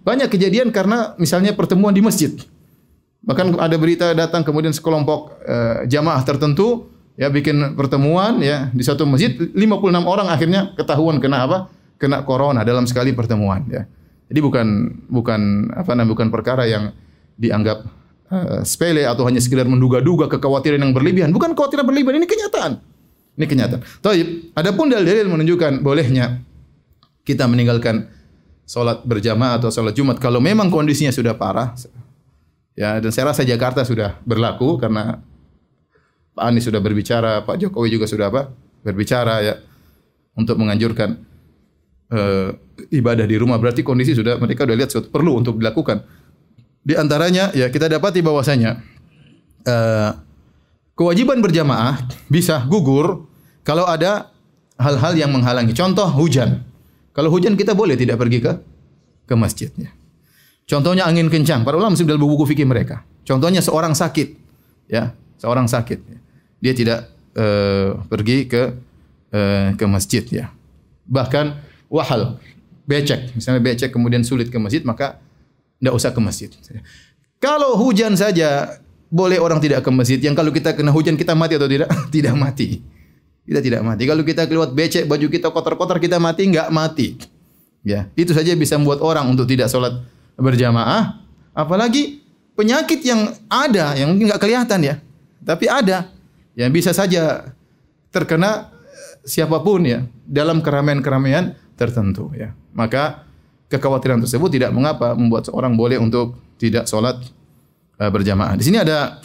banyak 0.00 0.28
kejadian 0.32 0.72
karena 0.72 1.12
misalnya 1.20 1.52
pertemuan 1.52 1.92
di 1.92 2.00
masjid. 2.00 2.32
Bahkan 3.20 3.60
ada 3.60 3.76
berita 3.76 4.06
datang 4.16 4.40
kemudian 4.40 4.72
sekelompok 4.72 5.44
uh, 5.44 5.84
jamaah 5.84 6.24
tertentu 6.24 6.88
ya 7.20 7.28
bikin 7.28 7.76
pertemuan 7.76 8.40
ya 8.40 8.72
di 8.72 8.80
satu 8.80 9.04
masjid 9.04 9.36
56 9.36 9.60
orang 10.08 10.32
akhirnya 10.32 10.72
ketahuan 10.72 11.20
kena 11.20 11.44
apa? 11.44 11.58
Kena 12.00 12.24
corona 12.24 12.64
dalam 12.64 12.88
sekali 12.88 13.12
pertemuan 13.12 13.68
ya. 13.68 13.84
Jadi 14.32 14.40
bukan 14.40 14.66
bukan 15.10 15.68
apa 15.74 15.92
namanya 15.92 16.10
bukan 16.16 16.28
perkara 16.32 16.64
yang 16.64 16.96
dianggap 17.36 17.84
uh, 18.32 18.62
sepele 18.64 19.04
atau 19.04 19.28
hanya 19.28 19.42
sekedar 19.42 19.68
menduga-duga 19.68 20.30
kekhawatiran 20.30 20.80
yang 20.80 20.96
berlebihan. 20.96 21.28
Bukan 21.34 21.52
kekhawatiran 21.52 21.84
berlebihan, 21.84 22.24
ini 22.24 22.28
kenyataan. 22.30 22.72
Ini 23.36 23.46
kenyataan. 23.48 23.80
Taib, 24.00 24.52
adapun 24.56 24.88
dalil-dalil 24.88 25.28
menunjukkan 25.28 25.80
bolehnya 25.84 26.40
kita 27.24 27.44
meninggalkan 27.46 28.08
sholat 28.70 29.02
berjamaah 29.02 29.58
atau 29.58 29.74
sholat 29.74 29.90
Jumat. 29.98 30.22
Kalau 30.22 30.38
memang 30.38 30.70
kondisinya 30.70 31.10
sudah 31.10 31.34
parah 31.34 31.74
ya 32.78 33.02
dan 33.02 33.10
saya 33.10 33.34
rasa 33.34 33.42
Jakarta 33.42 33.82
sudah 33.82 34.22
berlaku 34.22 34.78
karena 34.78 35.18
Pak 36.38 36.44
Anies 36.46 36.70
sudah 36.70 36.78
berbicara, 36.78 37.42
Pak 37.42 37.58
Jokowi 37.58 37.98
juga 37.98 38.06
sudah 38.06 38.30
apa 38.30 38.54
berbicara 38.86 39.42
ya 39.42 39.54
untuk 40.38 40.54
menganjurkan 40.62 41.18
uh, 42.14 42.54
ibadah 42.94 43.26
di 43.26 43.34
rumah. 43.34 43.58
Berarti 43.58 43.82
kondisi 43.82 44.14
sudah 44.14 44.38
mereka 44.38 44.62
sudah 44.62 44.78
lihat 44.78 44.94
perlu 45.10 45.42
untuk 45.42 45.58
dilakukan. 45.58 46.06
Di 46.86 46.94
antaranya 46.94 47.50
ya 47.50 47.66
kita 47.74 47.90
dapati 47.90 48.22
bahwasanya 48.22 48.78
uh, 49.66 50.10
kewajiban 50.94 51.42
berjamaah 51.42 51.98
bisa 52.30 52.62
gugur 52.70 53.26
kalau 53.66 53.84
ada 53.90 54.30
hal-hal 54.78 55.18
yang 55.18 55.34
menghalangi. 55.34 55.74
Contoh 55.74 56.06
hujan 56.06 56.69
kalau 57.10 57.30
hujan 57.32 57.58
kita 57.58 57.74
boleh 57.74 57.98
tidak 57.98 58.20
pergi 58.20 58.38
ke 58.38 58.52
ke 59.26 59.34
masjidnya. 59.34 59.90
Contohnya 60.70 61.06
angin 61.06 61.26
kencang. 61.26 61.66
Para 61.66 61.74
ulama 61.74 61.98
dalam 61.98 62.22
buku 62.22 62.46
fikih 62.46 62.62
mereka. 62.62 63.02
Contohnya 63.26 63.58
seorang 63.58 63.90
sakit, 63.90 64.28
ya, 64.86 65.14
seorang 65.38 65.66
sakit. 65.66 65.98
Dia 66.62 66.72
tidak 66.74 67.10
uh, 67.34 67.98
pergi 68.06 68.46
ke 68.46 68.62
uh, 69.34 69.74
ke 69.74 69.84
masjid, 69.90 70.22
ya. 70.30 70.46
Bahkan 71.10 71.58
wahal, 71.90 72.38
becek, 72.86 73.34
misalnya 73.34 73.58
becek 73.58 73.90
kemudian 73.90 74.22
sulit 74.22 74.46
ke 74.46 74.58
masjid, 74.62 74.86
maka 74.86 75.18
tidak 75.82 75.94
usah 75.98 76.10
ke 76.14 76.20
masjid. 76.22 76.50
Kalau 77.42 77.74
hujan 77.74 78.14
saja 78.14 78.78
boleh 79.10 79.42
orang 79.42 79.58
tidak 79.58 79.82
ke 79.82 79.90
masjid. 79.90 80.22
Yang 80.22 80.38
kalau 80.38 80.54
kita 80.54 80.70
kena 80.78 80.94
hujan 80.94 81.18
kita 81.18 81.34
mati 81.34 81.58
atau 81.58 81.66
tidak? 81.66 81.90
tidak 82.14 82.34
mati. 82.38 82.78
Kita 83.44 83.60
tidak 83.64 83.80
mati. 83.82 84.02
Kalau 84.06 84.22
kita 84.22 84.46
keluar 84.46 84.70
becek, 84.70 85.08
baju 85.08 85.26
kita 85.26 85.50
kotor-kotor, 85.50 85.98
kita 85.98 86.20
mati 86.22 86.46
enggak 86.46 86.68
mati. 86.70 87.18
Ya, 87.80 88.12
itu 88.12 88.36
saja 88.36 88.52
bisa 88.52 88.76
membuat 88.76 89.00
orang 89.00 89.26
untuk 89.32 89.48
tidak 89.48 89.72
sholat 89.72 90.04
berjamaah. 90.36 91.18
Apalagi 91.56 92.20
penyakit 92.54 93.00
yang 93.00 93.32
ada, 93.48 93.96
yang 93.96 94.12
enggak 94.14 94.38
kelihatan 94.38 94.80
ya. 94.84 94.94
Tapi 95.42 95.66
ada. 95.66 96.12
Yang 96.54 96.70
bisa 96.76 96.90
saja 96.92 97.56
terkena 98.12 98.68
siapa 99.24 99.60
pun 99.64 99.84
ya 99.86 100.04
dalam 100.28 100.60
keramaian-keramaian 100.60 101.56
tertentu 101.74 102.28
ya. 102.36 102.52
Maka 102.76 103.24
kekhawatiran 103.72 104.20
tersebut 104.20 104.50
tidak 104.52 104.70
mengapa 104.74 105.16
membuat 105.16 105.48
seorang 105.48 105.78
boleh 105.78 105.96
untuk 105.96 106.36
tidak 106.60 106.84
sholat 106.90 107.16
uh, 107.96 108.10
berjamaah. 108.12 108.58
Di 108.58 108.66
sini 108.66 108.82
ada 108.82 109.22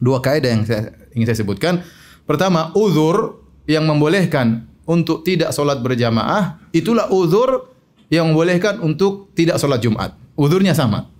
dua 0.00 0.18
kaidah 0.18 0.50
yang 0.50 0.62
saya 0.66 0.90
ingin 1.14 1.26
saya 1.30 1.38
sebutkan. 1.44 1.84
Pertama, 2.30 2.70
uzur 2.78 3.42
yang 3.66 3.90
membolehkan 3.90 4.70
untuk 4.86 5.26
tidak 5.26 5.50
sholat 5.50 5.82
berjamaah, 5.82 6.62
itulah 6.70 7.10
uzur 7.10 7.74
yang 8.06 8.30
membolehkan 8.30 8.78
untuk 8.78 9.34
tidak 9.34 9.58
sholat 9.58 9.82
Jumat. 9.82 10.14
Uzurnya 10.38 10.70
sama. 10.70 11.10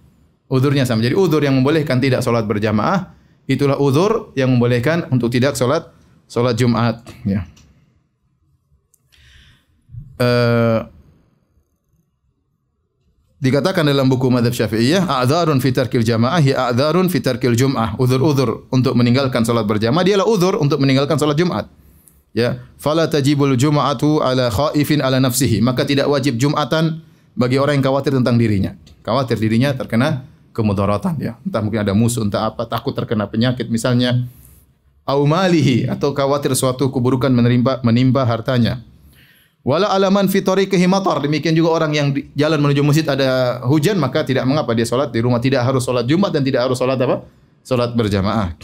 Uzurnya 0.46 0.86
sama. 0.86 1.02
Jadi 1.02 1.18
uzur 1.18 1.42
yang 1.42 1.58
membolehkan 1.58 1.98
tidak 1.98 2.22
sholat 2.22 2.46
berjamaah, 2.46 3.10
itulah 3.50 3.74
uzur 3.82 4.30
yang 4.38 4.54
membolehkan 4.54 5.10
untuk 5.10 5.34
tidak 5.34 5.58
sholat 5.58 5.90
sholat 6.30 6.54
Jumat. 6.54 7.02
Ya. 7.26 7.42
Uh, 10.14 10.86
dikatakan 13.40 13.88
dalam 13.88 14.06
buku 14.06 14.28
madhab 14.28 14.52
syafi'iyah, 14.52 15.08
a'dzarun 15.08 15.58
fi 15.58 15.72
tarkil 15.72 16.04
jamaah 16.04 16.38
ya 16.44 16.70
a'dzarun 16.70 17.08
fi 17.08 17.18
tarkil 17.24 17.56
jum'ah. 17.56 17.96
Uzur-uzur 17.96 18.68
untuk 18.68 18.92
meninggalkan 18.94 19.42
salat 19.42 19.64
berjamaah 19.64 20.04
dialah 20.04 20.28
uzur 20.28 20.60
untuk 20.60 20.78
meninggalkan 20.78 21.16
salat 21.16 21.40
Jumat. 21.40 21.66
Ya, 22.30 22.62
fala 22.78 23.10
tajibul 23.10 23.58
jum'atu 23.58 24.22
ala 24.22 24.52
khaifin 24.54 25.02
ala 25.02 25.18
nafsihi. 25.18 25.58
Maka 25.58 25.82
tidak 25.82 26.06
wajib 26.06 26.38
Jumatan 26.38 27.02
bagi 27.34 27.58
orang 27.58 27.82
yang 27.82 27.90
khawatir 27.90 28.14
tentang 28.14 28.38
dirinya. 28.38 28.78
Khawatir 29.02 29.34
dirinya 29.40 29.74
terkena 29.74 30.28
kemudaratan 30.54 31.18
ya. 31.18 31.32
Entah 31.42 31.58
mungkin 31.64 31.82
ada 31.82 31.90
musuh, 31.90 32.22
entah 32.22 32.46
apa, 32.46 32.68
takut 32.70 32.94
terkena 32.94 33.26
penyakit 33.26 33.66
misalnya. 33.66 34.28
Au 35.02 35.26
malihi 35.26 35.90
atau 35.90 36.14
khawatir 36.14 36.54
suatu 36.54 36.86
keburukan 36.92 37.32
menimpa 37.34 37.82
menimpa 37.82 38.22
hartanya. 38.22 38.84
Wala 39.60 39.92
alaman 39.92 40.24
fitori 40.32 40.64
kehimator. 40.64 41.20
Demikian 41.20 41.52
juga 41.52 41.76
orang 41.76 41.92
yang 41.92 42.16
jalan 42.32 42.58
menuju 42.64 42.80
masjid 42.80 43.04
ada 43.04 43.60
hujan 43.68 44.00
maka 44.00 44.24
tidak 44.24 44.48
mengapa 44.48 44.72
dia 44.72 44.88
solat 44.88 45.12
di 45.12 45.20
rumah 45.20 45.36
tidak 45.36 45.60
harus 45.68 45.84
solat 45.84 46.08
Jumat 46.08 46.32
dan 46.32 46.40
tidak 46.40 46.64
harus 46.64 46.80
solat 46.80 46.96
apa? 46.96 47.28
Solat 47.60 47.92
berjamaah. 47.92 48.56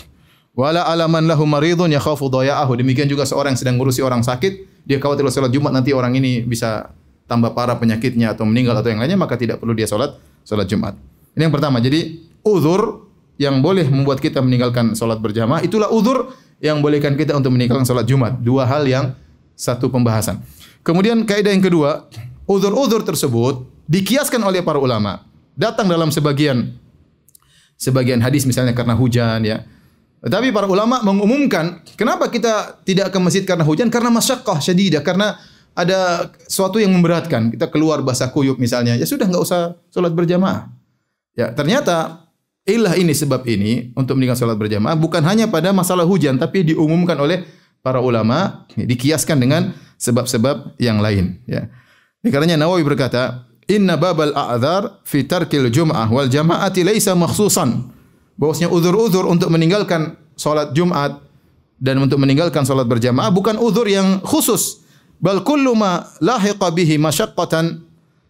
Wala 0.56 0.88
alaman 0.88 1.28
lahu 1.28 1.44
maridun 1.44 1.92
yakhafu 1.92 2.32
daya'ahu. 2.32 2.80
Demikian 2.80 3.12
juga 3.12 3.28
seorang 3.28 3.52
yang 3.52 3.61
sedang 3.61 3.76
ngurusi 3.76 4.00
orang 4.00 4.24
sakit, 4.24 4.85
dia 4.88 4.96
khawatir 4.96 5.28
solat 5.28 5.52
Jumat 5.52 5.76
nanti 5.76 5.92
orang 5.92 6.16
ini 6.16 6.40
bisa 6.40 6.88
tambah 7.28 7.52
parah 7.52 7.76
penyakitnya 7.76 8.32
atau 8.32 8.48
meninggal 8.48 8.80
atau 8.80 8.88
yang 8.88 9.04
lainnya 9.04 9.20
maka 9.20 9.37
tidak 9.37 9.61
perlu 9.61 9.76
dia 9.76 9.85
solat 9.85 10.16
solat 10.48 10.64
Jumat. 10.64 10.96
Ini 11.37 11.44
yang 11.44 11.52
pertama. 11.52 11.76
Jadi 11.85 12.24
uzur 12.40 13.04
yang 13.37 13.61
boleh 13.61 13.85
membuat 13.85 14.16
kita 14.24 14.40
meninggalkan 14.40 14.96
solat 14.96 15.20
berjamaah 15.20 15.61
itulah 15.61 15.92
uzur 15.92 16.32
yang 16.64 16.80
bolehkan 16.80 17.20
kita 17.20 17.37
untuk 17.37 17.52
meninggalkan 17.52 17.85
solat 17.85 18.09
Jumat. 18.09 18.40
Dua 18.40 18.64
hal 18.64 18.88
yang 18.88 19.12
satu 19.52 19.92
pembahasan. 19.92 20.40
Kemudian 20.87 21.27
kaidah 21.27 21.51
yang 21.51 21.66
kedua, 21.66 22.07
uzur-uzur 22.46 23.03
tersebut 23.03 23.66
dikiaskan 23.90 24.38
oleh 24.38 24.62
para 24.62 24.79
ulama. 24.79 25.27
Datang 25.59 25.90
dalam 25.90 26.14
sebagian 26.14 26.79
sebagian 27.75 28.22
hadis 28.22 28.46
misalnya 28.46 28.70
karena 28.70 28.94
hujan 28.94 29.42
ya. 29.42 29.66
Tetapi 30.22 30.55
para 30.55 30.70
ulama 30.70 31.03
mengumumkan, 31.03 31.83
kenapa 31.99 32.31
kita 32.31 32.79
tidak 32.87 33.11
ke 33.11 33.18
masjid 33.18 33.42
karena 33.42 33.66
hujan? 33.66 33.90
Karena 33.90 34.14
masyakkah 34.14 34.62
syadidah, 34.62 35.03
karena 35.03 35.38
ada 35.77 36.31
sesuatu 36.46 36.79
yang 36.79 36.94
memberatkan. 36.94 37.53
Kita 37.53 37.68
keluar 37.68 38.01
basah 38.01 38.31
kuyup 38.31 38.57
misalnya, 38.57 38.94
ya 38.94 39.05
sudah 39.05 39.27
nggak 39.27 39.42
usah 39.42 39.77
sholat 39.90 40.14
berjamaah. 40.14 40.70
Ya, 41.37 41.53
ternyata 41.53 42.27
ilah 42.64 42.96
ini 42.96 43.12
sebab 43.12 43.44
ini 43.44 43.92
untuk 43.94 44.16
meninggalkan 44.16 44.49
sholat 44.49 44.59
berjamaah 44.59 44.96
bukan 44.96 45.22
hanya 45.27 45.46
pada 45.46 45.70
masalah 45.70 46.09
hujan, 46.09 46.40
tapi 46.40 46.64
diumumkan 46.64 47.14
oleh 47.18 47.44
para 47.85 48.03
ulama, 48.03 48.66
dikiaskan 48.75 49.37
dengan 49.38 49.62
sebab-sebab 49.96 50.76
yang 50.80 51.00
lain 51.00 51.40
ya. 51.48 51.68
Ini 52.20 52.28
karenanya 52.35 52.66
Nawawi 52.66 52.82
berkata, 52.82 53.46
"Inna 53.70 53.94
babal 53.94 54.35
a'dzar 54.35 55.00
fi 55.06 55.24
tarkil 55.24 55.70
jum'ah 55.70 56.11
wal 56.11 56.26
jama'ati 56.26 56.82
laisa 56.82 57.14
makhsusan." 57.14 57.94
Bahwasanya 58.37 58.68
uzur-uzur 58.68 59.24
untuk 59.24 59.48
meninggalkan 59.48 60.18
salat 60.37 60.76
Jumat 60.76 61.24
dan 61.80 61.96
untuk 62.02 62.20
meninggalkan 62.20 62.68
salat 62.68 62.85
berjamaah 62.85 63.32
bukan 63.32 63.56
uzur 63.56 63.88
yang 63.88 64.20
khusus, 64.20 64.85
bal 65.16 65.40
kullu 65.40 65.72
ma 65.72 66.04
lahiqa 66.20 66.68
bihi 66.68 67.00
masyaqqatan 67.00 67.80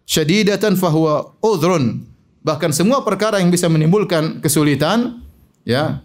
syadidatan 0.07 0.79
fahuwa 0.79 1.35
uzrun. 1.43 2.07
Bahkan 2.47 2.71
semua 2.71 3.03
perkara 3.03 3.43
yang 3.43 3.51
bisa 3.51 3.67
menimbulkan 3.67 4.39
kesulitan 4.39 5.19
ya 5.67 5.99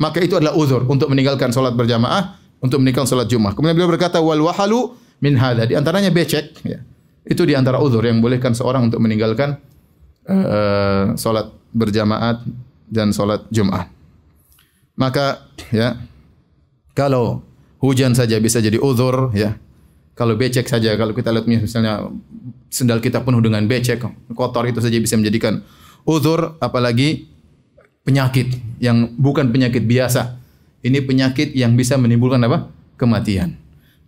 maka 0.00 0.24
itu 0.24 0.40
adalah 0.40 0.56
uzur 0.56 0.88
untuk 0.88 1.12
meninggalkan 1.12 1.52
salat 1.52 1.76
berjamaah 1.76 2.39
untuk 2.60 2.78
meninggalkan 2.80 3.08
salat 3.08 3.28
Jumat. 3.28 3.56
Kemudian 3.56 3.76
beliau 3.76 3.90
berkata 3.90 4.20
wal 4.20 4.40
wahalu 4.44 4.94
min 5.24 5.36
hadza. 5.36 5.64
Di 5.68 5.74
antaranya 5.76 6.12
becek 6.12 6.60
ya. 6.64 6.80
Itu 7.24 7.44
di 7.44 7.56
antara 7.56 7.80
uzur 7.80 8.04
yang 8.04 8.20
bolehkan 8.20 8.56
seorang 8.56 8.88
untuk 8.88 9.00
meninggalkan 9.00 9.60
uh, 10.28 11.16
salat 11.16 11.52
berjamaat 11.72 12.44
dan 12.88 13.12
salat 13.12 13.44
Jumat. 13.52 13.88
Maka 14.96 15.48
ya 15.72 15.96
kalau 16.92 17.40
hujan 17.80 18.12
saja 18.12 18.36
bisa 18.40 18.60
jadi 18.60 18.76
uzur 18.80 19.32
ya. 19.32 19.56
Kalau 20.16 20.36
becek 20.36 20.68
saja 20.68 20.92
kalau 21.00 21.16
kita 21.16 21.32
lihat 21.32 21.48
misalnya 21.48 22.04
sendal 22.68 23.00
kita 23.00 23.24
penuh 23.24 23.40
dengan 23.40 23.64
becek, 23.64 24.04
kotor 24.36 24.68
itu 24.68 24.76
saja 24.84 25.00
bisa 25.00 25.16
menjadikan 25.16 25.64
uzur 26.04 26.60
apalagi 26.60 27.24
penyakit 28.04 28.52
yang 28.84 29.16
bukan 29.16 29.48
penyakit 29.48 29.84
biasa 29.84 30.39
ini 30.80 30.98
penyakit 31.04 31.52
yang 31.52 31.76
bisa 31.76 32.00
menimbulkan 32.00 32.40
apa? 32.44 32.68
Kematian. 32.96 33.56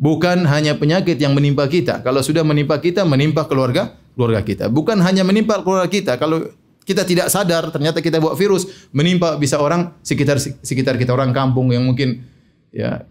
Bukan 0.01 0.49
hanya 0.49 0.75
penyakit 0.75 1.21
yang 1.21 1.37
menimpa 1.37 1.69
kita. 1.69 2.03
Kalau 2.03 2.25
sudah 2.25 2.43
menimpa 2.43 2.81
kita, 2.83 3.07
menimpa 3.07 3.47
keluarga 3.47 3.95
keluarga 4.17 4.43
kita. 4.43 4.67
Bukan 4.73 4.99
hanya 5.05 5.23
menimpa 5.23 5.61
keluarga 5.63 5.87
kita. 5.87 6.19
Kalau 6.19 6.43
kita 6.83 7.07
tidak 7.07 7.31
sadar, 7.31 7.71
ternyata 7.71 8.03
kita 8.03 8.19
bawa 8.19 8.35
virus, 8.35 8.89
menimpa 8.91 9.39
bisa 9.39 9.63
orang 9.63 9.95
sekitar 10.03 10.43
sekitar 10.43 10.99
kita 10.99 11.15
orang 11.15 11.31
kampung 11.31 11.71
yang 11.71 11.87
mungkin 11.87 12.27
ya 12.75 13.07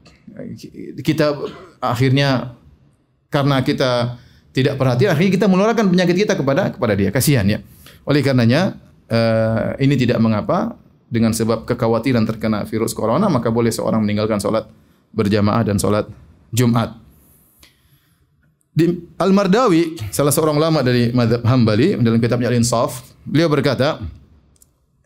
kita 1.00 1.38
akhirnya 1.80 2.58
karena 3.32 3.63
kita 3.63 4.19
tidak 4.52 4.76
perhatian 4.76 5.15
akhirnya 5.15 5.32
kita 5.32 5.47
menularkan 5.47 5.88
penyakit 5.88 6.28
kita 6.28 6.34
kepada 6.36 6.74
kepada 6.76 6.93
dia 6.97 7.10
kasihan 7.13 7.47
ya 7.47 7.60
oleh 8.04 8.19
karenanya 8.19 8.76
uh, 9.08 9.78
ini 9.80 9.95
tidak 9.95 10.19
mengapa 10.19 10.76
dengan 11.12 11.36
sebab 11.36 11.67
kekhawatiran 11.67 12.24
terkena 12.24 12.63
virus 12.63 12.95
corona 12.95 13.28
maka 13.28 13.52
boleh 13.52 13.67
seorang 13.67 14.00
meninggalkan 14.00 14.39
sholat 14.39 14.71
berjamaah 15.12 15.67
dan 15.67 15.76
sholat 15.76 16.08
Jumat. 16.56 16.95
Di 18.71 18.88
Al-Mardawi, 19.19 20.00
salah 20.15 20.32
seorang 20.32 20.56
ulama 20.56 20.80
dari 20.80 21.12
madhab 21.12 21.43
Hambali, 21.43 22.00
dalam 22.00 22.24
kitabnya 22.24 22.47
Al-Insaf, 22.47 23.04
beliau 23.28 23.52
berkata, 23.52 24.00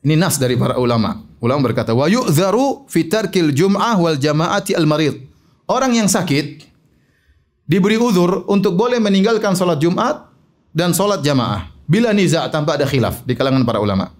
ini 0.06 0.13
nas 0.13 0.38
dari 0.38 0.54
para 0.54 0.78
ulama. 0.78 1.18
Ulama 1.41 1.74
berkata, 1.74 1.89
wa 1.98 2.06
yu'zaru 2.06 2.86
fi 2.86 3.10
tarkil 3.10 3.50
jum'ah 3.50 3.98
wal 3.98 4.22
jama'ati 4.22 4.78
al-marid. 4.78 5.18
Orang 5.65 5.98
yang 5.98 6.06
sakit 6.06 6.62
diberi 7.65 7.98
uzur 7.98 8.46
untuk 8.46 8.78
boleh 8.78 9.02
meninggalkan 9.02 9.58
sholat 9.58 9.82
Jumat 9.82 10.30
dan 10.70 10.94
sholat 10.94 11.26
jamaah. 11.26 11.74
Bila 11.89 12.13
niza 12.13 12.46
tanpa 12.54 12.78
ada 12.78 12.86
khilaf 12.86 13.26
di 13.26 13.34
kalangan 13.34 13.65
para 13.65 13.82
ulama. 13.82 14.13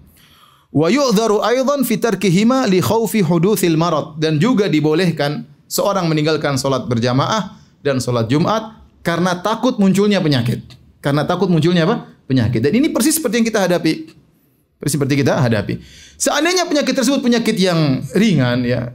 Wa 0.76 0.92
yu'dharu 0.92 1.40
aidan 1.40 1.88
fi 1.88 1.96
tarkihima 1.96 2.68
li 2.68 2.84
khaufi 2.84 3.24
hudutsil 3.24 3.80
marad 3.80 4.20
dan 4.20 4.36
juga 4.36 4.68
dibolehkan 4.68 5.48
seorang 5.72 6.12
meninggalkan 6.12 6.60
salat 6.60 6.84
berjamaah 6.92 7.56
dan 7.80 8.04
salat 8.04 8.28
Jumat 8.28 8.76
karena 9.00 9.40
takut 9.40 9.80
munculnya 9.80 10.20
penyakit. 10.20 10.68
Karena 11.00 11.24
takut 11.24 11.48
munculnya 11.48 11.88
apa? 11.88 12.12
Penyakit. 12.28 12.60
Dan 12.60 12.76
ini 12.76 12.92
persis 12.92 13.16
seperti 13.16 13.40
yang 13.40 13.48
kita 13.48 13.64
hadapi. 13.64 14.12
Persis 14.76 15.00
seperti 15.00 15.24
kita 15.24 15.40
hadapi. 15.40 15.80
Seandainya 16.20 16.68
penyakit 16.68 16.92
tersebut 16.92 17.24
penyakit 17.24 17.56
yang 17.56 18.04
ringan 18.12 18.68
ya, 18.68 18.92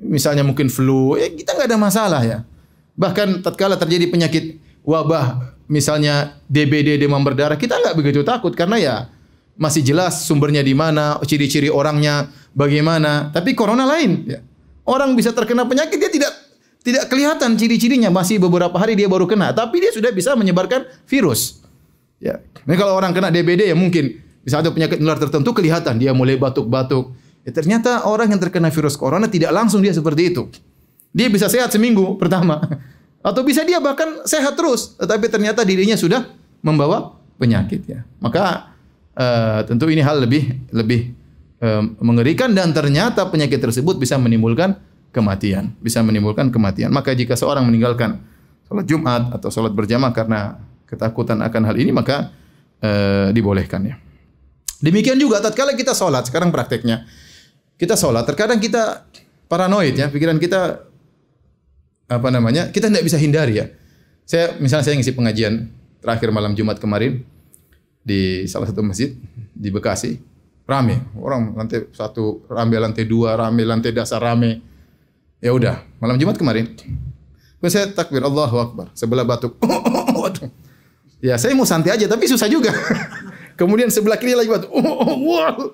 misalnya 0.00 0.46
mungkin 0.48 0.72
flu, 0.72 1.20
ya 1.20 1.28
kita 1.28 1.52
nggak 1.52 1.68
ada 1.68 1.76
masalah 1.76 2.22
ya. 2.24 2.38
Bahkan 2.96 3.44
tatkala 3.44 3.76
terjadi 3.76 4.08
penyakit 4.08 4.62
wabah, 4.80 5.58
misalnya 5.68 6.40
DBD 6.48 6.96
demam 6.96 7.20
berdarah, 7.20 7.60
kita 7.60 7.76
nggak 7.76 8.00
begitu 8.00 8.24
takut 8.24 8.56
karena 8.56 8.80
ya 8.80 8.94
masih 9.56 9.84
jelas 9.84 10.24
sumbernya 10.24 10.64
di 10.64 10.72
mana, 10.72 11.20
ciri-ciri 11.24 11.68
orangnya 11.68 12.28
bagaimana. 12.56 13.32
Tapi 13.32 13.52
corona 13.52 13.84
lain. 13.84 14.24
Ya. 14.26 14.40
Orang 14.82 15.14
bisa 15.14 15.30
terkena 15.30 15.68
penyakit 15.68 15.98
dia 15.98 16.10
tidak 16.10 16.32
tidak 16.82 17.06
kelihatan 17.06 17.54
ciri-cirinya 17.54 18.10
masih 18.10 18.42
beberapa 18.42 18.74
hari 18.74 18.98
dia 18.98 19.06
baru 19.06 19.30
kena, 19.30 19.54
tapi 19.54 19.78
dia 19.78 19.94
sudah 19.94 20.10
bisa 20.10 20.34
menyebarkan 20.34 20.82
virus. 21.06 21.62
Ya. 22.18 22.42
Ini 22.66 22.74
kalau 22.74 22.98
orang 22.98 23.14
kena 23.14 23.30
DBD 23.30 23.70
ya 23.70 23.76
mungkin 23.78 24.18
bisa 24.42 24.58
ada 24.58 24.74
penyakit 24.74 24.98
menular 24.98 25.18
tertentu 25.18 25.54
kelihatan 25.54 26.02
dia 26.02 26.10
mulai 26.10 26.34
batuk-batuk. 26.34 27.14
Ya, 27.46 27.50
ternyata 27.54 28.06
orang 28.06 28.34
yang 28.34 28.42
terkena 28.42 28.70
virus 28.70 28.98
corona 28.98 29.30
tidak 29.30 29.54
langsung 29.54 29.82
dia 29.82 29.94
seperti 29.94 30.34
itu. 30.34 30.50
Dia 31.14 31.30
bisa 31.30 31.46
sehat 31.46 31.70
seminggu 31.70 32.14
pertama. 32.20 32.58
Atau 33.22 33.46
bisa 33.46 33.62
dia 33.62 33.78
bahkan 33.78 34.26
sehat 34.26 34.58
terus, 34.58 34.98
tetapi 34.98 35.30
ternyata 35.30 35.62
dirinya 35.62 35.94
sudah 35.94 36.26
membawa 36.58 37.14
penyakit 37.38 37.86
ya. 37.86 38.02
Maka 38.18 38.71
uh, 39.16 39.60
tentu 39.66 39.88
ini 39.88 40.00
hal 40.04 40.22
lebih 40.22 40.68
lebih 40.72 41.12
uh, 41.60 41.82
mengerikan 42.00 42.52
dan 42.52 42.70
ternyata 42.72 43.28
penyakit 43.28 43.60
tersebut 43.60 43.96
bisa 43.96 44.16
menimbulkan 44.16 44.76
kematian, 45.12 45.76
bisa 45.80 46.00
menimbulkan 46.00 46.48
kematian. 46.48 46.88
Maka 46.92 47.12
jika 47.12 47.36
seorang 47.36 47.68
meninggalkan 47.68 48.20
salat 48.66 48.86
Jumat 48.88 49.32
atau 49.36 49.52
salat 49.52 49.72
berjamaah 49.76 50.12
karena 50.16 50.56
ketakutan 50.88 51.40
akan 51.40 51.62
hal 51.68 51.76
ini 51.76 51.92
maka 51.92 52.32
uh, 52.80 53.28
dibolehkan 53.32 53.84
ya. 53.84 53.96
Demikian 54.82 55.14
juga 55.14 55.38
tatkala 55.38 55.78
kita 55.78 55.94
salat, 55.94 56.26
sekarang 56.26 56.50
prakteknya. 56.50 57.06
Kita 57.78 57.94
salat, 57.94 58.26
terkadang 58.26 58.58
kita 58.58 59.06
paranoid 59.46 59.94
ya, 59.94 60.10
pikiran 60.10 60.42
kita 60.42 60.90
apa 62.10 62.28
namanya? 62.34 62.74
Kita 62.74 62.90
tidak 62.90 63.06
bisa 63.06 63.14
hindari 63.14 63.62
ya. 63.62 63.70
Saya 64.26 64.58
misalnya 64.58 64.84
saya 64.90 64.94
ngisi 64.98 65.14
pengajian 65.14 65.70
terakhir 66.02 66.34
malam 66.34 66.58
Jumat 66.58 66.82
kemarin, 66.82 67.22
di 68.02 68.44
salah 68.50 68.66
satu 68.66 68.82
masjid 68.82 69.14
di 69.54 69.70
Bekasi 69.70 70.18
rame 70.66 71.02
orang 71.18 71.54
lantai 71.54 71.86
satu 71.94 72.42
rame 72.50 72.76
lantai 72.78 73.06
dua 73.06 73.38
rame 73.38 73.62
lantai 73.62 73.90
dasar 73.94 74.22
rame 74.22 74.62
ya 75.42 75.54
udah 75.54 75.82
malam 76.02 76.18
Jumat 76.18 76.38
kemarin 76.38 76.70
saya 77.62 77.86
takbir 77.94 78.22
Allahu 78.26 78.56
Akbar 78.58 78.86
sebelah 78.94 79.22
batuk 79.22 79.54
waduh 80.18 80.50
Ya, 81.22 81.38
saya 81.38 81.54
mau 81.54 81.62
santai 81.62 81.94
aja 81.94 82.10
tapi 82.10 82.26
susah 82.26 82.50
juga. 82.50 82.74
Kemudian 83.60 83.86
sebelah 83.94 84.18
kiri 84.18 84.34
lagi 84.34 84.50
batu. 84.50 84.66
Oh, 84.74 85.14
wow. 85.22 85.70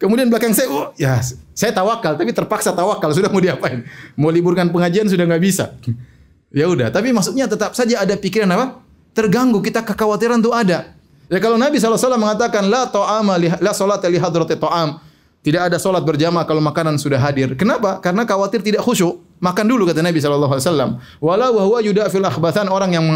Kemudian 0.00 0.32
belakang 0.32 0.56
saya, 0.56 0.72
oh, 0.72 0.88
ya 0.96 1.20
saya 1.52 1.72
tawakal 1.72 2.16
tapi 2.16 2.32
terpaksa 2.32 2.72
tawakal 2.72 3.12
sudah 3.12 3.28
mau 3.28 3.40
diapain? 3.40 3.84
Mau 4.16 4.32
liburkan 4.32 4.72
pengajian 4.72 5.04
sudah 5.06 5.28
nggak 5.28 5.44
bisa. 5.44 5.76
Ya 6.56 6.64
udah, 6.72 6.88
tapi 6.88 7.12
maksudnya 7.12 7.44
tetap 7.44 7.76
saja 7.76 8.00
ada 8.00 8.16
pikiran 8.16 8.48
apa? 8.48 8.80
Terganggu 9.12 9.60
kita 9.60 9.84
kekhawatiran 9.84 10.40
itu 10.40 10.54
ada. 10.56 10.95
Ya 11.26 11.42
kalau 11.42 11.58
Nabi 11.58 11.82
SAW 11.82 11.98
mengatakan 12.18 12.70
la 12.70 12.86
ta'ama 12.86 13.34
la 13.38 13.72
salat 13.74 14.02
li 14.06 14.18
hadrati 14.18 14.54
ta'am. 14.54 15.02
Tidak 15.46 15.62
ada 15.62 15.78
solat 15.78 16.02
berjamaah 16.02 16.42
kalau 16.42 16.58
makanan 16.58 16.98
sudah 16.98 17.22
hadir. 17.22 17.54
Kenapa? 17.54 18.02
Karena 18.02 18.26
khawatir 18.26 18.66
tidak 18.66 18.82
khusyuk. 18.82 19.22
Makan 19.38 19.64
dulu 19.70 19.86
kata 19.86 20.02
Nabi 20.02 20.18
SAW. 20.18 20.98
Walau 21.22 21.50
wa 21.54 21.62
huwa 21.62 21.78
yudafil 21.78 22.26
akhbathan 22.26 22.66
orang 22.66 22.90
yang 22.98 23.06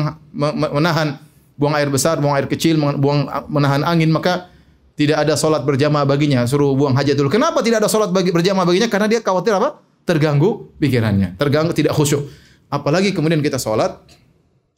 menahan 0.70 1.18
buang 1.59 1.75
air 1.75 1.90
besar, 1.90 2.23
buang 2.23 2.38
air 2.38 2.46
kecil, 2.46 2.79
buang 2.79 3.27
menahan 3.51 3.83
angin 3.83 4.14
maka 4.14 4.46
tidak 4.94 5.27
ada 5.27 5.35
solat 5.35 5.66
berjamaah 5.66 6.07
baginya. 6.07 6.46
Suruh 6.46 6.70
buang 6.79 6.94
hajat 6.94 7.18
dulu. 7.18 7.35
Kenapa 7.35 7.66
tidak 7.66 7.83
ada 7.83 7.90
solat 7.90 8.14
bagi 8.14 8.31
berjamaah 8.31 8.62
baginya? 8.62 8.87
Karena 8.87 9.11
dia 9.11 9.18
khawatir 9.25 9.59
apa? 9.59 9.83
Terganggu 10.07 10.70
pikirannya, 10.79 11.35
terganggu 11.35 11.75
tidak 11.75 11.99
khusyuk. 11.99 12.31
Apalagi 12.70 13.11
kemudian 13.11 13.42
kita 13.42 13.59
solat, 13.59 13.99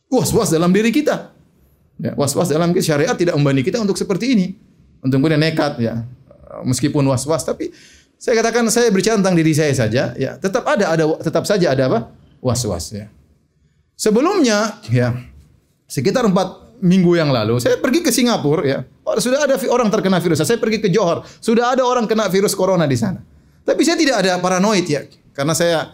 was-was 0.09 0.49
dalam 0.49 0.73
diri 0.73 0.89
kita. 0.89 1.32
Ya, 2.01 2.13
was-was 2.17 2.49
dalam 2.49 2.73
syariat 2.81 3.13
tidak 3.13 3.37
membani 3.37 3.61
kita 3.61 3.83
untuk 3.83 3.99
seperti 3.99 4.33
ini. 4.33 4.47
Untuk 5.03 5.19
kemudian 5.19 5.43
nekat 5.43 5.77
ya. 5.83 6.07
Meskipun 6.63 7.03
was-was 7.09 7.43
tapi 7.43 7.73
saya 8.23 8.39
katakan 8.39 8.69
saya 8.71 8.93
berbicara 8.95 9.19
tentang 9.19 9.35
diri 9.35 9.53
saya 9.53 9.75
saja 9.75 10.15
ya. 10.15 10.39
Tetap 10.39 10.63
ada 10.63 10.95
ada 10.95 11.05
tetap 11.19 11.45
saja 11.45 11.75
ada 11.75 11.91
apa? 11.91 11.99
Was-was 12.39 12.95
ya. 12.95 13.07
Sebelumnya 13.99 14.79
ya 14.89 15.15
sekitar 15.91 16.25
empat 16.25 16.79
minggu 16.83 17.15
yang 17.15 17.31
lalu 17.31 17.59
saya 17.59 17.79
pergi 17.79 18.03
ke 18.03 18.11
Singapura 18.15 18.63
ya. 18.63 18.79
Oh, 19.03 19.19
sudah 19.19 19.43
ada 19.43 19.59
orang 19.67 19.91
terkena 19.91 20.23
virus. 20.23 20.43
Saya 20.43 20.59
pergi 20.63 20.79
ke 20.79 20.87
Johor. 20.91 21.27
Sudah 21.43 21.75
ada 21.75 21.83
orang 21.83 22.07
kena 22.07 22.31
virus 22.31 22.55
corona 22.55 22.87
di 22.87 22.95
sana. 22.95 23.19
Tapi 23.63 23.83
saya 23.83 23.99
tidak 23.99 24.23
ada 24.23 24.39
paranoid 24.39 24.87
ya. 24.87 25.03
Karena 25.35 25.55
saya 25.55 25.91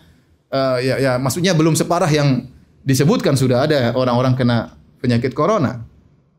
uh, 0.52 0.76
ya 0.80 1.00
ya 1.00 1.12
maksudnya 1.16 1.56
belum 1.56 1.76
separah 1.76 2.08
yang 2.08 2.48
disebutkan 2.84 3.36
sudah 3.36 3.64
ada 3.64 3.92
orang-orang 3.96 4.36
kena 4.36 4.76
penyakit 5.00 5.32
corona 5.32 5.87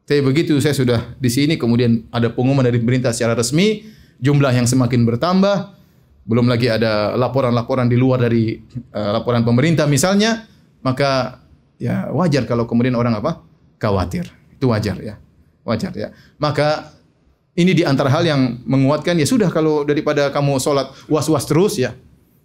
tapi 0.10 0.26
begitu 0.26 0.58
saya 0.58 0.74
sudah 0.74 1.14
di 1.22 1.30
sini 1.30 1.54
kemudian 1.54 2.10
ada 2.10 2.34
pengumuman 2.34 2.66
dari 2.66 2.82
pemerintah 2.82 3.14
secara 3.14 3.38
resmi 3.38 3.86
jumlah 4.20 4.52
yang 4.52 4.68
semakin 4.68 5.08
bertambah, 5.08 5.74
belum 6.28 6.50
lagi 6.52 6.68
ada 6.68 7.16
laporan-laporan 7.16 7.88
di 7.88 7.98
luar 7.98 8.26
dari 8.26 8.60
uh, 8.94 9.22
laporan 9.22 9.42
pemerintah 9.48 9.88
misalnya, 9.88 10.46
maka 10.84 11.42
ya 11.80 12.12
wajar 12.12 12.46
kalau 12.46 12.68
kemudian 12.68 12.94
orang 12.94 13.18
apa? 13.18 13.42
khawatir. 13.80 14.28
Itu 14.52 14.76
wajar 14.76 15.00
ya. 15.00 15.16
Wajar 15.64 15.96
ya. 15.96 16.12
Maka 16.36 16.92
ini 17.56 17.72
di 17.72 17.88
antara 17.88 18.12
hal 18.12 18.28
yang 18.28 18.60
menguatkan 18.68 19.16
ya 19.16 19.24
sudah 19.24 19.48
kalau 19.48 19.88
daripada 19.88 20.28
kamu 20.36 20.60
sholat 20.60 20.92
was-was 21.08 21.48
terus 21.48 21.80
ya. 21.80 21.96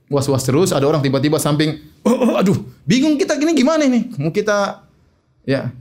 Was-was 0.06 0.46
terus 0.46 0.70
ada 0.70 0.86
orang 0.86 1.00
tiba-tiba 1.02 1.40
samping 1.40 1.80
oh, 2.04 2.12
oh 2.12 2.32
aduh 2.36 2.54
bingung 2.86 3.18
kita 3.18 3.34
gini 3.34 3.56
gimana 3.56 3.82
ini? 3.82 4.14
Mau 4.14 4.30
kita 4.30 4.86
ya 5.42 5.74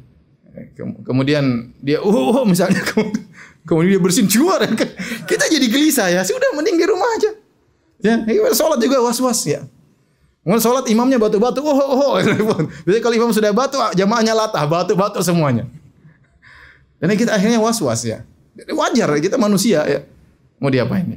kemudian 1.06 1.74
dia 1.82 1.98
oh 2.02 2.46
misalnya 2.46 2.82
Kemudian 3.64 3.96
dia 3.96 4.02
bersin 4.04 4.28
keluar. 4.28 4.60
Kita 5.24 5.48
jadi 5.48 5.68
gelisah 5.72 6.12
ya. 6.12 6.22
Sudah 6.28 6.52
mending 6.56 6.76
di 6.76 6.86
rumah 6.88 7.08
aja. 7.16 7.32
Ya, 8.04 8.20
sholat 8.52 8.84
juga 8.84 9.00
was-was 9.00 9.48
ya. 9.48 9.64
Mau 10.44 10.60
sholat 10.60 10.84
imamnya 10.92 11.16
batu-batu, 11.16 11.64
oh, 11.64 11.72
oh, 11.72 12.00
oh. 12.04 12.14
Biasanya 12.84 13.00
kalau 13.00 13.16
imam 13.16 13.32
sudah 13.32 13.56
batu, 13.56 13.80
jamaahnya 13.96 14.36
latah, 14.36 14.68
batu-batu 14.68 15.24
semuanya. 15.24 15.64
Dan 17.00 17.16
kita 17.16 17.32
akhirnya 17.32 17.64
was-was 17.64 18.04
ya. 18.04 18.28
Wajar, 18.68 19.08
kita 19.24 19.40
manusia 19.40 19.88
ya. 19.88 20.04
Mau 20.60 20.68
diapain? 20.68 21.08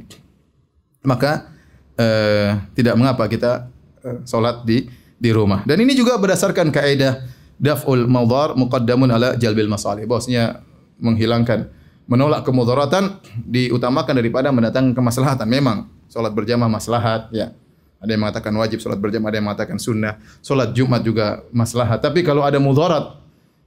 Maka 1.03 1.51
eh, 1.99 2.55
tidak 2.71 2.95
mengapa 2.95 3.27
kita 3.27 3.67
eh, 4.07 4.23
sholat 4.23 4.63
di 4.63 4.87
di 5.19 5.29
rumah. 5.35 5.67
Dan 5.67 5.83
ini 5.83 5.91
juga 5.91 6.15
berdasarkan 6.15 6.71
kaidah 6.71 7.19
daf'ul 7.57 8.05
mawdhar 8.05 8.53
muqaddamun 8.57 9.09
ala 9.11 9.37
jalbil 9.37 9.69
masalih. 9.69 10.05
Bahwasanya 10.05 10.61
menghilangkan 10.97 11.69
menolak 12.07 12.47
kemudaratan 12.47 13.19
diutamakan 13.43 14.13
daripada 14.15 14.49
mendatangkan 14.49 14.95
kemaslahatan. 14.95 15.47
Memang 15.49 15.91
salat 16.07 16.31
berjamaah 16.31 16.71
maslahat 16.71 17.29
ya. 17.35 17.51
Ada 17.97 18.13
yang 18.13 18.21
mengatakan 18.29 18.53
wajib 18.53 18.77
salat 18.77 19.01
berjamaah, 19.01 19.33
ada 19.33 19.37
yang 19.41 19.47
mengatakan 19.49 19.77
sunnah. 19.81 20.21
Salat 20.39 20.71
Jumat 20.77 21.01
juga 21.01 21.43
maslahat. 21.49 21.99
Tapi 21.99 22.21
kalau 22.21 22.45
ada 22.45 22.61
mudarat 22.61 23.19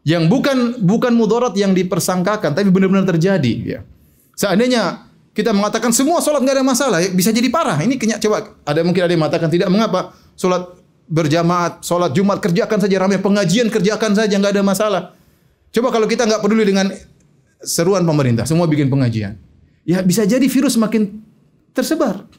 yang 0.06 0.32
bukan 0.32 0.80
bukan 0.80 1.12
mudarat 1.12 1.52
yang 1.60 1.76
dipersangkakan 1.76 2.56
tapi 2.56 2.72
benar-benar 2.72 3.04
terjadi 3.04 3.54
ya. 3.60 3.80
Seandainya 4.32 5.04
kita 5.36 5.52
mengatakan 5.52 5.92
semua 5.92 6.24
salat 6.24 6.40
nggak 6.40 6.56
ada 6.56 6.64
masalah, 6.64 6.98
ya, 7.04 7.12
bisa 7.12 7.30
jadi 7.30 7.46
parah. 7.52 7.76
Ini 7.84 8.00
kenyak 8.00 8.18
coba 8.24 8.56
ada 8.64 8.80
mungkin 8.80 9.02
ada 9.04 9.12
yang 9.12 9.20
mengatakan 9.20 9.52
tidak 9.52 9.68
mengapa 9.68 10.16
salat 10.32 10.79
berjamaah, 11.10 11.82
salat 11.82 12.14
Jumat 12.14 12.38
kerjakan 12.38 12.78
saja 12.78 12.96
ramai 13.02 13.18
pengajian 13.18 13.66
kerjakan 13.66 14.14
saja 14.14 14.30
nggak 14.38 14.54
ada 14.54 14.62
masalah. 14.62 15.02
Coba 15.74 15.90
kalau 15.90 16.06
kita 16.06 16.24
nggak 16.24 16.40
peduli 16.40 16.62
dengan 16.62 16.94
seruan 17.60 18.06
pemerintah, 18.06 18.46
semua 18.46 18.70
bikin 18.70 18.86
pengajian. 18.86 19.34
Ya 19.82 20.00
bisa 20.06 20.22
jadi 20.22 20.46
virus 20.46 20.78
makin 20.78 21.18
tersebar. 21.74 22.30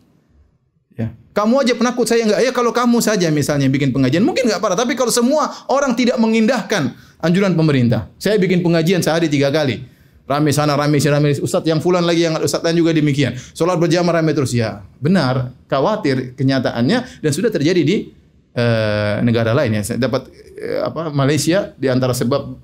Ya. 0.96 1.12
Kamu 1.36 1.60
aja 1.64 1.76
penakut 1.76 2.08
saya 2.08 2.24
enggak. 2.24 2.40
Ya 2.44 2.52
kalau 2.56 2.72
kamu 2.72 3.04
saja 3.04 3.28
misalnya 3.28 3.68
bikin 3.68 3.92
pengajian 3.92 4.24
mungkin 4.24 4.48
enggak 4.48 4.64
parah. 4.64 4.80
Tapi 4.80 4.96
kalau 4.96 5.12
semua 5.12 5.52
orang 5.68 5.92
tidak 5.96 6.16
mengindahkan 6.16 6.96
anjuran 7.20 7.56
pemerintah. 7.56 8.08
Saya 8.20 8.40
bikin 8.40 8.64
pengajian 8.64 9.04
sehari 9.04 9.28
tiga 9.28 9.52
kali. 9.52 9.84
Rame 10.32 10.56
sana, 10.56 10.80
rame 10.80 10.96
sini, 10.96 11.12
rame 11.12 11.30
Ustadz 11.44 11.68
yang 11.68 11.84
fulan 11.84 12.08
lagi, 12.08 12.24
yang 12.24 12.40
Ustadz 12.40 12.64
lain 12.64 12.80
juga 12.80 12.96
demikian. 12.96 13.36
Sholat 13.36 13.76
berjamaah 13.76 14.24
rame 14.24 14.32
terus. 14.32 14.56
Ya 14.56 14.86
benar, 15.02 15.52
khawatir 15.68 16.40
kenyataannya 16.40 17.20
dan 17.20 17.32
sudah 17.36 17.52
terjadi 17.52 17.84
di 17.84 18.21
uh, 18.56 19.24
negara 19.24 19.52
lain 19.56 19.80
ya. 19.80 19.84
Dapat 19.98 20.22
uh, 20.60 20.82
apa 20.88 21.02
Malaysia 21.12 21.72
di 21.76 21.88
antara 21.88 22.16
sebab 22.16 22.56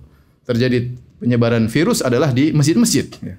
terjadi 0.47 0.95
penyebaran 1.19 1.67
virus 1.67 1.99
adalah 2.05 2.31
di 2.31 2.53
masjid-masjid. 2.55 3.09
Ya. 3.19 3.35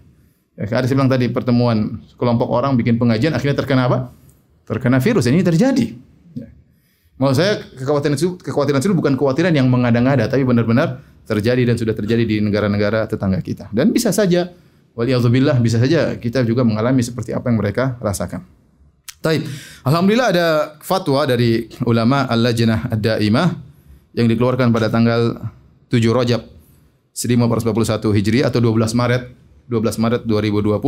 Ya, 0.58 0.66
ada 0.74 0.90
saya 0.90 1.06
tadi 1.06 1.30
pertemuan 1.30 2.02
kelompok 2.18 2.50
orang 2.50 2.74
bikin 2.74 2.98
pengajian 2.98 3.30
akhirnya 3.30 3.54
terkena 3.54 3.87
apa? 3.87 4.11
Terkena 4.66 4.98
virus. 4.98 5.30
Ini 5.30 5.46
terjadi. 5.46 5.94
Ya. 6.34 6.50
Mau 7.14 7.30
saya 7.30 7.62
kekhawatiran 7.62 8.18
itu 8.18 8.34
kekhawatiran 8.42 8.82
itu 8.82 8.90
bukan 8.90 9.14
kekhawatiran 9.14 9.54
yang 9.54 9.70
mengada-ngada 9.70 10.26
tapi 10.26 10.42
benar-benar 10.42 10.98
terjadi 11.30 11.62
dan 11.62 11.76
sudah 11.78 11.94
terjadi 11.94 12.26
di 12.26 12.37
negara-negara 12.42 13.06
tetangga 13.06 13.38
kita. 13.38 13.70
Dan 13.70 13.94
bisa 13.94 14.11
saja 14.11 14.50
waliyadzubillah 14.98 15.62
bisa 15.62 15.78
saja 15.78 16.18
kita 16.18 16.42
juga 16.42 16.66
mengalami 16.66 17.06
seperti 17.06 17.30
apa 17.30 17.54
yang 17.54 17.62
mereka 17.62 17.94
rasakan. 18.02 18.42
Taib. 19.18 19.42
Alhamdulillah 19.83 20.28
ada 20.31 20.46
fatwa 20.78 21.26
dari 21.26 21.66
ulama 21.83 22.22
Al-Lajnah 22.31 22.94
Ad-Daimah 22.94 23.48
yang 24.14 24.31
dikeluarkan 24.31 24.70
pada 24.70 24.87
tanggal 24.87 25.50
7 25.90 25.98
Rajab 26.14 26.46
1441 27.18 28.14
Hijri 28.14 28.40
atau 28.46 28.62
12 28.62 28.94
Maret 28.94 29.22
12 29.66 29.98
Maret 29.98 30.22
2020 30.22 30.78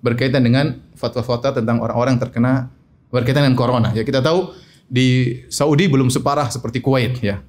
berkaitan 0.00 0.40
dengan 0.40 0.72
fatwa-fatwa 0.96 1.52
tentang 1.52 1.84
orang-orang 1.84 2.16
terkena 2.16 2.72
berkaitan 3.12 3.44
dengan 3.44 3.60
corona. 3.60 3.92
Ya 3.92 4.08
kita 4.08 4.24
tahu 4.24 4.56
di 4.88 5.40
Saudi 5.52 5.84
belum 5.86 6.08
separah 6.08 6.48
seperti 6.48 6.80
Kuwait 6.80 7.20
ya. 7.20 7.44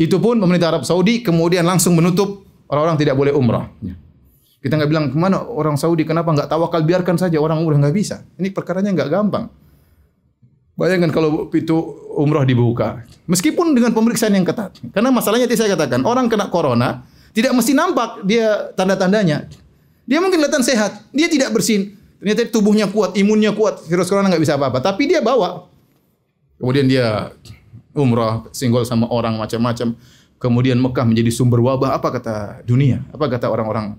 Itu 0.00 0.16
pun 0.18 0.40
pemerintah 0.40 0.72
Arab 0.72 0.88
Saudi 0.88 1.20
kemudian 1.20 1.68
langsung 1.68 1.92
menutup 1.92 2.48
orang-orang 2.72 2.96
tidak 2.96 3.14
boleh 3.14 3.36
umrah. 3.36 3.68
Ya. 3.84 3.92
Kita 4.60 4.76
nggak 4.76 4.90
bilang 4.92 5.06
ke 5.08 5.16
mana 5.16 5.40
orang 5.40 5.80
Saudi 5.80 6.04
kenapa 6.04 6.36
nggak 6.36 6.48
tawakal 6.52 6.84
biarkan 6.84 7.16
saja 7.16 7.40
orang 7.40 7.64
umrah 7.64 7.80
nggak 7.80 7.96
bisa. 7.96 8.28
Ini 8.36 8.52
perkaranya 8.52 8.92
nggak 8.92 9.08
gampang. 9.08 9.48
Bayangkan 10.76 11.12
kalau 11.12 11.48
pintu 11.48 11.76
umrah 12.16 12.44
dibuka, 12.44 13.04
meskipun 13.28 13.72
dengan 13.76 13.92
pemeriksaan 13.92 14.32
yang 14.32 14.44
ketat. 14.44 14.76
Karena 14.92 15.12
masalahnya 15.12 15.44
tadi 15.48 15.60
saya 15.60 15.76
katakan 15.76 16.04
orang 16.08 16.28
kena 16.28 16.48
corona 16.48 17.04
tidak 17.36 17.52
mesti 17.56 17.72
nampak 17.72 18.24
dia 18.24 18.72
tanda-tandanya. 18.76 19.48
Dia 20.04 20.18
mungkin 20.18 20.40
kelihatan 20.40 20.64
sehat, 20.64 21.04
dia 21.12 21.28
tidak 21.28 21.52
bersin. 21.52 21.96
Ternyata 22.20 22.52
tubuhnya 22.52 22.88
kuat, 22.88 23.16
imunnya 23.16 23.56
kuat, 23.56 23.80
virus 23.88 24.12
corona 24.12 24.28
nggak 24.28 24.44
bisa 24.44 24.60
apa-apa. 24.60 24.84
Tapi 24.84 25.08
dia 25.08 25.24
bawa. 25.24 25.68
Kemudian 26.60 26.84
dia 26.84 27.32
umrah, 27.96 28.44
singgol 28.52 28.84
sama 28.84 29.08
orang 29.08 29.40
macam-macam. 29.40 29.96
Kemudian 30.36 30.76
Mekah 30.76 31.04
menjadi 31.08 31.32
sumber 31.32 31.64
wabah. 31.64 31.96
Apa 31.96 32.12
kata 32.12 32.64
dunia? 32.64 33.04
Apa 33.12 33.28
kata 33.28 33.48
orang-orang 33.48 33.96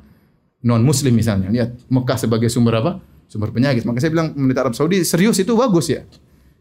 non 0.66 0.82
Muslim 0.86 1.14
misalnya? 1.14 1.50
Lihat 1.50 1.90
Mekah 1.90 2.18
sebagai 2.18 2.50
sumber 2.50 2.82
apa? 2.82 2.92
Sumber 3.30 3.50
penyakit. 3.50 3.88
Maka 3.88 4.04
saya 4.04 4.12
bilang 4.14 4.34
pemerintah 4.36 4.68
Arab 4.70 4.76
Saudi 4.76 5.02
serius 5.08 5.40
itu 5.42 5.54
bagus 5.56 5.90
ya. 5.90 6.04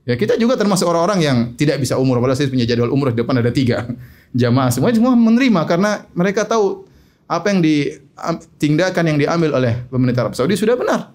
Ya 0.08 0.16
kita 0.16 0.40
juga 0.40 0.56
termasuk 0.56 0.88
orang-orang 0.88 1.20
yang 1.20 1.38
tidak 1.54 1.76
bisa 1.78 2.00
umrah. 2.00 2.24
Padahal 2.24 2.38
saya 2.38 2.48
punya 2.48 2.64
jadwal 2.64 2.90
umrah 2.90 3.12
di 3.12 3.20
depan 3.20 3.36
ada 3.36 3.52
tiga 3.52 3.84
jamaah 4.40 4.70
semuanya 4.72 4.96
semua 4.96 5.14
menerima 5.18 5.60
karena 5.66 5.90
mereka 6.16 6.46
tahu 6.46 6.88
apa 7.30 7.46
yang 7.54 7.60
ditindakan 7.62 9.04
yang 9.14 9.18
diambil 9.20 9.50
oleh 9.54 9.86
pemerintah 9.86 10.26
Arab 10.26 10.34
Saudi 10.34 10.58
sudah 10.58 10.74
benar. 10.74 11.14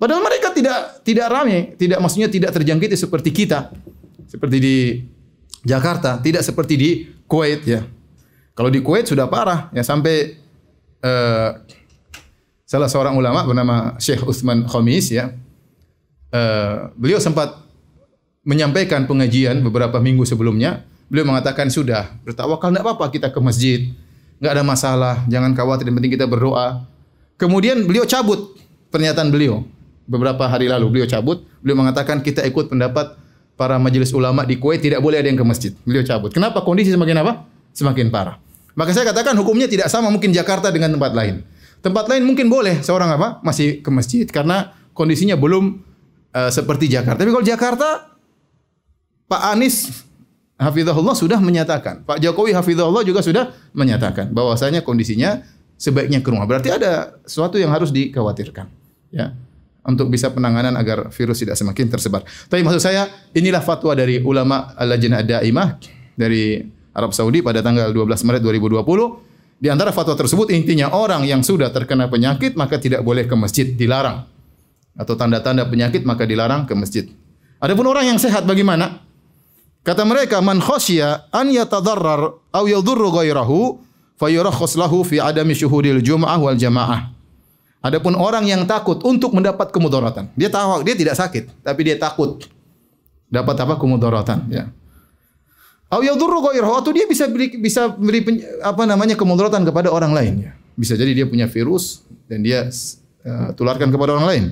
Padahal 0.00 0.24
mereka 0.24 0.50
tidak 0.50 1.04
tidak 1.06 1.26
ramai, 1.30 1.78
tidak 1.78 2.02
maksudnya 2.02 2.26
tidak 2.26 2.50
terjangkiti 2.50 2.96
seperti 2.98 3.30
kita, 3.30 3.70
seperti 4.26 4.56
di 4.58 4.76
Jakarta, 5.62 6.18
tidak 6.18 6.42
seperti 6.42 6.74
di 6.74 6.90
Kuwait 7.28 7.62
ya. 7.62 7.86
Kalau 8.56 8.72
di 8.72 8.82
Kuwait 8.82 9.06
sudah 9.06 9.30
parah 9.30 9.70
ya 9.70 9.86
sampai 9.86 10.40
uh, 11.04 11.50
salah 12.72 12.88
seorang 12.88 13.12
ulama 13.12 13.44
bernama 13.44 14.00
Syekh 14.00 14.24
Utsman 14.24 14.64
Khamis 14.64 15.12
ya. 15.12 15.28
Uh, 16.32 16.88
beliau 16.96 17.20
sempat 17.20 17.52
menyampaikan 18.48 19.04
pengajian 19.04 19.60
beberapa 19.60 20.00
minggu 20.00 20.24
sebelumnya. 20.24 20.80
Beliau 21.12 21.28
mengatakan 21.28 21.68
sudah 21.68 22.08
bertawakal 22.24 22.72
tidak 22.72 22.88
apa-apa 22.88 23.12
kita 23.12 23.28
ke 23.28 23.36
masjid, 23.44 23.92
nggak 24.40 24.52
ada 24.56 24.64
masalah, 24.64 25.20
jangan 25.28 25.52
khawatir, 25.52 25.84
yang 25.84 26.00
penting 26.00 26.16
kita 26.16 26.24
berdoa. 26.24 26.88
Kemudian 27.36 27.84
beliau 27.84 28.08
cabut 28.08 28.56
pernyataan 28.88 29.28
beliau 29.28 29.68
beberapa 30.08 30.48
hari 30.48 30.72
lalu 30.72 30.88
beliau 30.88 31.06
cabut, 31.12 31.44
beliau 31.60 31.76
mengatakan 31.76 32.24
kita 32.24 32.40
ikut 32.48 32.72
pendapat 32.72 33.20
para 33.60 33.76
majelis 33.76 34.16
ulama 34.16 34.48
di 34.48 34.56
Kuwait 34.56 34.80
tidak 34.80 35.04
boleh 35.04 35.20
ada 35.20 35.28
yang 35.28 35.36
ke 35.36 35.44
masjid. 35.44 35.76
Beliau 35.84 36.00
cabut. 36.08 36.32
Kenapa? 36.32 36.64
Kondisi 36.64 36.88
semakin 36.88 37.20
apa? 37.20 37.44
Semakin 37.76 38.08
parah. 38.08 38.40
Maka 38.72 38.96
saya 38.96 39.12
katakan 39.12 39.36
hukumnya 39.36 39.68
tidak 39.68 39.92
sama 39.92 40.08
mungkin 40.08 40.32
Jakarta 40.32 40.72
dengan 40.72 40.96
tempat 40.96 41.12
lain. 41.12 41.44
Tempat 41.82 42.06
lain 42.06 42.22
mungkin 42.22 42.46
boleh 42.46 42.80
seorang 42.80 43.10
apa 43.18 43.42
masih 43.42 43.82
ke 43.82 43.90
masjid 43.90 44.22
karena 44.30 44.70
kondisinya 44.94 45.34
belum 45.34 45.82
uh, 46.30 46.50
seperti 46.50 46.86
Jakarta. 46.86 47.18
Tapi 47.18 47.30
kalau 47.34 47.44
Jakarta 47.44 47.88
Pak 49.26 49.42
Anies 49.52 50.06
Hafizahullah 50.62 51.18
sudah 51.18 51.42
menyatakan, 51.42 52.06
Pak 52.06 52.22
Jokowi 52.22 52.54
Hafizahullah 52.54 53.02
juga 53.02 53.18
sudah 53.18 53.50
menyatakan 53.74 54.30
bahwasanya 54.30 54.86
kondisinya 54.86 55.42
sebaiknya 55.74 56.22
ke 56.22 56.30
rumah. 56.30 56.46
Berarti 56.46 56.70
ada 56.70 57.18
sesuatu 57.26 57.58
yang 57.58 57.74
harus 57.74 57.90
dikhawatirkan. 57.90 58.70
Ya 59.10 59.34
untuk 59.82 60.08
bisa 60.14 60.30
penanganan 60.30 60.78
agar 60.78 61.10
virus 61.10 61.42
tidak 61.42 61.58
semakin 61.58 61.90
tersebar. 61.90 62.22
Tapi 62.22 62.62
maksud 62.62 62.82
saya 62.82 63.10
inilah 63.34 63.58
fatwa 63.62 63.98
dari 63.98 64.22
ulama 64.22 64.70
Al-Lajnah 64.78 65.26
Daimah 65.26 65.82
dari 66.14 66.62
Arab 66.94 67.10
Saudi 67.16 67.42
pada 67.42 67.64
tanggal 67.64 67.90
12 67.90 68.22
Maret 68.22 68.42
2020 68.46 69.31
di 69.62 69.70
antara 69.70 69.94
fatwa 69.94 70.18
tersebut 70.18 70.50
intinya 70.50 70.90
orang 70.90 71.22
yang 71.22 71.46
sudah 71.46 71.70
terkena 71.70 72.10
penyakit 72.10 72.58
maka 72.58 72.82
tidak 72.82 73.06
boleh 73.06 73.30
ke 73.30 73.34
masjid, 73.38 73.70
dilarang. 73.70 74.26
Atau 74.98 75.14
tanda-tanda 75.14 75.62
penyakit 75.70 76.02
maka 76.02 76.26
dilarang 76.26 76.66
ke 76.66 76.74
masjid. 76.74 77.06
Adapun 77.62 77.86
orang 77.86 78.10
yang 78.10 78.18
sehat 78.18 78.42
bagaimana? 78.42 79.06
Kata 79.86 80.02
mereka, 80.02 80.42
man 80.42 80.58
khasya 80.58 81.30
an 81.30 81.54
yatadarrar 81.54 82.42
aw 82.50 82.64
yadhurru 82.66 83.14
ghairahu 83.14 83.78
fayurakhas 84.18 84.74
lahu 84.74 85.06
fi 85.06 85.22
adami 85.22 85.54
syuhudil 85.54 86.02
jum'ah 86.02 86.42
wal 86.42 86.58
jamaah. 86.58 87.14
Adapun 87.86 88.18
orang 88.18 88.50
yang 88.50 88.66
takut 88.66 88.98
untuk 89.06 89.30
mendapat 89.30 89.70
kemudaratan, 89.70 90.26
dia 90.34 90.50
tahu 90.50 90.82
dia 90.82 90.98
tidak 90.98 91.14
sakit, 91.14 91.62
tapi 91.62 91.86
dia 91.86 91.98
takut 91.98 92.50
dapat 93.30 93.54
apa 93.62 93.78
kemudaratan, 93.78 94.38
ya. 94.50 94.70
Au 95.92 96.00
yadurru 96.00 96.40
ghairahu 96.40 96.72
atau 96.80 96.88
dia 96.88 97.04
bisa 97.04 97.28
beri, 97.28 97.52
bisa 97.60 97.92
beri 97.92 98.24
apa 98.64 98.88
namanya 98.88 99.12
kemudaratan 99.12 99.60
kepada 99.68 99.92
orang 99.92 100.16
lain 100.16 100.34
ya. 100.48 100.52
Bisa 100.72 100.96
jadi 100.96 101.12
dia 101.12 101.26
punya 101.28 101.44
virus 101.44 102.00
dan 102.24 102.40
dia 102.40 102.64
uh, 102.64 103.52
tularkan 103.52 103.92
kepada 103.92 104.16
orang 104.16 104.24
lain. 104.26 104.44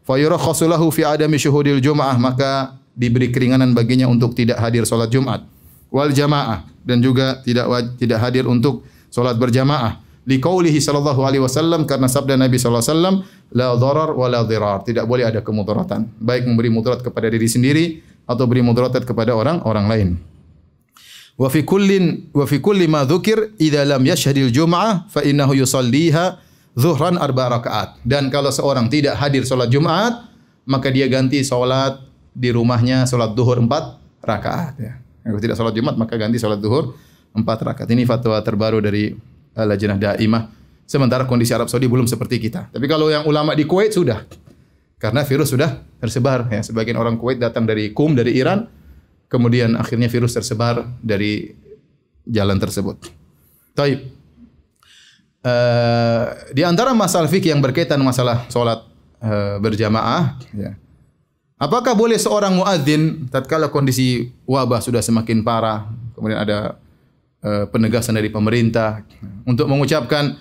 Fa 0.00 0.16
yurakhasu 0.16 0.64
fi 0.88 1.04
adami 1.04 1.36
syuhudil 1.36 1.84
jum'ah 1.84 2.16
maka 2.16 2.80
diberi 2.96 3.28
keringanan 3.28 3.76
baginya 3.76 4.08
untuk 4.08 4.32
tidak 4.32 4.56
hadir 4.64 4.88
salat 4.88 5.12
Jumat 5.12 5.44
wal 5.92 6.08
jamaah 6.08 6.64
dan 6.88 7.04
juga 7.04 7.44
tidak 7.44 7.68
tidak 8.00 8.18
hadir 8.24 8.48
untuk 8.48 8.88
salat 9.12 9.36
berjamaah. 9.36 10.00
Liqaulihi 10.24 10.80
sallallahu 10.80 11.20
alaihi 11.24 11.44
wasallam 11.44 11.84
karena 11.84 12.08
sabda 12.08 12.40
Nabi 12.40 12.56
sallallahu 12.56 12.80
alaihi 12.80 12.96
wasallam 12.96 13.16
la 13.52 13.68
dharar 13.76 14.10
wa 14.16 14.26
la 14.28 14.40
dhirar. 14.44 14.88
Tidak 14.88 15.04
boleh 15.04 15.28
ada 15.28 15.44
kemudaratan, 15.44 16.16
baik 16.16 16.48
memberi 16.48 16.72
mudarat 16.72 17.04
kepada 17.04 17.28
diri 17.28 17.44
sendiri 17.44 17.84
atau 18.24 18.48
beri 18.48 18.64
mudarat 18.64 19.04
kepada 19.04 19.36
orang 19.36 19.60
orang 19.68 19.84
lain. 19.84 20.08
Wa 21.38 21.46
fi 21.46 21.62
dzukir 21.62 23.38
idza 23.62 23.86
lam 23.86 24.02
yashhadil 24.02 24.50
fa 25.06 25.22
innahu 25.22 25.54
yusalliha 25.54 26.42
zuhran 26.74 27.14
arba 27.14 27.58
rakaat. 27.58 28.02
Dan 28.02 28.26
kalau 28.26 28.50
seorang 28.50 28.90
tidak 28.90 29.14
hadir 29.14 29.46
salat 29.46 29.70
Jumat, 29.70 30.26
maka 30.66 30.90
dia 30.90 31.06
ganti 31.06 31.46
salat 31.46 32.02
di 32.34 32.50
rumahnya 32.50 33.06
salat 33.06 33.38
duhur 33.38 33.62
empat 33.62 34.02
rakaat 34.18 34.74
ya. 34.82 34.98
Kalau 35.22 35.38
tidak 35.38 35.54
salat 35.54 35.74
Jumat 35.78 35.94
maka 35.94 36.18
ganti 36.18 36.42
salat 36.42 36.58
duhur 36.58 36.98
empat 37.38 37.58
rakaat. 37.62 37.86
Ini 37.86 38.02
fatwa 38.02 38.34
terbaru 38.42 38.82
dari 38.82 39.14
Lajnah 39.54 39.98
Daimah. 39.98 40.50
Sementara 40.88 41.28
kondisi 41.28 41.52
Arab 41.52 41.68
Saudi 41.68 41.84
belum 41.84 42.08
seperti 42.08 42.40
kita. 42.40 42.72
Tapi 42.72 42.86
kalau 42.88 43.12
yang 43.12 43.28
ulama 43.28 43.52
di 43.52 43.68
Kuwait 43.68 43.92
sudah. 43.92 44.24
Karena 44.98 45.22
virus 45.22 45.52
sudah 45.52 45.84
tersebar 46.00 46.48
ya. 46.50 46.64
Sebagian 46.64 46.96
orang 46.96 47.20
Kuwait 47.20 47.38
datang 47.38 47.68
dari 47.68 47.92
Kum 47.92 48.16
dari 48.16 48.34
Iran 48.34 48.64
kemudian 49.28 49.76
akhirnya 49.76 50.08
virus 50.08 50.34
tersebar 50.34 50.88
dari 51.04 51.52
jalan 52.24 52.56
tersebut. 52.56 52.96
Taib. 53.76 54.16
Uh, 55.38 56.34
di 56.50 56.66
antara 56.66 56.90
masalah 56.92 57.30
fikih 57.30 57.54
yang 57.54 57.62
berkaitan 57.62 58.02
masalah 58.02 58.44
solat 58.50 58.82
uh, 59.22 59.56
berjamaah, 59.62 60.34
ya. 60.50 60.74
apakah 61.56 61.94
boleh 61.94 62.18
seorang 62.18 62.58
muadzin 62.58 63.30
tatkala 63.30 63.70
kondisi 63.70 64.34
wabah 64.44 64.82
sudah 64.82 64.98
semakin 64.98 65.46
parah, 65.46 65.86
kemudian 66.18 66.42
ada 66.42 66.76
uh, 67.40 67.64
penegasan 67.70 68.18
dari 68.18 68.28
pemerintah 68.34 69.06
untuk 69.46 69.70
mengucapkan 69.70 70.34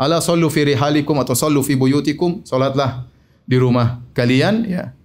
ala 0.00 0.18
sallu 0.24 0.48
fi 0.48 0.72
rihalikum 0.72 1.14
atau 1.20 1.36
sallu 1.36 1.60
fi 1.60 1.76
buyutikum, 1.76 2.40
di 3.44 3.56
rumah 3.60 4.00
kalian, 4.16 4.64
ya. 4.64 4.96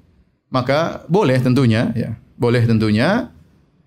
Maka 0.54 1.04
boleh 1.12 1.36
tentunya, 1.44 1.92
ya 1.98 2.23
boleh 2.38 2.64
tentunya. 2.66 3.30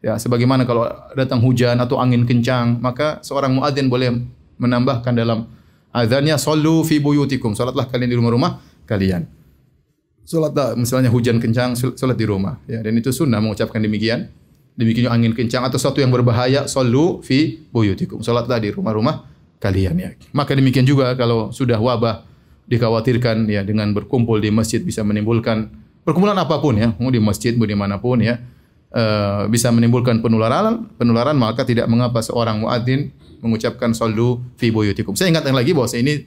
Ya, 0.05 0.15
sebagaimana 0.21 0.63
kalau 0.69 0.87
datang 1.19 1.43
hujan 1.43 1.83
atau 1.83 1.99
angin 1.99 2.23
kencang, 2.29 2.79
maka 2.79 3.19
seorang 3.27 3.59
muadzin 3.59 3.91
boleh 3.91 4.15
menambahkan 4.61 5.13
dalam 5.17 5.51
azannya 5.91 6.39
sallu 6.39 6.87
fi 6.87 7.03
buyutikum. 7.03 7.57
Salatlah 7.59 7.91
kalian 7.91 8.13
di 8.13 8.17
rumah-rumah 8.17 8.63
kalian. 8.87 9.27
Salatlah 10.27 10.79
misalnya 10.79 11.11
hujan 11.11 11.43
kencang, 11.43 11.75
salat 11.75 12.19
di 12.19 12.27
rumah. 12.27 12.59
Ya, 12.71 12.83
dan 12.83 12.95
itu 12.95 13.11
sunnah 13.11 13.43
mengucapkan 13.43 13.83
demikian. 13.83 14.31
Demikian 14.77 15.09
angin 15.09 15.33
kencang 15.33 15.65
atau 15.65 15.81
sesuatu 15.81 16.05
yang 16.05 16.13
berbahaya, 16.13 16.69
sallu 16.69 17.25
fi 17.25 17.65
buyutikum. 17.73 18.21
Salatlah 18.21 18.61
di 18.61 18.71
rumah-rumah 18.71 19.25
kalian 19.59 19.97
ya. 19.97 20.11
Maka 20.37 20.53
demikian 20.53 20.85
juga 20.85 21.17
kalau 21.17 21.51
sudah 21.51 21.81
wabah 21.81 22.23
dikhawatirkan 22.67 23.47
ya 23.47 23.63
dengan 23.63 23.95
berkumpul 23.95 24.43
di 24.43 24.51
masjid 24.51 24.83
bisa 24.83 25.07
menimbulkan 25.07 25.71
perkumpulan 26.07 26.39
apa 26.39 26.63
pun 26.63 26.79
ya, 26.79 26.95
mau 27.03 27.11
di 27.11 27.19
masjid, 27.19 27.51
mau 27.59 27.67
di 27.67 27.75
mana 27.75 27.99
pun 27.99 28.23
ya, 28.23 28.39
uh, 28.95 29.51
bisa 29.51 29.75
menimbulkan 29.75 30.23
penularan, 30.23 30.87
penularan 30.95 31.35
maka 31.35 31.67
tidak 31.67 31.91
mengapa 31.91 32.23
seorang 32.23 32.63
muadzin 32.63 33.11
mengucapkan 33.43 33.91
sallu 33.91 34.39
fi 34.55 34.71
buyutikum. 34.71 35.19
Saya 35.19 35.35
ingatkan 35.35 35.53
lagi 35.53 35.75
bahwa 35.75 35.91
ini 35.99 36.25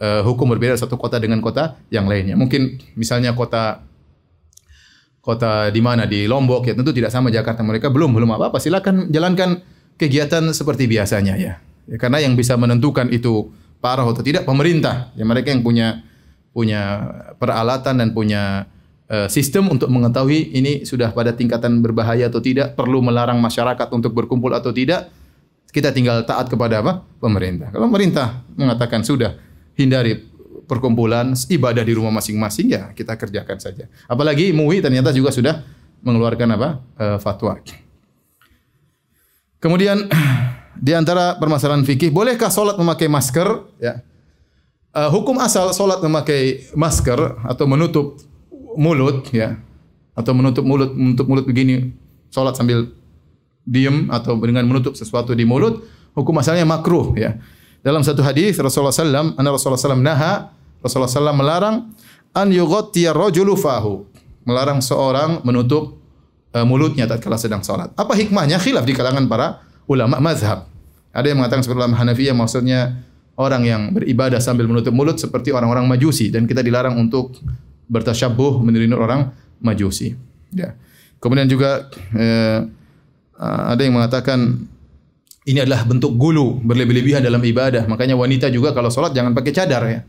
uh, 0.00 0.24
hukum 0.24 0.48
berbeda 0.56 0.80
satu 0.80 0.96
kota 0.96 1.20
dengan 1.20 1.44
kota 1.44 1.76
yang 1.92 2.08
lainnya. 2.08 2.34
Mungkin 2.40 2.80
misalnya 2.96 3.36
kota 3.36 3.84
kota 5.20 5.68
di 5.68 5.84
mana 5.84 6.08
di 6.08 6.24
Lombok 6.24 6.64
ya 6.64 6.72
tentu 6.72 6.88
tidak 6.88 7.12
sama 7.12 7.28
Jakarta 7.28 7.60
mereka 7.60 7.92
belum 7.92 8.16
belum 8.16 8.32
apa-apa 8.32 8.56
silakan 8.56 9.12
jalankan 9.12 9.60
kegiatan 10.00 10.40
seperti 10.56 10.88
biasanya 10.88 11.36
ya. 11.36 11.60
ya 11.84 11.96
karena 12.00 12.24
yang 12.24 12.32
bisa 12.32 12.56
menentukan 12.56 13.12
itu 13.12 13.52
parah 13.76 14.08
atau 14.08 14.24
tidak 14.24 14.48
pemerintah 14.48 15.12
ya 15.20 15.28
mereka 15.28 15.52
yang 15.52 15.60
punya 15.60 16.00
punya 16.56 17.12
peralatan 17.36 18.00
dan 18.00 18.08
punya 18.16 18.72
sistem 19.32 19.72
untuk 19.72 19.88
mengetahui 19.88 20.52
ini 20.52 20.84
sudah 20.84 21.16
pada 21.16 21.32
tingkatan 21.32 21.80
berbahaya 21.80 22.28
atau 22.28 22.44
tidak, 22.44 22.76
perlu 22.76 23.00
melarang 23.00 23.40
masyarakat 23.40 23.88
untuk 23.88 24.12
berkumpul 24.12 24.52
atau 24.52 24.68
tidak. 24.68 25.08
Kita 25.68 25.92
tinggal 25.92 26.24
taat 26.24 26.48
kepada 26.48 26.80
apa? 26.80 27.04
Pemerintah. 27.20 27.72
Kalau 27.72 27.88
pemerintah 27.88 28.44
mengatakan 28.56 29.04
sudah 29.04 29.36
hindari 29.76 30.16
perkumpulan, 30.68 31.32
ibadah 31.48 31.80
di 31.80 31.92
rumah 31.96 32.12
masing-masing 32.12 32.68
ya 32.68 32.92
kita 32.92 33.16
kerjakan 33.16 33.56
saja. 33.56 33.88
Apalagi 34.04 34.52
MUI 34.52 34.84
ternyata 34.84 35.12
juga 35.16 35.32
sudah 35.32 35.64
mengeluarkan 36.04 36.48
apa? 36.54 36.68
E, 36.94 37.06
fatwa. 37.20 37.56
Kemudian 39.58 40.06
di 40.86 40.92
antara 40.92 41.40
permasalahan 41.40 41.82
fikih, 41.82 42.12
bolehkah 42.12 42.52
solat 42.52 42.76
memakai 42.76 43.08
masker? 43.08 43.48
Ya. 43.80 44.04
Uh, 44.88 45.12
hukum 45.12 45.36
asal 45.40 45.68
solat 45.76 46.00
memakai 46.00 46.64
masker 46.72 47.44
atau 47.44 47.64
menutup 47.68 48.16
mulut 48.78 49.26
ya. 49.34 49.58
Atau 50.14 50.34
menutup 50.34 50.62
mulut 50.62 50.94
menutup 50.94 51.26
mulut 51.26 51.44
begini 51.46 51.90
salat 52.30 52.54
sambil 52.54 52.86
diam 53.66 54.08
atau 54.08 54.38
dengan 54.40 54.64
menutup 54.64 54.94
sesuatu 54.94 55.34
di 55.34 55.42
mulut 55.42 55.82
hukum 56.14 56.34
asalnya 56.38 56.62
makruh 56.62 57.12
ya. 57.18 57.36
Dalam 57.82 58.02
satu 58.06 58.22
hadis 58.22 58.58
Rasulullah 58.58 58.94
sallam 58.94 59.34
anna 59.34 59.50
Rasulullah 59.50 59.78
sallam 59.78 60.02
naha 60.02 60.54
Rasulullah 60.82 61.10
sallam 61.10 61.36
melarang 61.36 61.90
an 62.32 62.48
yughatti 62.54 63.10
rajulu 63.10 63.58
fahu. 63.58 64.06
Melarang 64.48 64.80
seorang 64.80 65.44
menutup 65.44 66.00
uh, 66.56 66.64
mulutnya 66.64 67.04
tatkala 67.04 67.36
sedang 67.36 67.60
salat 67.60 67.92
apa 67.98 68.16
hikmahnya? 68.16 68.56
Khilaf 68.56 68.88
di 68.88 68.96
kalangan 68.96 69.28
para 69.28 69.60
ulama 69.84 70.16
mazhab. 70.22 70.66
Ada 71.12 71.32
yang 71.34 71.42
mengatakan 71.42 71.64
seperti 71.64 71.80
ulama 71.82 71.96
Hanafiyah 71.98 72.36
maksudnya 72.36 72.80
orang 73.38 73.62
yang 73.64 73.82
beribadah 73.94 74.42
sambil 74.42 74.66
menutup 74.68 74.92
mulut 74.92 75.16
seperti 75.16 75.54
orang-orang 75.54 75.86
majusi. 75.88 76.28
Dan 76.28 76.44
kita 76.44 76.60
dilarang 76.60 76.98
untuk 76.98 77.38
bertasyabuh 77.88 78.60
meniru 78.62 78.94
orang 78.96 79.32
Majusi. 79.58 80.14
Ya. 80.54 80.78
Kemudian 81.18 81.50
juga 81.50 81.90
eh, 82.14 82.62
ada 83.42 83.80
yang 83.82 83.98
mengatakan 83.98 84.54
ini 85.48 85.58
adalah 85.64 85.82
bentuk 85.82 86.14
gulu 86.14 86.62
berlebih-lebihan 86.62 87.24
dalam 87.24 87.42
ibadah. 87.42 87.88
Makanya 87.90 88.14
wanita 88.14 88.46
juga 88.52 88.70
kalau 88.70 88.92
sholat 88.92 89.10
jangan 89.16 89.34
pakai 89.34 89.52
cadar 89.54 89.82
ya. 89.88 90.00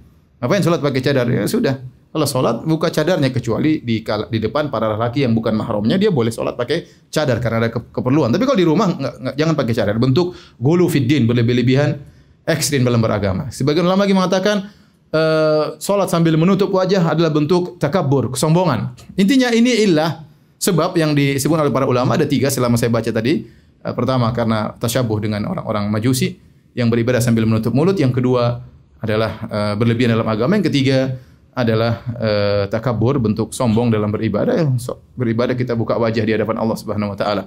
Ngapain 0.43 0.61
sholat 0.61 0.79
pakai 0.83 1.01
cadar? 1.01 1.25
Ya 1.31 1.47
sudah. 1.49 1.81
Kalau 2.09 2.25
sholat 2.25 2.65
buka 2.65 2.89
cadarnya 2.89 3.29
kecuali 3.29 3.85
di 3.85 4.01
di 4.05 4.37
depan 4.41 4.73
para 4.73 4.97
laki 4.97 5.21
yang 5.21 5.37
bukan 5.37 5.53
mahramnya 5.53 6.01
dia 6.01 6.09
boleh 6.09 6.33
sholat 6.33 6.57
pakai 6.57 7.09
cadar 7.13 7.37
karena 7.37 7.65
ada 7.65 7.69
ke 7.69 7.79
keperluan. 7.93 8.33
Tapi 8.33 8.43
kalau 8.49 8.57
di 8.57 8.65
rumah 8.65 8.89
nggak, 8.89 9.13
nggak, 9.21 9.35
jangan 9.37 9.53
pakai 9.53 9.73
cadar. 9.77 9.95
Bentuk 10.01 10.33
gulu 10.57 10.89
fiddin 10.89 11.29
berlebih-lebihan 11.29 12.01
ekstrim 12.49 12.81
dalam 12.81 12.97
beragama. 12.97 13.53
Sebagian 13.53 13.85
ulama 13.85 14.09
lagi 14.09 14.17
mengatakan 14.17 14.73
uh, 15.13 15.77
sholat 15.81 16.09
sambil 16.09 16.37
menutup 16.37 16.69
wajah 16.73 17.01
adalah 17.03 17.33
bentuk 17.33 17.77
takabur, 17.81 18.33
kesombongan. 18.33 18.93
Intinya 19.17 19.49
ini 19.53 19.85
ilah 19.85 20.25
sebab 20.59 20.97
yang 20.99 21.15
disebut 21.15 21.55
oleh 21.55 21.73
para 21.73 21.87
ulama 21.87 22.17
ada 22.17 22.25
tiga 22.25 22.49
selama 22.49 22.77
saya 22.77 22.93
baca 22.93 23.09
tadi. 23.09 23.45
Uh, 23.79 23.93
pertama 23.95 24.29
karena 24.35 24.75
tasyabuh 24.77 25.17
dengan 25.21 25.47
orang-orang 25.47 25.87
majusi 25.87 26.37
yang 26.77 26.91
beribadah 26.91 27.21
sambil 27.21 27.47
menutup 27.49 27.73
mulut. 27.73 27.97
Yang 27.97 28.21
kedua 28.21 28.61
adalah 28.99 29.31
uh, 29.47 29.73
berlebihan 29.79 30.13
dalam 30.13 30.27
agama. 30.27 30.59
Yang 30.59 30.71
ketiga 30.73 31.15
adalah 31.55 31.99
uh, 32.15 32.63
takabur 32.71 33.19
bentuk 33.19 33.51
sombong 33.51 33.91
dalam 33.91 34.13
beribadah. 34.13 34.79
So, 34.79 35.01
beribadah 35.17 35.57
kita 35.57 35.75
buka 35.75 35.97
wajah 35.99 36.23
di 36.23 36.31
hadapan 36.35 36.55
Allah 36.61 36.77
Subhanahu 36.77 37.15
wa 37.15 37.17
taala. 37.17 37.43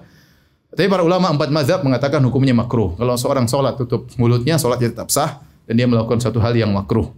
Tapi 0.73 0.89
para 0.89 1.05
ulama 1.05 1.29
empat 1.29 1.53
mazhab 1.53 1.85
mengatakan 1.85 2.25
hukumnya 2.25 2.57
makruh. 2.57 2.97
Kalau 2.97 3.15
seorang 3.21 3.45
sholat 3.45 3.77
tutup 3.77 4.09
mulutnya, 4.17 4.57
sholatnya 4.57 4.89
tetap 4.89 5.13
sah 5.13 5.45
dan 5.69 5.77
dia 5.77 5.85
melakukan 5.85 6.17
satu 6.17 6.41
hal 6.41 6.57
yang 6.57 6.73
makruh. 6.73 7.13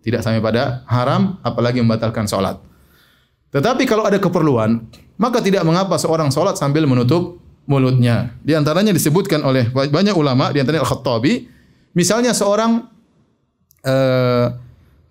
Tidak 0.00 0.20
sampai 0.24 0.40
pada 0.40 0.82
haram, 0.88 1.36
apalagi 1.44 1.84
membatalkan 1.84 2.24
sholat. 2.24 2.56
Tetapi 3.50 3.84
kalau 3.84 4.06
ada 4.06 4.16
keperluan, 4.16 4.86
maka 5.20 5.42
tidak 5.44 5.66
mengapa 5.66 5.98
seorang 6.00 6.32
sholat 6.32 6.56
sambil 6.56 6.88
menutup 6.88 7.36
mulutnya. 7.68 8.32
Di 8.40 8.56
antaranya 8.56 8.94
disebutkan 8.94 9.44
oleh 9.44 9.68
banyak 9.68 10.16
ulama, 10.16 10.48
di 10.54 10.62
antaranya 10.62 10.86
Al-Khattabi, 10.86 11.50
misalnya 11.92 12.32
seorang 12.32 12.88
uh, 13.84 14.46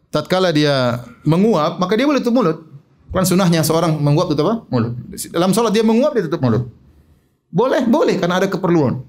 tatkala 0.10 0.50
dia 0.50 1.06
menguap, 1.28 1.78
maka 1.78 1.94
dia 1.94 2.10
boleh 2.10 2.24
tutup 2.24 2.42
mulut. 2.42 2.58
Kan 3.10 3.26
sunahnya 3.26 3.66
seorang 3.66 3.98
menguap 3.98 4.30
tutup 4.34 4.46
apa? 4.46 4.56
Mulut. 4.70 4.94
Dalam 5.34 5.54
sholat 5.54 5.74
dia 5.74 5.86
menguap, 5.86 6.14
dia 6.18 6.26
tutup 6.26 6.42
mulut. 6.42 6.70
Boleh, 7.50 7.82
boleh 7.86 8.16
karena 8.22 8.38
ada 8.42 8.48
keperluan. 8.50 9.02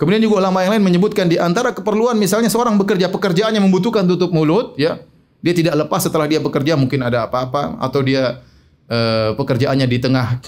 Kemudian 0.00 0.24
juga 0.24 0.40
ulama 0.40 0.64
yang 0.64 0.80
lain 0.80 0.84
menyebutkan 0.88 1.28
di 1.28 1.36
antara 1.36 1.76
keperluan 1.76 2.16
misalnya 2.16 2.48
seorang 2.48 2.80
bekerja 2.80 3.12
pekerjaannya 3.12 3.60
membutuhkan 3.60 4.08
tutup 4.08 4.32
mulut, 4.32 4.72
ya. 4.80 5.04
Dia 5.44 5.52
tidak 5.52 5.76
lepas 5.84 6.00
setelah 6.00 6.24
dia 6.24 6.40
bekerja 6.40 6.72
mungkin 6.76 7.04
ada 7.04 7.28
apa-apa 7.28 7.76
atau 7.80 8.00
dia 8.00 8.40
uh, 8.88 9.36
pekerjaannya 9.36 9.84
di 9.84 9.98
tengah 10.00 10.40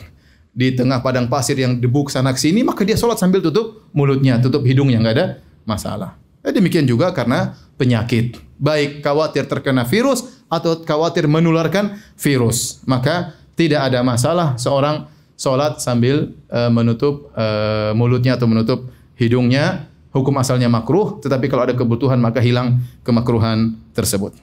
di 0.53 0.73
tengah 0.73 1.05
padang 1.05 1.29
pasir 1.29 1.57
yang 1.61 1.77
debu 1.77 2.09
sana 2.09 2.33
sini, 2.33 2.65
maka 2.65 2.85
dia 2.85 2.97
sholat 2.97 3.21
sambil 3.21 3.45
tutup 3.45 3.89
mulutnya, 3.93 4.41
tutup 4.41 4.65
hidungnya, 4.65 5.01
nggak 5.05 5.15
ada 5.17 5.27
masalah. 5.69 6.17
Eh, 6.45 6.53
demikian 6.53 6.89
juga 6.89 7.13
karena 7.13 7.57
penyakit, 7.77 8.41
baik 8.57 9.05
khawatir 9.05 9.49
terkena 9.49 9.85
virus 9.85 10.45
atau 10.49 10.81
khawatir 10.81 11.29
menularkan 11.29 11.97
virus, 12.17 12.81
maka 12.85 13.37
tidak 13.57 13.93
ada 13.93 14.01
masalah 14.01 14.57
seorang 14.57 15.09
sholat 15.37 15.81
sambil 15.81 16.37
uh, 16.53 16.69
menutup 16.69 17.33
uh, 17.33 17.97
mulutnya 17.97 18.37
atau 18.37 18.45
menutup 18.45 18.93
hidungnya. 19.17 19.89
Hukum 20.13 20.37
asalnya 20.37 20.69
makruh, 20.69 21.17
tetapi 21.25 21.49
kalau 21.49 21.65
ada 21.65 21.73
kebutuhan 21.73 22.21
maka 22.21 22.37
hilang 22.45 22.85
kemakruhan 23.01 23.81
tersebut. 23.97 24.37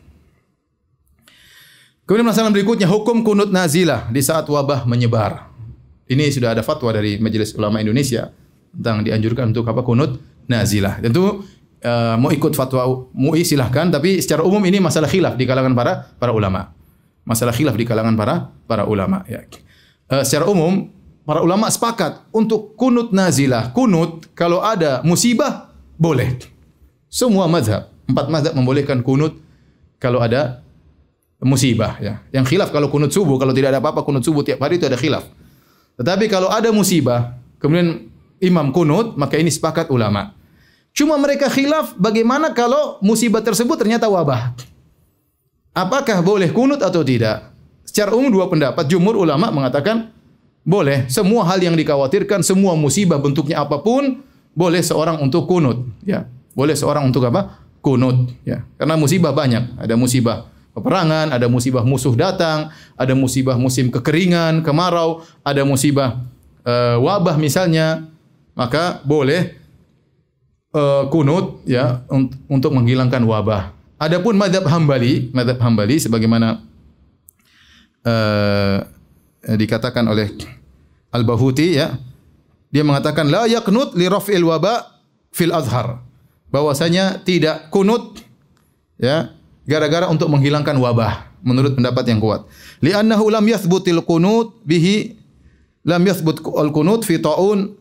Kemudian 2.09 2.25
masalah 2.25 2.49
berikutnya 2.49 2.89
hukum 2.89 3.21
kunut 3.21 3.53
nazilah 3.53 4.09
di 4.09 4.17
saat 4.17 4.49
wabah 4.49 4.81
menyebar. 4.89 5.45
Ini 6.09 6.33
sudah 6.33 6.57
ada 6.57 6.65
fatwa 6.65 6.89
dari 6.89 7.21
Majelis 7.21 7.53
Ulama 7.53 7.77
Indonesia 7.85 8.33
tentang 8.73 9.05
dianjurkan 9.05 9.53
untuk 9.53 9.69
apa 9.69 9.85
kunut 9.85 10.17
nazilah. 10.49 10.97
Tentu 11.05 11.45
uh, 11.85 12.15
mau 12.17 12.33
ikut 12.33 12.57
fatwa 12.57 13.05
MUI 13.13 13.45
silahkan, 13.45 13.93
tapi 13.93 14.17
secara 14.25 14.41
umum 14.41 14.57
ini 14.65 14.81
masalah 14.81 15.05
khilaf 15.05 15.37
di 15.37 15.45
kalangan 15.45 15.77
para 15.77 16.09
para 16.17 16.33
ulama. 16.33 16.73
Masalah 17.29 17.53
khilaf 17.53 17.77
di 17.77 17.85
kalangan 17.85 18.17
para 18.17 18.49
para 18.65 18.89
ulama. 18.89 19.21
Ya. 19.29 19.45
Uh, 20.09 20.25
secara 20.25 20.49
umum 20.49 20.89
para 21.29 21.45
ulama 21.45 21.69
sepakat 21.69 22.25
untuk 22.33 22.73
kunut 22.73 23.13
nazilah. 23.13 23.69
Kunut 23.69 24.25
kalau 24.33 24.65
ada 24.65 25.05
musibah 25.05 25.69
boleh. 25.93 26.41
Semua 27.05 27.45
mazhab, 27.45 27.85
empat 28.09 28.25
mazhab 28.33 28.53
membolehkan 28.57 29.05
kunut 29.05 29.37
kalau 30.01 30.25
ada 30.25 30.65
musibah 31.37 32.01
ya. 32.01 32.25
Yang 32.33 32.57
khilaf 32.57 32.73
kalau 32.73 32.89
kunut 32.89 33.13
subuh, 33.13 33.37
kalau 33.37 33.53
tidak 33.53 33.77
ada 33.77 33.79
apa-apa 33.79 34.01
kunut 34.01 34.25
subuh 34.25 34.41
tiap 34.41 34.57
hari 34.57 34.81
itu 34.81 34.89
ada 34.89 34.97
khilaf. 34.97 35.29
Tetapi 36.01 36.25
kalau 36.33 36.49
ada 36.49 36.73
musibah, 36.73 37.37
kemudian 37.61 38.09
imam 38.41 38.73
kunut, 38.73 39.13
maka 39.13 39.37
ini 39.37 39.53
sepakat 39.53 39.93
ulama. 39.93 40.33
Cuma 40.97 41.13
mereka 41.21 41.45
khilaf 41.45 41.93
bagaimana 41.93 42.57
kalau 42.57 42.97
musibah 43.05 43.45
tersebut 43.45 43.77
ternyata 43.77 44.09
wabah. 44.09 44.57
Apakah 45.77 46.25
boleh 46.25 46.49
kunut 46.49 46.81
atau 46.81 47.05
tidak? 47.05 47.53
Secara 47.85 48.17
umum 48.17 48.33
dua 48.33 48.49
pendapat. 48.49 48.89
Jumhur 48.89 49.13
ulama 49.21 49.53
mengatakan 49.53 50.09
boleh. 50.65 51.07
Semua 51.11 51.45
hal 51.47 51.59
yang 51.63 51.75
dikhawatirkan, 51.75 52.43
semua 52.43 52.75
musibah 52.75 53.19
bentuknya 53.19 53.63
apa 53.63 53.79
pun, 53.79 54.23
boleh 54.55 54.81
seorang 54.83 55.21
untuk 55.23 55.47
kunut. 55.47 55.85
Ya, 56.03 56.27
boleh 56.55 56.75
seorang 56.75 57.07
untuk 57.07 57.23
apa? 57.27 57.61
Kunut. 57.79 58.31
Ya, 58.43 58.67
karena 58.75 58.99
musibah 58.99 59.31
banyak. 59.31 59.79
Ada 59.79 59.95
musibah 59.95 60.51
peperangan, 60.75 61.33
ada 61.33 61.47
musibah 61.51 61.83
musuh 61.83 62.13
datang, 62.13 62.71
ada 62.95 63.13
musibah 63.15 63.55
musim 63.59 63.91
kekeringan, 63.91 64.61
kemarau, 64.61 65.25
ada 65.43 65.63
musibah 65.67 66.23
uh, 66.63 66.97
wabah 67.01 67.35
misalnya, 67.35 68.07
maka 68.55 69.03
boleh 69.03 69.55
uh, 70.75 71.07
kunut 71.09 71.63
ya 71.65 72.03
un 72.11 72.29
untuk 72.47 72.71
menghilangkan 72.75 73.23
wabah. 73.23 73.75
Adapun 73.99 74.39
madhab 74.39 74.63
Hambali, 74.63 75.27
madhab 75.35 75.59
Hambali 75.59 75.99
sebagaimana 75.99 76.63
uh, 78.07 78.77
dikatakan 79.45 80.03
oleh 80.07 80.31
Al-Bahuti 81.09 81.79
ya, 81.79 81.95
dia 82.69 82.83
mengatakan 82.85 83.27
la 83.31 83.49
yaknut 83.49 83.97
li 83.97 84.05
raf'il 84.05 84.45
waba 84.45 85.01
fil 85.33 85.53
azhar. 85.53 86.01
Bahwasanya 86.49 87.21
tidak 87.21 87.69
kunut 87.69 88.25
ya 88.97 89.33
gara-gara 89.69 90.09
untuk 90.09 90.33
menghilangkan 90.33 90.77
wabah 90.81 91.29
menurut 91.45 91.77
pendapat 91.77 92.03
yang 92.09 92.19
kuat. 92.21 92.45
Li'annahu 92.81 93.29
lam 93.29 93.45
yathbutil 93.45 94.01
qunut 94.05 94.57
bihi 94.65 95.17
lam 95.85 96.01
yathbut 96.03 96.41
al-qunut 96.43 97.05
fi 97.05 97.21
ta'un 97.21 97.73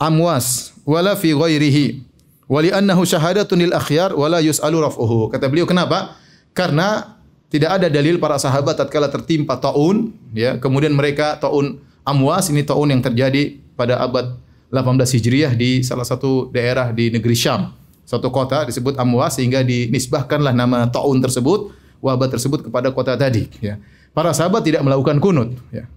amwas 0.00 0.76
wala 0.84 1.16
fi 1.16 1.32
ghairihi. 1.32 2.04
Wa 2.46 2.62
li'annahu 2.62 3.02
syahadatun 3.02 3.58
lil 3.58 3.72
akhyar 3.74 4.14
wala 4.14 4.38
yus'alu 4.44 4.78
raf'uhu. 4.78 5.32
Kata 5.34 5.50
beliau 5.50 5.66
kenapa? 5.66 6.14
Karena 6.54 7.15
tidak 7.46 7.78
ada 7.78 7.86
dalil 7.86 8.18
para 8.18 8.36
sahabat 8.36 8.74
tatkala 8.74 9.06
tertimpa 9.06 9.56
taun 9.58 10.14
ya, 10.34 10.58
kemudian 10.58 10.92
mereka 10.94 11.38
taun 11.38 11.78
amwas 12.02 12.50
ini 12.50 12.66
taun 12.66 12.90
yang 12.90 13.02
terjadi 13.02 13.58
pada 13.78 14.02
abad 14.02 14.34
18 14.72 14.98
Hijriah 15.20 15.52
di 15.54 15.86
salah 15.86 16.02
satu 16.02 16.50
daerah 16.50 16.90
di 16.90 17.08
negeri 17.12 17.38
Syam 17.38 17.70
Satu 18.06 18.30
kota 18.30 18.62
disebut 18.62 18.94
Amwas 19.02 19.34
sehingga 19.34 19.66
dinisbahkanlah 19.66 20.54
nama 20.54 20.86
taun 20.86 21.18
tersebut, 21.18 21.74
wabah 21.98 22.30
tersebut 22.30 22.70
kepada 22.70 22.94
kota 22.94 23.18
tadi. 23.18 23.50
Ya. 23.58 23.82
Para 24.14 24.30
sahabat 24.30 24.62
tidak 24.62 24.86
melakukan 24.86 25.18
kunut. 25.18 25.58
Ya. 25.74 25.90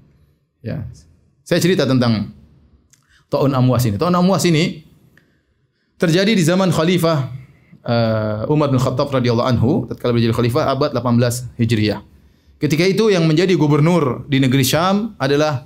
Ya. 0.65 0.89
Saya 1.45 1.61
cerita 1.61 1.85
tentang 1.85 2.33
taun 3.29 3.53
Amwas 3.53 3.85
ini. 3.85 4.01
Taun 4.01 4.09
Amwas 4.17 4.41
ini 4.49 4.89
terjadi 6.01 6.33
di 6.33 6.41
zaman 6.41 6.73
Khalifah 6.73 7.29
uh, 7.89 8.45
Umar 8.53 8.69
bin 8.69 8.77
Khattab 8.77 9.09
radhiyallahu 9.09 9.49
anhu 9.49 9.71
tatkala 9.89 10.13
menjadi 10.13 10.37
khalifah 10.37 10.69
abad 10.69 10.93
18 10.93 11.57
Hijriah. 11.57 12.05
Ketika 12.61 12.85
itu 12.85 13.09
yang 13.09 13.25
menjadi 13.25 13.55
gubernur 13.57 14.29
di 14.29 14.37
negeri 14.37 14.61
Syam 14.67 15.17
adalah 15.17 15.65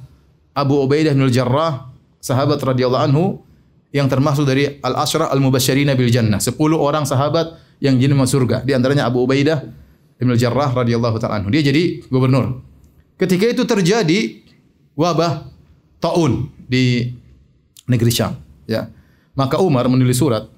Abu 0.53 0.79
Ubaidah 0.85 1.11
bin 1.17 1.25
Jarrah, 1.33 1.89
sahabat 2.21 2.61
radhiyallahu 2.61 3.03
anhu 3.03 3.41
yang 3.89 4.05
termasuk 4.05 4.45
dari 4.45 4.77
al-asyrah 4.79 5.33
al-mubasysyirina 5.33 5.97
bil 5.97 6.09
jannah. 6.13 6.37
10 6.37 6.53
orang 6.77 7.03
sahabat 7.09 7.57
yang 7.81 7.97
jadi 7.97 8.13
masuk 8.13 8.45
surga. 8.45 8.61
Di 8.61 8.77
antaranya 8.77 9.09
Abu 9.09 9.25
Ubaidah 9.25 9.65
bin 10.21 10.29
Jarrah 10.37 10.69
radhiyallahu 10.69 11.17
taala 11.17 11.41
anhu. 11.41 11.49
Dia 11.49 11.65
jadi 11.65 12.05
gubernur. 12.13 12.61
Ketika 13.17 13.49
itu 13.49 13.65
terjadi 13.65 14.45
wabah 14.93 15.49
taun 15.97 16.53
di 16.69 17.09
negeri 17.89 18.11
Syam, 18.13 18.37
ya. 18.69 18.85
Maka 19.33 19.57
Umar 19.57 19.89
menulis 19.89 20.21
surat 20.21 20.52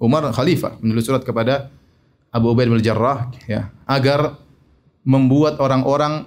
Umar 0.00 0.24
khalifah 0.32 0.80
menulis 0.80 1.04
surat 1.04 1.20
kepada 1.20 1.68
Abu 2.32 2.56
Ubaidah 2.56 2.72
bin 2.72 2.80
Jarrah 2.80 3.28
ya, 3.44 3.68
agar 3.84 4.40
membuat 5.04 5.60
orang-orang 5.60 6.24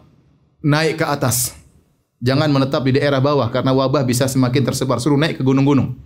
naik 0.61 1.01
ke 1.01 1.05
atas. 1.09 1.57
Jangan 2.23 2.47
menetap 2.53 2.85
di 2.87 2.95
daerah 2.95 3.19
bawah 3.19 3.49
karena 3.51 3.75
wabah 3.75 4.05
bisa 4.07 4.29
semakin 4.29 4.63
tersebar. 4.63 5.01
Suruh 5.01 5.19
naik 5.19 5.41
ke 5.41 5.43
gunung-gunung. 5.43 5.97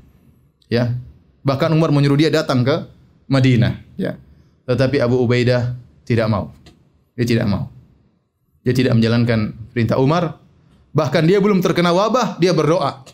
Ya. 0.66 0.98
Bahkan 1.46 1.70
Umar 1.76 1.94
menyuruh 1.94 2.18
dia 2.18 2.34
datang 2.34 2.66
ke 2.66 2.90
Madinah, 3.30 3.84
ya. 4.00 4.18
Tetapi 4.66 4.98
Abu 5.04 5.22
Ubaidah 5.22 5.78
tidak 6.08 6.26
mau. 6.32 6.56
Dia 7.14 7.26
tidak 7.28 7.46
mau. 7.46 7.70
Dia 8.66 8.74
tidak 8.74 8.98
menjalankan 8.98 9.54
perintah 9.76 10.00
Umar. 10.02 10.40
Bahkan 10.96 11.24
dia 11.30 11.38
belum 11.38 11.62
terkena 11.62 11.94
wabah, 11.94 12.40
dia 12.40 12.56
berdoa. 12.56 13.06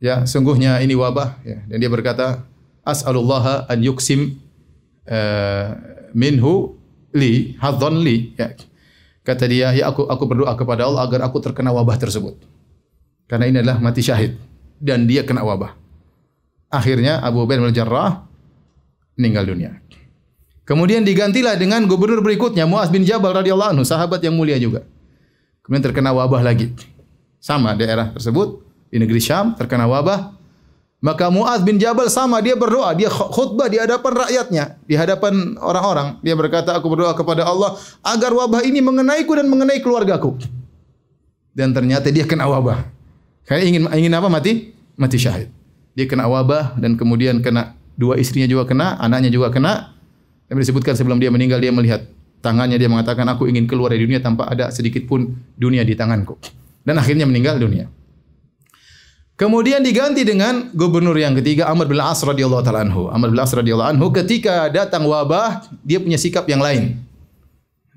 ya 0.00 0.24
sungguhnya 0.24 0.80
ini 0.80 0.96
wabah 0.96 1.44
ya 1.44 1.60
dan 1.68 1.76
dia 1.76 1.92
berkata 1.92 2.40
as'alullah 2.90 3.70
an 3.70 3.78
yuksim 3.80 4.36
uh, 5.06 5.78
minhu 6.12 6.76
li 7.14 7.54
hadzan 7.58 8.02
li. 8.02 8.34
Ya. 8.34 8.54
Kata 9.22 9.46
dia 9.46 9.70
ya 9.70 9.88
aku 9.90 10.10
aku 10.10 10.24
berdoa 10.26 10.52
kepada 10.58 10.86
Allah 10.90 11.06
agar 11.06 11.26
aku 11.26 11.38
terkena 11.38 11.70
wabah 11.70 11.96
tersebut. 11.96 12.34
Karena 13.30 13.46
ini 13.46 13.62
adalah 13.62 13.78
mati 13.78 14.02
syahid 14.02 14.34
dan 14.82 15.06
dia 15.06 15.22
kena 15.22 15.46
wabah. 15.46 15.76
Akhirnya 16.70 17.22
Abu 17.22 17.46
Ubaidah 17.46 17.66
bin 17.66 17.74
Jarrah 17.74 18.26
meninggal 19.18 19.46
dunia. 19.46 19.78
Kemudian 20.66 21.02
digantilah 21.02 21.58
dengan 21.58 21.82
gubernur 21.90 22.22
berikutnya 22.22 22.62
Muaz 22.62 22.94
bin 22.94 23.02
Jabal 23.02 23.34
radhiyallahu 23.34 23.74
anhu 23.74 23.82
sahabat 23.82 24.22
yang 24.22 24.38
mulia 24.38 24.54
juga. 24.54 24.86
Kemudian 25.66 25.82
terkena 25.82 26.14
wabah 26.14 26.42
lagi. 26.46 26.70
Sama 27.42 27.74
daerah 27.74 28.14
tersebut 28.14 28.62
di 28.86 29.02
negeri 29.02 29.18
Syam 29.18 29.58
terkena 29.58 29.90
wabah. 29.90 30.39
Maka 31.00 31.32
Muaz 31.32 31.64
bin 31.64 31.80
Jabal 31.80 32.12
sama 32.12 32.44
dia 32.44 32.52
berdoa, 32.52 32.92
dia 32.92 33.08
khutbah 33.08 33.72
di 33.72 33.80
hadapan 33.80 34.12
rakyatnya, 34.20 34.76
di 34.84 34.92
hadapan 35.00 35.56
orang-orang. 35.56 36.20
Dia 36.20 36.36
berkata, 36.36 36.76
aku 36.76 36.92
berdoa 36.92 37.16
kepada 37.16 37.48
Allah 37.48 37.72
agar 38.04 38.36
wabah 38.36 38.60
ini 38.60 38.84
mengenaiku 38.84 39.32
dan 39.32 39.48
mengenai 39.48 39.80
keluargaku. 39.80 40.36
Dan 41.56 41.72
ternyata 41.72 42.12
dia 42.12 42.28
kena 42.28 42.44
wabah. 42.44 42.84
Kayak 43.48 43.64
ingin 43.64 43.82
ingin 43.96 44.12
apa 44.12 44.28
mati? 44.28 44.76
Mati 45.00 45.16
syahid. 45.16 45.48
Dia 45.96 46.04
kena 46.04 46.28
wabah 46.28 46.76
dan 46.76 47.00
kemudian 47.00 47.40
kena 47.40 47.72
dua 47.96 48.20
istrinya 48.20 48.46
juga 48.46 48.68
kena, 48.68 49.00
anaknya 49.00 49.32
juga 49.32 49.48
kena. 49.48 49.96
Dan 50.52 50.60
disebutkan 50.60 51.00
sebelum 51.00 51.16
dia 51.16 51.32
meninggal 51.32 51.64
dia 51.64 51.72
melihat 51.72 52.04
tangannya 52.44 52.76
dia 52.76 52.92
mengatakan 52.92 53.24
aku 53.24 53.48
ingin 53.48 53.64
keluar 53.64 53.96
dari 53.96 54.04
dunia 54.04 54.20
tanpa 54.20 54.52
ada 54.52 54.68
sedikit 54.68 55.08
pun 55.08 55.32
dunia 55.56 55.80
di 55.80 55.96
tanganku. 55.96 56.36
Dan 56.84 57.00
akhirnya 57.00 57.24
meninggal 57.24 57.56
dunia. 57.56 57.88
Kemudian 59.40 59.80
diganti 59.80 60.20
dengan 60.20 60.68
gubernur 60.76 61.16
yang 61.16 61.32
ketiga 61.32 61.64
Amr 61.72 61.88
bin 61.88 61.96
As 61.96 62.20
radhiyallahu 62.20 62.60
taala 62.60 62.84
anhu. 62.84 63.08
Amr 63.08 63.32
bin 63.32 63.40
As 63.40 63.48
radhiyallahu 63.56 63.96
anhu 63.96 64.12
ketika 64.12 64.68
datang 64.68 65.08
wabah, 65.08 65.64
dia 65.80 65.96
punya 65.96 66.20
sikap 66.20 66.44
yang 66.44 66.60
lain. 66.60 67.00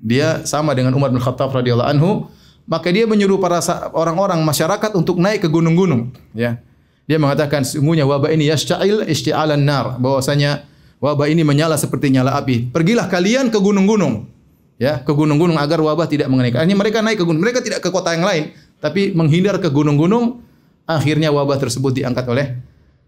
Dia 0.00 0.40
sama 0.48 0.72
dengan 0.72 0.96
Umar 0.96 1.12
bin 1.12 1.20
Khattab 1.20 1.52
radhiyallahu 1.52 1.84
anhu, 1.84 2.32
maka 2.64 2.88
dia 2.88 3.04
menyuruh 3.04 3.36
para 3.36 3.60
orang-orang 3.92 4.40
masyarakat 4.40 4.96
untuk 4.96 5.20
naik 5.20 5.44
ke 5.44 5.48
gunung-gunung, 5.52 6.16
ya. 6.32 6.64
Dia 7.04 7.20
mengatakan 7.20 7.60
sungguhnya 7.60 8.08
wabah 8.08 8.32
ini 8.32 8.48
yash'il 8.48 9.04
isti'alan 9.04 9.68
nar, 9.68 10.00
bahwasanya 10.00 10.64
wabah 10.96 11.28
ini 11.28 11.44
menyala 11.44 11.76
seperti 11.76 12.08
nyala 12.08 12.40
api. 12.40 12.72
Pergilah 12.72 13.04
kalian 13.12 13.52
ke 13.52 13.60
gunung-gunung. 13.60 14.32
Ya, 14.80 15.04
ke 15.04 15.12
gunung-gunung 15.12 15.60
agar 15.60 15.76
wabah 15.76 16.08
tidak 16.08 16.32
mengenai. 16.32 16.56
Akhirnya 16.56 16.72
mereka 16.80 17.04
naik 17.04 17.20
ke 17.20 17.24
gunung. 17.28 17.44
Mereka 17.44 17.60
tidak 17.60 17.84
ke 17.84 17.92
kota 17.92 18.16
yang 18.16 18.24
lain, 18.24 18.56
tapi 18.80 19.12
menghindar 19.12 19.60
ke 19.60 19.68
gunung-gunung 19.68 20.40
Akhirnya 20.84 21.32
wabah 21.32 21.56
tersebut 21.56 21.96
diangkat 21.96 22.28
oleh 22.28 22.60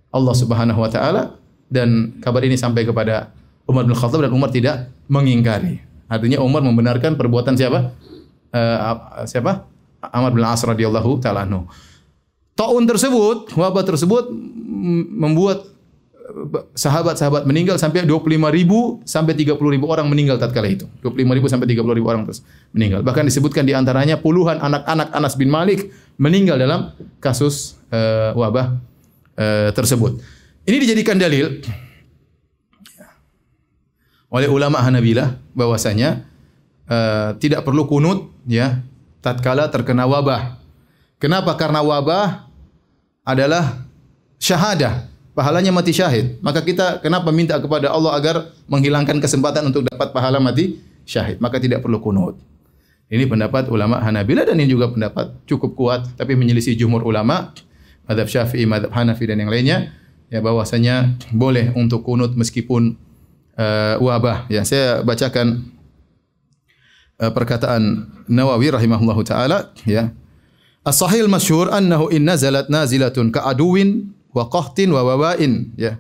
Allah 0.09 0.35
Subhanahu 0.35 0.81
wa 0.81 0.89
taala 0.89 1.37
dan 1.69 2.17
kabar 2.25 2.41
ini 2.41 2.57
sampai 2.57 2.89
kepada 2.89 3.35
Umar 3.69 3.85
bin 3.85 3.93
Khattab 3.93 4.25
dan 4.25 4.33
Umar 4.33 4.49
tidak 4.49 4.89
mengingkari. 5.11 5.83
Artinya 6.07 6.41
Umar 6.41 6.63
membenarkan 6.63 7.19
perbuatan 7.19 7.59
siapa? 7.59 7.93
Uh, 8.55 9.27
siapa? 9.27 9.67
Amr 10.01 10.33
bin 10.33 10.45
As 10.47 10.63
radhiyallahu 10.63 11.19
taala 11.19 11.45
anhu. 11.45 11.67
Taun 12.57 12.89
tersebut, 12.89 13.53
wabah 13.53 13.85
tersebut 13.85 14.33
membuat 15.13 15.69
sahabat-sahabat 16.75 17.47
meninggal 17.47 17.79
sampai 17.79 18.03
25 18.03 18.27
ribu 18.51 19.01
sampai 19.07 19.33
30 19.39 19.57
ribu 19.57 19.87
orang 19.87 20.11
meninggal 20.11 20.37
tatkala 20.37 20.67
itu. 20.67 20.87
25 21.03 21.39
ribu 21.39 21.47
sampai 21.47 21.67
30 21.71 21.99
ribu 21.99 22.07
orang 22.11 22.27
terus 22.27 22.43
meninggal. 22.75 23.07
Bahkan 23.07 23.25
disebutkan 23.27 23.63
di 23.63 23.73
antaranya 23.73 24.19
puluhan 24.19 24.59
anak-anak 24.59 25.15
Anas 25.15 25.35
bin 25.39 25.49
Malik 25.49 25.91
meninggal 26.19 26.59
dalam 26.59 26.93
kasus 27.23 27.79
uh, 27.95 28.35
wabah 28.35 28.77
uh, 29.39 29.71
tersebut. 29.71 30.19
Ini 30.67 30.77
dijadikan 30.83 31.15
dalil 31.17 31.63
oleh 34.27 34.49
ulama 34.51 34.83
Hanabilah 34.83 35.39
bahwasanya 35.55 36.27
uh, 36.91 37.39
tidak 37.39 37.63
perlu 37.63 37.87
kunut 37.87 38.35
ya 38.51 38.83
tatkala 39.23 39.71
terkena 39.71 40.05
wabah. 40.11 40.59
Kenapa? 41.23 41.57
Karena 41.57 41.81
wabah 41.81 42.47
adalah 43.25 43.87
syahadah, 44.37 45.09
pahalanya 45.37 45.69
mati 45.69 45.93
syahid. 45.93 46.41
Maka 46.41 46.65
kita 46.65 47.05
kenapa 47.05 47.29
minta 47.29 47.61
kepada 47.61 47.93
Allah 47.93 48.17
agar 48.17 48.37
menghilangkan 48.73 49.21
kesempatan 49.21 49.69
untuk 49.69 49.85
dapat 49.85 50.17
pahala 50.17 50.41
mati 50.41 50.81
syahid? 51.05 51.37
Maka 51.37 51.61
tidak 51.61 51.85
perlu 51.85 52.01
kunut. 52.01 52.41
Ini 53.07 53.29
pendapat 53.29 53.71
ulama 53.71 54.03
Hanabila 54.03 54.43
dan 54.43 54.59
ini 54.59 54.73
juga 54.73 54.91
pendapat 54.91 55.47
cukup 55.47 55.79
kuat 55.79 56.03
tapi 56.19 56.35
menyelisih 56.35 56.75
jumhur 56.75 57.07
ulama 57.07 57.55
madhab 58.09 58.27
Syafi'i, 58.27 58.67
madhab 58.67 58.91
Hanafi 58.91 59.31
dan 59.31 59.39
yang 59.39 59.53
lainnya 59.53 59.95
ya 60.27 60.43
bahwasanya 60.43 61.15
boleh 61.31 61.71
untuk 61.79 62.03
kunut 62.03 62.35
meskipun 62.35 62.99
uh, 63.55 63.95
wabah. 64.03 64.51
Ya, 64.51 64.67
saya 64.67 65.07
bacakan 65.07 65.71
uh, 67.23 67.31
perkataan 67.31 68.11
Nawawi 68.27 68.75
rahimahullahu 68.75 69.23
taala 69.23 69.71
ya. 69.87 70.11
As-sahih 70.87 71.27
masyhur 71.27 71.71
annahu 71.71 72.11
in 72.15 72.27
nazalat 72.27 72.71
nazilatun 72.71 73.35
ka'aduwin 73.35 74.15
wa 74.37 74.45
qahtin 74.53 74.93
wa 74.93 75.01
wabain 75.01 75.73
ya. 75.81 75.97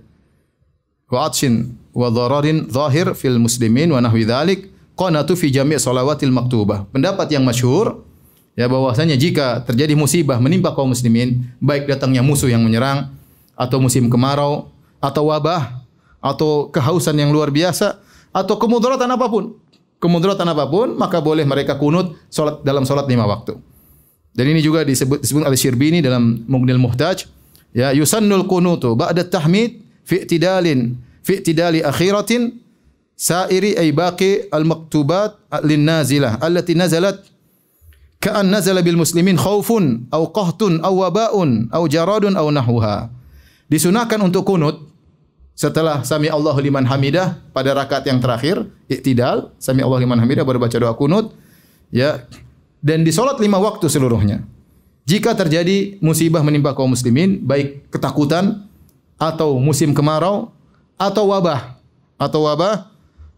Wa 1.09 1.32
atshin 1.32 1.72
wa 1.97 2.12
dhararin 2.12 2.68
zahir 2.68 3.16
fil 3.16 3.41
muslimin 3.41 3.89
wa 3.89 4.05
nahwi 4.05 4.28
dzalik 4.28 4.68
qanatu 4.93 5.32
fi 5.32 5.49
jami' 5.49 5.80
salawatil 5.80 6.28
maktubah. 6.28 6.84
Pendapat 6.93 7.32
yang 7.32 7.49
masyhur 7.49 8.05
ya 8.53 8.68
bahwasanya 8.68 9.16
jika 9.16 9.64
terjadi 9.64 9.97
musibah 9.97 10.37
menimpa 10.37 10.76
kaum 10.76 10.93
muslimin, 10.93 11.49
baik 11.64 11.89
datangnya 11.89 12.20
musuh 12.20 12.53
yang 12.53 12.61
menyerang 12.61 13.09
atau 13.57 13.80
musim 13.80 14.12
kemarau 14.12 14.68
atau 15.01 15.32
wabah 15.32 15.80
atau 16.20 16.68
kehausan 16.68 17.16
yang 17.16 17.32
luar 17.32 17.49
biasa 17.49 18.05
atau 18.37 18.61
kemudaratan 18.61 19.09
apa 19.09 19.32
pun, 19.32 19.57
kemudaratan 19.97 20.45
apa 20.53 20.68
pun, 20.68 20.93
maka 20.93 21.24
boleh 21.24 21.49
mereka 21.49 21.80
kunut 21.80 22.20
salat 22.28 22.61
dalam 22.61 22.84
salat 22.84 23.09
lima 23.09 23.24
waktu. 23.24 23.57
Dan 24.37 24.53
ini 24.53 24.61
juga 24.61 24.84
disebut 24.84 25.24
disebut 25.24 25.49
oleh 25.49 25.57
Syirbini 25.57 26.05
dalam 26.05 26.45
Mughnil 26.45 26.76
Muhtaj, 26.76 27.24
ya 27.77 27.93
yusannul 27.93 28.49
kunutu 28.49 28.97
ba'da 28.97 29.20
tahmid 29.29 29.85
fi 30.09 30.24
i'tidalin 30.24 30.97
fi 31.20 31.45
i'tidali 31.45 31.85
akhiratin 31.85 32.57
sairi 33.16 33.77
ay 33.77 33.93
baqi 33.93 34.49
al-maktubat 34.49 35.37
lin-nazilah 35.61 36.41
allati 36.41 36.72
nazalat 36.72 37.20
ka'an 38.20 38.49
nazala 38.49 38.81
bil 38.81 38.97
muslimin 38.97 39.37
khaufun 39.37 40.09
aw 40.09 40.22
qahtun 40.33 40.81
aw 40.81 40.93
wabaun 40.93 41.68
aw 41.72 41.83
jaradun 41.89 42.37
aw 42.37 42.49
nahwaha. 42.49 43.12
Disunahkan 43.66 44.22
untuk 44.22 44.47
kunut 44.47 44.79
setelah 45.57 46.07
sami 46.07 46.31
Allahu 46.31 46.61
liman 46.62 46.87
hamidah 46.87 47.41
pada 47.51 47.74
rakaat 47.74 48.07
yang 48.07 48.22
terakhir 48.22 48.68
iktidal 48.87 49.51
sami 49.59 49.83
Allahu 49.83 50.05
liman 50.05 50.20
hamidah 50.22 50.47
baru 50.47 50.62
baca 50.62 50.77
doa 50.77 50.95
kunut 50.95 51.35
ya 51.91 52.24
dan 52.81 53.03
di 53.03 53.11
salat 53.11 53.41
lima 53.43 53.59
waktu 53.59 53.91
seluruhnya. 53.91 54.56
Jika 55.07 55.39
terjadi 55.39 56.03
musibah 56.03 56.43
menimpa 56.43 56.75
kaum 56.75 56.91
muslimin 56.91 57.39
baik 57.39 57.95
ketakutan 57.95 58.67
atau 59.15 59.55
musim 59.63 59.95
kemarau 59.95 60.51
atau 60.99 61.31
wabah 61.31 61.79
atau 62.19 62.41
wabah 62.43 62.91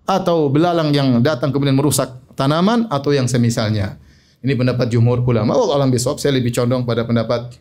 atau 0.08 0.48
belalang 0.48 0.88
yang 0.96 1.20
datang 1.20 1.52
kemudian 1.52 1.76
merusak 1.76 2.08
tanaman 2.32 2.88
atau 2.88 3.12
yang 3.12 3.28
semisalnya. 3.28 4.00
Ini 4.40 4.56
pendapat 4.56 4.88
jumhur 4.88 5.20
ulama. 5.20 5.52
Allah 5.52 5.82
alam 5.82 5.92
bisawab, 5.92 6.16
saya 6.16 6.40
lebih 6.40 6.56
condong 6.56 6.88
pada 6.88 7.04
pendapat 7.04 7.52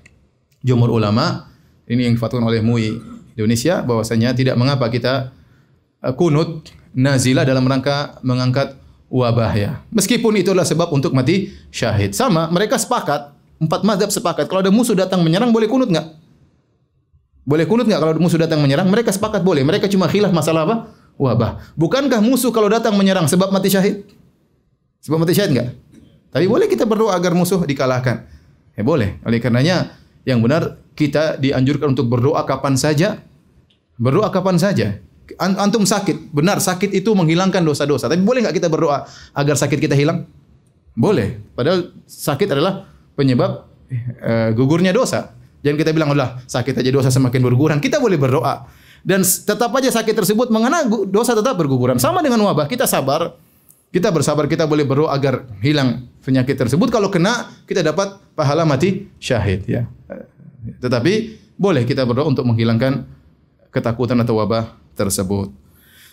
jumhur 0.64 0.94
ulama. 0.94 1.52
Ini 1.90 2.08
yang 2.08 2.16
difatwakan 2.16 2.48
oleh 2.48 2.64
MUI 2.64 2.96
Indonesia 3.36 3.84
bahwasanya 3.84 4.32
tidak 4.32 4.56
mengapa 4.56 4.88
kita 4.88 5.36
uh, 6.00 6.14
kunut 6.16 6.70
nazilah 6.96 7.44
dalam 7.44 7.66
rangka 7.66 8.22
mengangkat 8.24 8.78
wabah 9.12 9.52
ya. 9.58 9.72
Meskipun 9.92 10.38
itu 10.40 10.54
adalah 10.54 10.68
sebab 10.70 10.94
untuk 10.94 11.12
mati 11.12 11.52
syahid. 11.74 12.14
Sama, 12.14 12.48
mereka 12.54 12.78
sepakat, 12.78 13.37
empat 13.58 13.82
mazhab 13.86 14.10
sepakat. 14.10 14.46
Kalau 14.50 14.62
ada 14.66 14.72
musuh 14.74 14.94
datang 14.94 15.22
menyerang 15.22 15.54
boleh 15.54 15.70
kunut 15.70 15.90
enggak? 15.90 16.14
Boleh 17.48 17.66
kunut 17.66 17.86
enggak 17.88 18.02
kalau 18.04 18.14
musuh 18.20 18.40
datang 18.40 18.60
menyerang? 18.60 18.88
Mereka 18.90 19.14
sepakat 19.14 19.42
boleh. 19.42 19.66
Mereka 19.66 19.88
cuma 19.88 20.10
khilaf 20.10 20.34
masalah 20.34 20.64
apa? 20.68 20.76
wabah. 21.18 21.74
Bukankah 21.76 22.22
musuh 22.22 22.54
kalau 22.54 22.70
datang 22.70 22.94
menyerang 22.96 23.26
sebab 23.26 23.50
mati 23.50 23.74
syahid? 23.74 24.06
Sebab 25.02 25.18
mati 25.22 25.34
syahid 25.34 25.52
enggak? 25.58 25.70
Tapi 26.32 26.46
boleh 26.46 26.70
kita 26.70 26.86
berdoa 26.86 27.18
agar 27.18 27.34
musuh 27.34 27.60
dikalahkan. 27.66 28.30
Ya 28.78 28.86
boleh. 28.86 29.18
Oleh 29.26 29.42
karenanya 29.42 29.98
yang 30.24 30.40
benar 30.40 30.78
kita 30.94 31.42
dianjurkan 31.42 31.98
untuk 31.98 32.08
berdoa 32.08 32.46
kapan 32.46 32.78
saja. 32.78 33.18
Berdoa 33.98 34.30
kapan 34.30 34.62
saja. 34.62 35.02
Antum 35.42 35.84
sakit, 35.84 36.32
benar 36.32 36.64
sakit 36.64 36.94
itu 36.96 37.12
menghilangkan 37.12 37.60
dosa-dosa. 37.66 38.08
Tapi 38.08 38.24
boleh 38.24 38.46
enggak 38.46 38.64
kita 38.64 38.70
berdoa 38.72 39.10
agar 39.34 39.56
sakit 39.58 39.82
kita 39.82 39.98
hilang? 39.98 40.24
Boleh. 40.94 41.42
Padahal 41.58 41.92
sakit 42.06 42.48
adalah 42.54 42.86
penyebab 43.18 43.66
uh, 44.22 44.50
gugurnya 44.54 44.94
dosa. 44.94 45.34
Jangan 45.66 45.78
kita 45.82 45.92
bilang, 45.92 46.14
Allah 46.14 46.38
sakit 46.46 46.78
aja 46.78 46.90
dosa 46.94 47.10
semakin 47.10 47.42
berguguran. 47.42 47.82
Kita 47.82 47.98
boleh 47.98 48.16
berdoa 48.16 48.70
dan 49.02 49.26
tetap 49.26 49.74
aja 49.74 49.90
sakit 49.90 50.14
tersebut 50.14 50.48
mengena 50.54 50.86
dosa 51.10 51.34
tetap 51.34 51.58
berguguran. 51.58 51.98
Sama 51.98 52.22
dengan 52.22 52.40
wabah, 52.46 52.70
kita 52.70 52.86
sabar, 52.86 53.34
kita 53.90 54.14
bersabar, 54.14 54.46
kita 54.46 54.70
boleh 54.70 54.86
berdoa 54.86 55.16
agar 55.16 55.50
hilang 55.64 56.06
penyakit 56.22 56.60
tersebut. 56.60 56.94
Kalau 56.94 57.10
kena, 57.10 57.52
kita 57.66 57.82
dapat 57.82 58.22
pahala 58.38 58.68
mati 58.68 59.10
syahid 59.18 59.66
ya. 59.66 59.90
Tetapi 60.84 61.14
boleh 61.58 61.88
kita 61.88 62.06
berdoa 62.06 62.30
untuk 62.30 62.46
menghilangkan 62.46 63.08
ketakutan 63.74 64.20
atau 64.22 64.38
wabah 64.38 64.78
tersebut. 64.94 65.50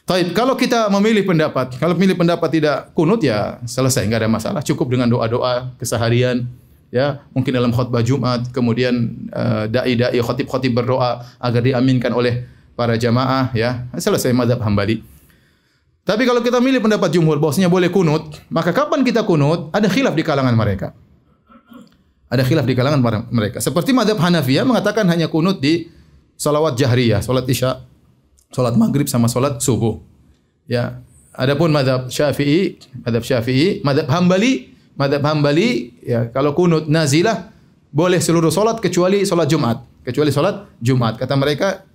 Taib, 0.04 0.36
kalau 0.36 0.52
kita 0.52 0.92
memilih 0.92 1.24
pendapat, 1.24 1.80
kalau 1.80 1.96
memilih 1.96 2.20
pendapat 2.20 2.48
tidak 2.52 2.92
kunut 2.92 3.24
ya 3.24 3.56
selesai, 3.64 4.04
nggak 4.04 4.20
ada 4.20 4.30
masalah. 4.30 4.60
Cukup 4.60 4.92
dengan 4.92 5.08
doa-doa 5.08 5.72
keseharian, 5.80 6.44
ya 6.92 7.24
mungkin 7.36 7.52
dalam 7.54 7.70
khutbah 7.70 8.02
Jumat, 8.04 8.50
kemudian 8.50 9.28
uh, 9.30 9.70
dai-dai 9.70 10.18
khotib-khotib 10.20 10.72
berdoa 10.74 11.24
agar 11.38 11.60
diaminkan 11.60 12.12
oleh 12.12 12.44
para 12.74 12.98
jamaah, 12.98 13.54
ya 13.54 13.86
selesai 13.94 14.34
madhab 14.34 14.58
hambali. 14.60 15.00
Tapi 16.04 16.28
kalau 16.28 16.44
kita 16.44 16.60
milih 16.60 16.84
pendapat 16.84 17.16
jumhur 17.16 17.40
bahwasanya 17.40 17.72
boleh 17.72 17.88
kunut, 17.88 18.36
maka 18.52 18.76
kapan 18.76 19.00
kita 19.00 19.24
kunut? 19.24 19.72
Ada 19.72 19.88
khilaf 19.88 20.12
di 20.12 20.20
kalangan 20.20 20.52
mereka. 20.52 20.92
Ada 22.28 22.44
khilaf 22.44 22.68
di 22.68 22.76
kalangan 22.76 23.00
mereka. 23.32 23.62
Seperti 23.62 23.96
madhab 23.96 24.20
Hanafiyah 24.20 24.68
mengatakan 24.68 25.08
hanya 25.08 25.32
kunut 25.32 25.64
di 25.64 25.88
salawat 26.36 26.76
jahriyah, 26.76 27.24
salat 27.24 27.48
isya, 27.48 27.88
salat 28.52 28.74
maghrib 28.76 29.08
sama 29.08 29.32
salat 29.32 29.62
subuh. 29.62 30.02
Ya. 30.68 31.00
Adapun 31.34 31.72
madhab 31.72 32.12
Syafi'i, 32.12 32.78
madhab 33.00 33.24
Syafi'i, 33.24 33.80
madhab 33.80 34.06
Hambali, 34.10 34.73
madhab 34.94 35.22
Hambali, 35.26 35.98
ya 36.02 36.30
kalau 36.30 36.54
kunut 36.54 36.86
nazilah 36.86 37.50
boleh 37.94 38.18
seluruh 38.18 38.50
salat 38.50 38.78
kecuali 38.82 39.22
salat 39.26 39.46
Jumat, 39.50 39.82
kecuali 40.02 40.30
salat 40.34 40.66
Jumat. 40.82 41.18
Kata 41.18 41.34
mereka 41.38 41.86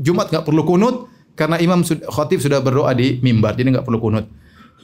Jumat 0.00 0.32
nggak 0.32 0.44
perlu 0.44 0.64
kunut 0.64 1.08
karena 1.36 1.60
imam 1.60 1.84
khatib 1.84 2.40
sudah 2.40 2.60
berdoa 2.64 2.92
di 2.96 3.20
mimbar, 3.20 3.56
jadi 3.56 3.80
nggak 3.80 3.86
perlu 3.86 4.00
kunut. 4.00 4.24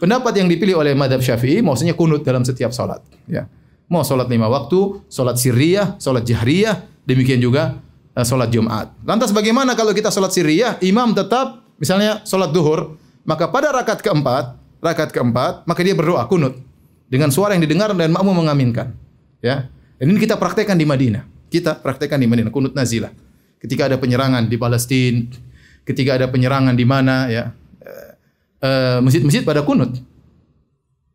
Pendapat 0.01 0.35
yang 0.35 0.49
dipilih 0.51 0.83
oleh 0.83 0.93
madhab 0.99 1.23
Syafi'i, 1.23 1.63
maksudnya 1.63 1.95
kunut 1.95 2.27
dalam 2.27 2.43
setiap 2.43 2.75
salat. 2.75 3.01
Ya. 3.31 3.47
Mau 3.87 4.03
salat 4.03 4.27
lima 4.27 4.49
waktu, 4.51 5.05
salat 5.07 5.39
sirriyah, 5.39 6.01
salat 6.01 6.25
jahriyah, 6.27 6.81
demikian 7.07 7.39
juga 7.39 7.79
uh, 8.17 8.25
salat 8.27 8.51
Jumat. 8.51 8.91
Lantas 9.05 9.31
bagaimana 9.31 9.77
kalau 9.79 9.95
kita 9.95 10.11
salat 10.11 10.33
sirriyah, 10.35 10.81
imam 10.83 11.13
tetap 11.15 11.63
misalnya 11.79 12.25
salat 12.27 12.51
duhur, 12.51 12.99
maka 13.23 13.47
pada 13.53 13.71
rakaat 13.71 14.03
keempat, 14.03 14.59
rakaat 14.83 15.15
keempat, 15.15 15.69
maka 15.71 15.81
dia 15.87 15.95
berdoa 15.95 16.25
kunut 16.27 16.72
dengan 17.13 17.29
suara 17.29 17.53
yang 17.53 17.61
didengar 17.61 17.93
dan 17.93 18.09
makmum 18.09 18.41
mengaminkan. 18.41 18.97
Ya. 19.45 19.69
Dan 20.01 20.17
ini 20.17 20.19
kita 20.25 20.41
praktekkan 20.41 20.81
di 20.81 20.89
Madinah. 20.89 21.29
Kita 21.53 21.77
praktekkan 21.77 22.17
di 22.17 22.25
Madinah 22.25 22.49
kunut 22.49 22.73
nazilah. 22.73 23.13
Ketika 23.61 23.93
ada 23.93 24.01
penyerangan 24.01 24.49
di 24.49 24.57
Palestina, 24.57 25.29
ketika 25.85 26.17
ada 26.17 26.33
penyerangan 26.33 26.73
di 26.73 26.87
mana 26.89 27.29
ya 27.29 27.53
eh, 28.65 28.99
masjid-masjid 29.05 29.45
pada 29.45 29.61
kunut. 29.61 29.93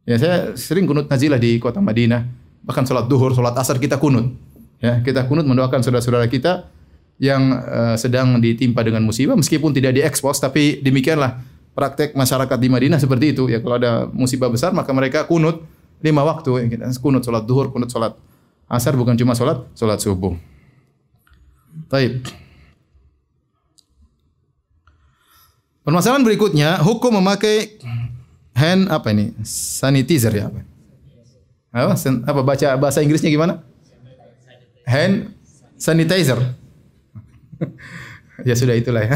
Ya 0.06 0.16
saya 0.22 0.54
sering 0.54 0.86
kunut 0.86 1.10
nazilah 1.10 1.42
di 1.42 1.58
kota 1.58 1.82
Madinah, 1.82 2.24
bahkan 2.64 2.86
sholat 2.86 3.10
duhur, 3.10 3.34
sholat 3.34 3.58
asar 3.58 3.82
kita 3.82 3.98
kunut. 3.98 4.32
Ya 4.78 5.02
kita 5.02 5.26
kunut 5.26 5.44
mendoakan 5.50 5.82
saudara-saudara 5.82 6.30
kita 6.30 6.70
yang 7.18 7.50
uh, 7.50 7.98
sedang 7.98 8.38
ditimpa 8.38 8.86
dengan 8.86 9.02
musibah 9.02 9.34
meskipun 9.34 9.74
tidak 9.74 9.98
diekspos 9.98 10.38
tapi 10.38 10.86
demikianlah 10.86 11.42
praktek 11.74 12.14
masyarakat 12.14 12.58
di 12.62 12.70
Madinah 12.70 13.02
seperti 13.02 13.34
itu 13.34 13.50
ya 13.50 13.58
kalau 13.58 13.82
ada 13.82 14.06
musibah 14.14 14.54
besar 14.54 14.70
maka 14.70 14.94
mereka 14.94 15.26
kunut 15.26 15.66
lima 16.02 16.22
waktu 16.22 16.50
ya, 16.70 16.90
kunut 17.02 17.26
sholat 17.26 17.44
duhur 17.46 17.74
kunut 17.74 17.90
sholat 17.90 18.14
asar 18.70 18.94
bukan 18.94 19.18
cuma 19.18 19.34
sholat 19.34 19.66
sholat 19.74 19.98
subuh. 19.98 20.36
Taib. 21.88 22.26
Permasalahan 25.88 26.26
berikutnya 26.26 26.84
hukum 26.84 27.16
memakai 27.16 27.80
hand 28.52 28.92
apa 28.92 29.08
ini 29.16 29.32
sanitizer 29.46 30.36
ya 30.36 30.52
apa? 30.52 30.60
Apa, 31.72 31.96
apa 32.28 32.42
baca 32.44 32.68
bahasa 32.76 33.00
Inggrisnya 33.00 33.32
gimana? 33.32 33.64
Hand 34.84 35.32
sanitizer 35.80 36.42
ya 38.48 38.54
sudah 38.58 38.76
itulah 38.76 39.06
ya. 39.06 39.16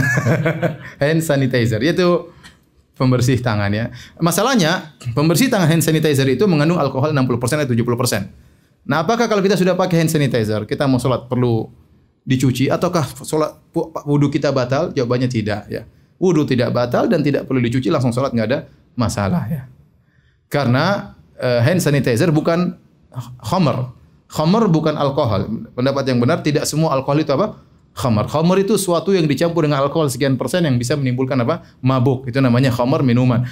hand 1.03 1.19
sanitizer 1.25 1.84
yaitu 1.84 2.32
pembersih 3.02 3.41
tangan 3.41 3.74
ya. 3.74 3.89
Masalahnya 4.22 4.93
pembersih 5.18 5.49
tangan 5.49 5.66
hand 5.66 5.82
sanitizer 5.82 6.30
itu 6.30 6.45
mengandung 6.45 6.78
alkohol 6.78 7.10
60% 7.10 7.66
atau 7.66 7.74
70%. 7.74 8.86
Nah, 8.86 9.02
apakah 9.02 9.26
kalau 9.26 9.41
kita 9.41 9.58
sudah 9.58 9.74
pakai 9.74 10.06
hand 10.06 10.14
sanitizer, 10.14 10.70
kita 10.70 10.86
mau 10.86 11.02
sholat 11.02 11.26
perlu 11.26 11.66
dicuci 12.22 12.70
ataukah 12.70 13.26
sholat 13.26 13.58
wudhu 14.06 14.30
kita 14.30 14.54
batal? 14.54 14.93
Jawabannya 14.93 15.26
tidak 15.26 15.66
ya. 15.66 15.82
Wudhu 16.22 16.45
tidak 16.45 16.70
batal 16.70 17.10
dan 17.10 17.26
tidak 17.26 17.49
perlu 17.49 17.58
dicuci 17.58 17.89
langsung 17.89 18.14
sholat 18.14 18.30
nggak 18.38 18.47
ada 18.54 18.70
masalah 18.93 19.49
ya. 19.49 19.66
Karena 20.45 21.18
uh, 21.41 21.62
hand 21.66 21.82
sanitizer 21.82 22.30
bukan 22.30 22.78
khamar. 23.41 23.97
Khamar 24.30 24.70
bukan 24.70 24.93
alkohol. 24.93 25.49
Pendapat 25.74 26.06
yang 26.06 26.22
benar 26.22 26.45
tidak 26.45 26.70
semua 26.70 26.93
alkohol 26.93 27.26
itu 27.26 27.34
apa? 27.34 27.58
Khamar. 27.95 28.27
Khamar 28.27 28.57
itu 28.61 28.75
suatu 28.79 29.11
yang 29.11 29.27
dicampur 29.27 29.67
dengan 29.67 29.83
alkohol 29.83 30.07
sekian 30.07 30.35
persen 30.35 30.63
yang 30.63 30.75
bisa 30.75 30.95
menimbulkan 30.95 31.39
apa? 31.43 31.65
Mabuk. 31.83 32.27
Itu 32.27 32.39
namanya 32.39 32.71
khamar 32.71 33.03
minuman. 33.03 33.47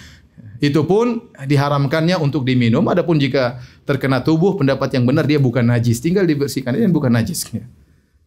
Itu 0.60 0.84
pun 0.84 1.32
diharamkannya 1.40 2.20
untuk 2.20 2.44
diminum. 2.44 2.84
Adapun 2.92 3.16
jika 3.16 3.64
terkena 3.88 4.20
tubuh, 4.20 4.60
pendapat 4.60 4.92
yang 4.96 5.08
benar 5.08 5.24
dia 5.24 5.40
bukan 5.40 5.64
najis. 5.64 6.04
Tinggal 6.04 6.28
dibersihkan. 6.28 6.76
Ini 6.76 6.92
bukan 6.92 7.12
najis. 7.16 7.48
Ya. 7.52 7.64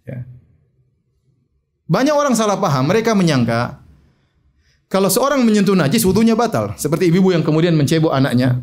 ya. 0.08 0.18
Banyak 1.88 2.14
orang 2.16 2.32
salah 2.32 2.56
paham. 2.56 2.88
Mereka 2.88 3.12
menyangka 3.12 3.82
kalau 4.92 5.08
seorang 5.08 5.40
menyentuh 5.40 5.72
najis, 5.72 6.04
wudhunya 6.04 6.36
batal. 6.36 6.76
Seperti 6.76 7.08
ibu-ibu 7.08 7.32
yang 7.32 7.40
kemudian 7.40 7.72
mencebok 7.72 8.12
anaknya. 8.12 8.60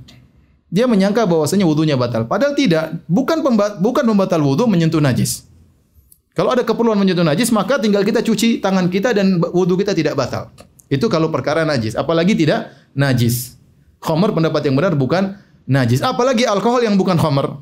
Dia 0.70 0.86
menyangka 0.86 1.26
bahwasanya 1.26 1.66
wudhunya 1.66 1.98
batal. 1.98 2.30
Padahal 2.30 2.54
tidak. 2.54 3.02
Bukan 3.10 3.42
bukan 3.82 4.06
pembatal 4.06 4.38
wudhu 4.38 4.70
menyentuh 4.70 5.02
najis. 5.02 5.49
Kalau 6.40 6.56
ada 6.56 6.64
keperluan 6.64 6.96
menyentuh 6.96 7.28
najis, 7.28 7.52
maka 7.52 7.76
tinggal 7.84 8.00
kita 8.00 8.24
cuci 8.24 8.64
tangan 8.64 8.88
kita 8.88 9.12
dan 9.12 9.44
wudhu 9.52 9.76
kita 9.76 9.92
tidak 9.92 10.16
batal. 10.16 10.48
Itu 10.88 11.12
kalau 11.12 11.28
perkara 11.28 11.68
najis. 11.68 12.00
Apalagi 12.00 12.32
tidak 12.32 12.72
najis. 12.96 13.60
Khomer 14.00 14.32
pendapat 14.32 14.64
yang 14.64 14.80
benar 14.80 14.96
bukan 14.96 15.36
najis. 15.68 16.00
Apalagi 16.00 16.48
alkohol 16.48 16.88
yang 16.88 16.96
bukan 16.96 17.20
khomer. 17.20 17.60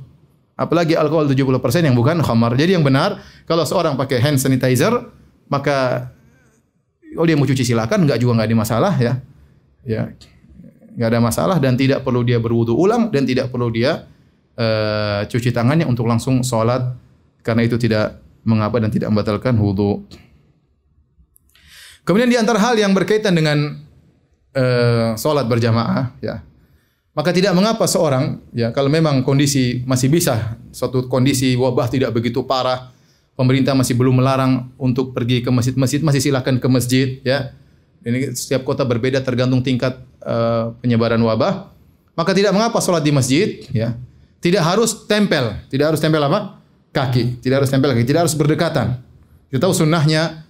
Apalagi 0.54 0.94
alkohol 0.94 1.26
70% 1.26 1.90
yang 1.90 1.98
bukan 1.98 2.22
khomer. 2.22 2.54
Jadi 2.54 2.78
yang 2.78 2.86
benar, 2.86 3.18
kalau 3.50 3.66
seorang 3.66 3.98
pakai 3.98 4.22
hand 4.22 4.38
sanitizer, 4.38 4.94
maka 5.50 6.14
oh 7.18 7.26
dia 7.26 7.34
mau 7.34 7.50
cuci 7.50 7.66
silakan, 7.66 8.06
enggak 8.06 8.22
juga 8.22 8.38
enggak 8.38 8.48
ada 8.54 8.58
masalah 8.62 8.94
ya. 9.02 9.14
Ya. 9.90 10.14
Enggak 10.94 11.18
ada 11.18 11.20
masalah 11.26 11.58
dan 11.58 11.74
tidak 11.82 12.06
perlu 12.06 12.22
dia 12.22 12.38
berwudu 12.38 12.78
ulang 12.78 13.10
dan 13.10 13.26
tidak 13.26 13.50
perlu 13.50 13.74
dia 13.74 14.06
uh, 14.54 15.26
cuci 15.26 15.50
tangannya 15.50 15.90
untuk 15.90 16.06
langsung 16.06 16.46
sholat 16.46 16.94
karena 17.42 17.66
itu 17.66 17.82
tidak 17.82 18.27
mengapa 18.48 18.80
dan 18.80 18.88
tidak 18.88 19.12
membatalkan 19.12 19.60
wudhu. 19.60 20.08
Kemudian 22.08 22.32
di 22.32 22.40
antara 22.40 22.56
hal 22.64 22.80
yang 22.80 22.96
berkaitan 22.96 23.36
dengan 23.36 23.84
uh, 24.56 25.12
sholat 25.20 25.44
berjamaah, 25.44 26.16
ya, 26.24 26.40
maka 27.12 27.36
tidak 27.36 27.52
mengapa 27.52 27.84
seorang, 27.84 28.40
ya, 28.56 28.72
kalau 28.72 28.88
memang 28.88 29.28
kondisi 29.28 29.84
masih 29.84 30.08
bisa, 30.08 30.56
suatu 30.72 31.12
kondisi 31.12 31.60
wabah 31.60 31.92
tidak 31.92 32.16
begitu 32.16 32.48
parah, 32.48 32.96
pemerintah 33.36 33.76
masih 33.76 34.00
belum 34.00 34.24
melarang 34.24 34.72
untuk 34.80 35.12
pergi 35.12 35.44
ke 35.44 35.52
masjid-masjid, 35.52 36.00
masih 36.00 36.22
silakan 36.24 36.64
ke 36.64 36.68
masjid, 36.72 37.08
ya. 37.28 37.52
Ini 38.08 38.32
setiap 38.32 38.64
kota 38.64 38.88
berbeda 38.88 39.20
tergantung 39.20 39.60
tingkat 39.60 40.00
uh, 40.24 40.72
penyebaran 40.80 41.20
wabah. 41.20 41.76
Maka 42.16 42.32
tidak 42.32 42.56
mengapa 42.56 42.80
sholat 42.80 43.04
di 43.04 43.12
masjid, 43.12 43.68
ya. 43.76 44.00
Tidak 44.40 44.64
harus 44.64 45.06
tempel, 45.10 45.60
tidak 45.68 45.92
harus 45.92 46.00
tempel 46.00 46.24
apa? 46.24 46.57
Kaki, 46.98 47.38
tidak 47.46 47.62
harus 47.62 47.70
tempel 47.70 47.94
kaki, 47.94 48.06
tidak 48.10 48.26
harus 48.26 48.34
berdekatan. 48.34 48.98
Kita 49.54 49.70
tahu 49.70 49.74
sunnahnya 49.86 50.44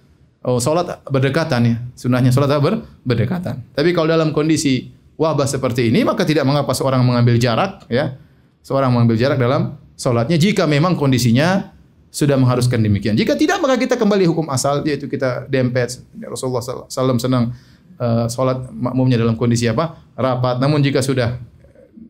oh 0.48 0.56
salat 0.56 1.04
berdekatan 1.04 1.60
ya. 1.68 1.76
Sunnahnya 1.92 2.32
salat 2.32 2.56
ber, 2.56 2.80
berdekatan. 3.04 3.60
Tapi 3.76 3.92
kalau 3.92 4.08
dalam 4.08 4.32
kondisi 4.32 4.88
wabah 5.20 5.44
seperti 5.44 5.92
ini 5.92 6.08
maka 6.08 6.24
tidak 6.24 6.48
mengapa 6.48 6.72
seorang 6.72 7.04
mengambil 7.04 7.36
jarak 7.36 7.84
ya. 7.92 8.16
Seorang 8.64 8.90
mengambil 8.96 9.20
jarak 9.20 9.36
dalam 9.36 9.76
salatnya 9.92 10.40
jika 10.40 10.64
memang 10.64 10.96
kondisinya 10.96 11.76
sudah 12.08 12.40
mengharuskan 12.40 12.80
demikian. 12.80 13.14
Jika 13.14 13.36
tidak 13.36 13.60
maka 13.60 13.76
kita 13.76 14.00
kembali 14.00 14.24
hukum 14.24 14.48
asal 14.48 14.80
yaitu 14.88 15.06
kita 15.06 15.44
dempet. 15.46 16.00
Rasulullah 16.24 16.64
SAW 16.64 17.20
senang 17.20 17.52
uh, 18.00 18.24
salat 18.26 18.64
makmumnya 18.72 19.20
dalam 19.20 19.36
kondisi 19.36 19.68
apa? 19.68 20.00
Rapat. 20.16 20.58
Namun 20.58 20.80
jika 20.80 21.04
sudah 21.04 21.36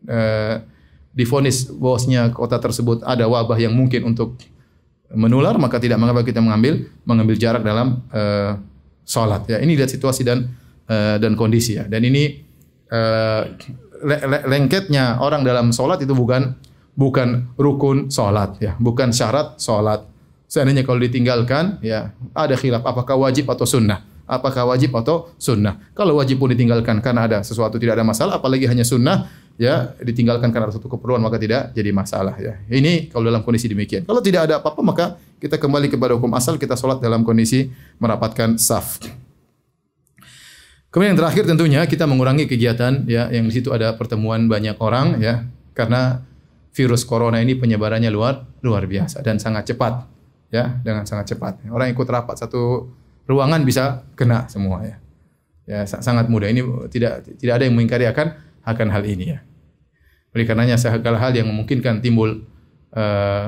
uh, 0.07 0.55
difonis 1.19 1.67
bosnya 1.67 2.31
kota 2.31 2.55
tersebut 2.55 3.03
ada 3.03 3.27
wabah 3.27 3.59
yang 3.59 3.75
mungkin 3.75 4.07
untuk 4.07 4.39
menular 5.11 5.59
maka 5.59 5.81
tidak 5.81 5.99
mengapa 5.99 6.23
kita 6.23 6.39
mengambil 6.39 6.87
mengambil 7.03 7.35
jarak 7.35 7.65
dalam 7.65 7.99
uh, 8.15 8.55
salat 9.03 9.43
ya 9.51 9.59
ini 9.59 9.75
lihat 9.75 9.91
situasi 9.91 10.23
dan 10.23 10.47
uh, 10.89 11.15
dan 11.21 11.37
kondisi 11.37 11.77
ya. 11.77 11.85
Dan 11.85 12.01
ini 12.03 12.41
uh, 12.89 13.41
le 14.01 14.17
le 14.25 14.37
lengketnya 14.49 15.21
orang 15.21 15.45
dalam 15.45 15.69
salat 15.69 16.01
itu 16.01 16.11
bukan 16.17 16.57
bukan 16.97 17.53
rukun 17.55 18.09
salat 18.09 18.57
ya. 18.57 18.73
Bukan 18.81 19.13
syarat 19.13 19.61
salat 19.61 20.03
seandainya 20.49 20.81
kalau 20.81 20.99
ditinggalkan 20.99 21.77
ya 21.85 22.11
ada 22.33 22.57
khilaf 22.57 22.81
apakah 22.83 23.15
wajib 23.15 23.47
atau 23.47 23.69
sunnah. 23.69 24.03
Apakah 24.29 24.69
wajib 24.69 24.93
atau 24.93 25.33
sunnah. 25.41 25.81
Kalau 25.97 26.21
wajib 26.21 26.37
pun 26.37 26.53
ditinggalkan 26.53 27.01
karena 27.01 27.25
ada 27.25 27.37
sesuatu 27.41 27.81
tidak 27.81 27.97
ada 27.97 28.05
masalah 28.05 28.37
apalagi 28.37 28.69
hanya 28.69 28.85
sunnah 28.85 29.25
ya 29.59 29.91
ditinggalkan 29.99 30.55
karena 30.55 30.71
satu 30.71 30.87
keperluan 30.87 31.19
maka 31.19 31.35
tidak 31.35 31.75
jadi 31.75 31.91
masalah 31.91 32.39
ya. 32.39 32.55
Ini 32.71 33.11
kalau 33.11 33.27
dalam 33.27 33.43
kondisi 33.43 33.67
demikian. 33.67 34.07
Kalau 34.07 34.23
tidak 34.23 34.47
ada 34.47 34.63
apa-apa 34.63 34.79
maka 34.79 35.05
kita 35.43 35.59
kembali 35.59 35.91
kepada 35.91 36.15
hukum 36.15 36.31
asal, 36.31 36.55
kita 36.55 36.79
sholat 36.79 37.03
dalam 37.03 37.27
kondisi 37.27 37.67
merapatkan 37.99 38.55
saf. 38.55 39.03
Kemudian 40.89 41.13
yang 41.13 41.19
terakhir 41.21 41.43
tentunya 41.45 41.81
kita 41.85 42.09
mengurangi 42.09 42.49
kegiatan 42.49 43.05
ya 43.05 43.29
yang 43.29 43.45
di 43.45 43.53
situ 43.53 43.69
ada 43.69 43.93
pertemuan 43.93 44.49
banyak 44.49 44.73
orang 44.81 45.21
ya 45.21 45.45
karena 45.77 46.25
virus 46.73 47.05
corona 47.05 47.43
ini 47.43 47.53
penyebarannya 47.53 48.09
luar 48.09 48.41
luar 48.65 48.89
biasa 48.89 49.21
dan 49.21 49.37
sangat 49.37 49.69
cepat 49.75 50.07
ya 50.49 50.81
dengan 50.81 51.03
sangat 51.03 51.35
cepat. 51.35 51.61
Orang 51.69 51.91
ikut 51.93 52.07
rapat 52.09 52.41
satu 52.41 52.89
ruangan 53.29 53.61
bisa 53.67 54.07
kena 54.17 54.49
semua 54.49 54.81
ya. 54.87 54.95
Ya 55.69 55.85
sangat 55.85 56.25
mudah. 56.25 56.49
Ini 56.49 56.89
tidak 56.89 57.27
tidak 57.37 57.53
ada 57.61 57.63
yang 57.69 57.77
mengingkari 57.77 58.09
akan 58.09 58.33
akan 58.65 58.87
hal 58.89 59.03
ini 59.05 59.37
ya. 59.37 59.39
Oleh 60.35 60.45
karenanya 60.45 60.77
segala 60.77 61.17
hal 61.17 61.33
yang 61.33 61.49
memungkinkan 61.49 62.05
timbul 62.05 62.45
uh, 62.93 63.47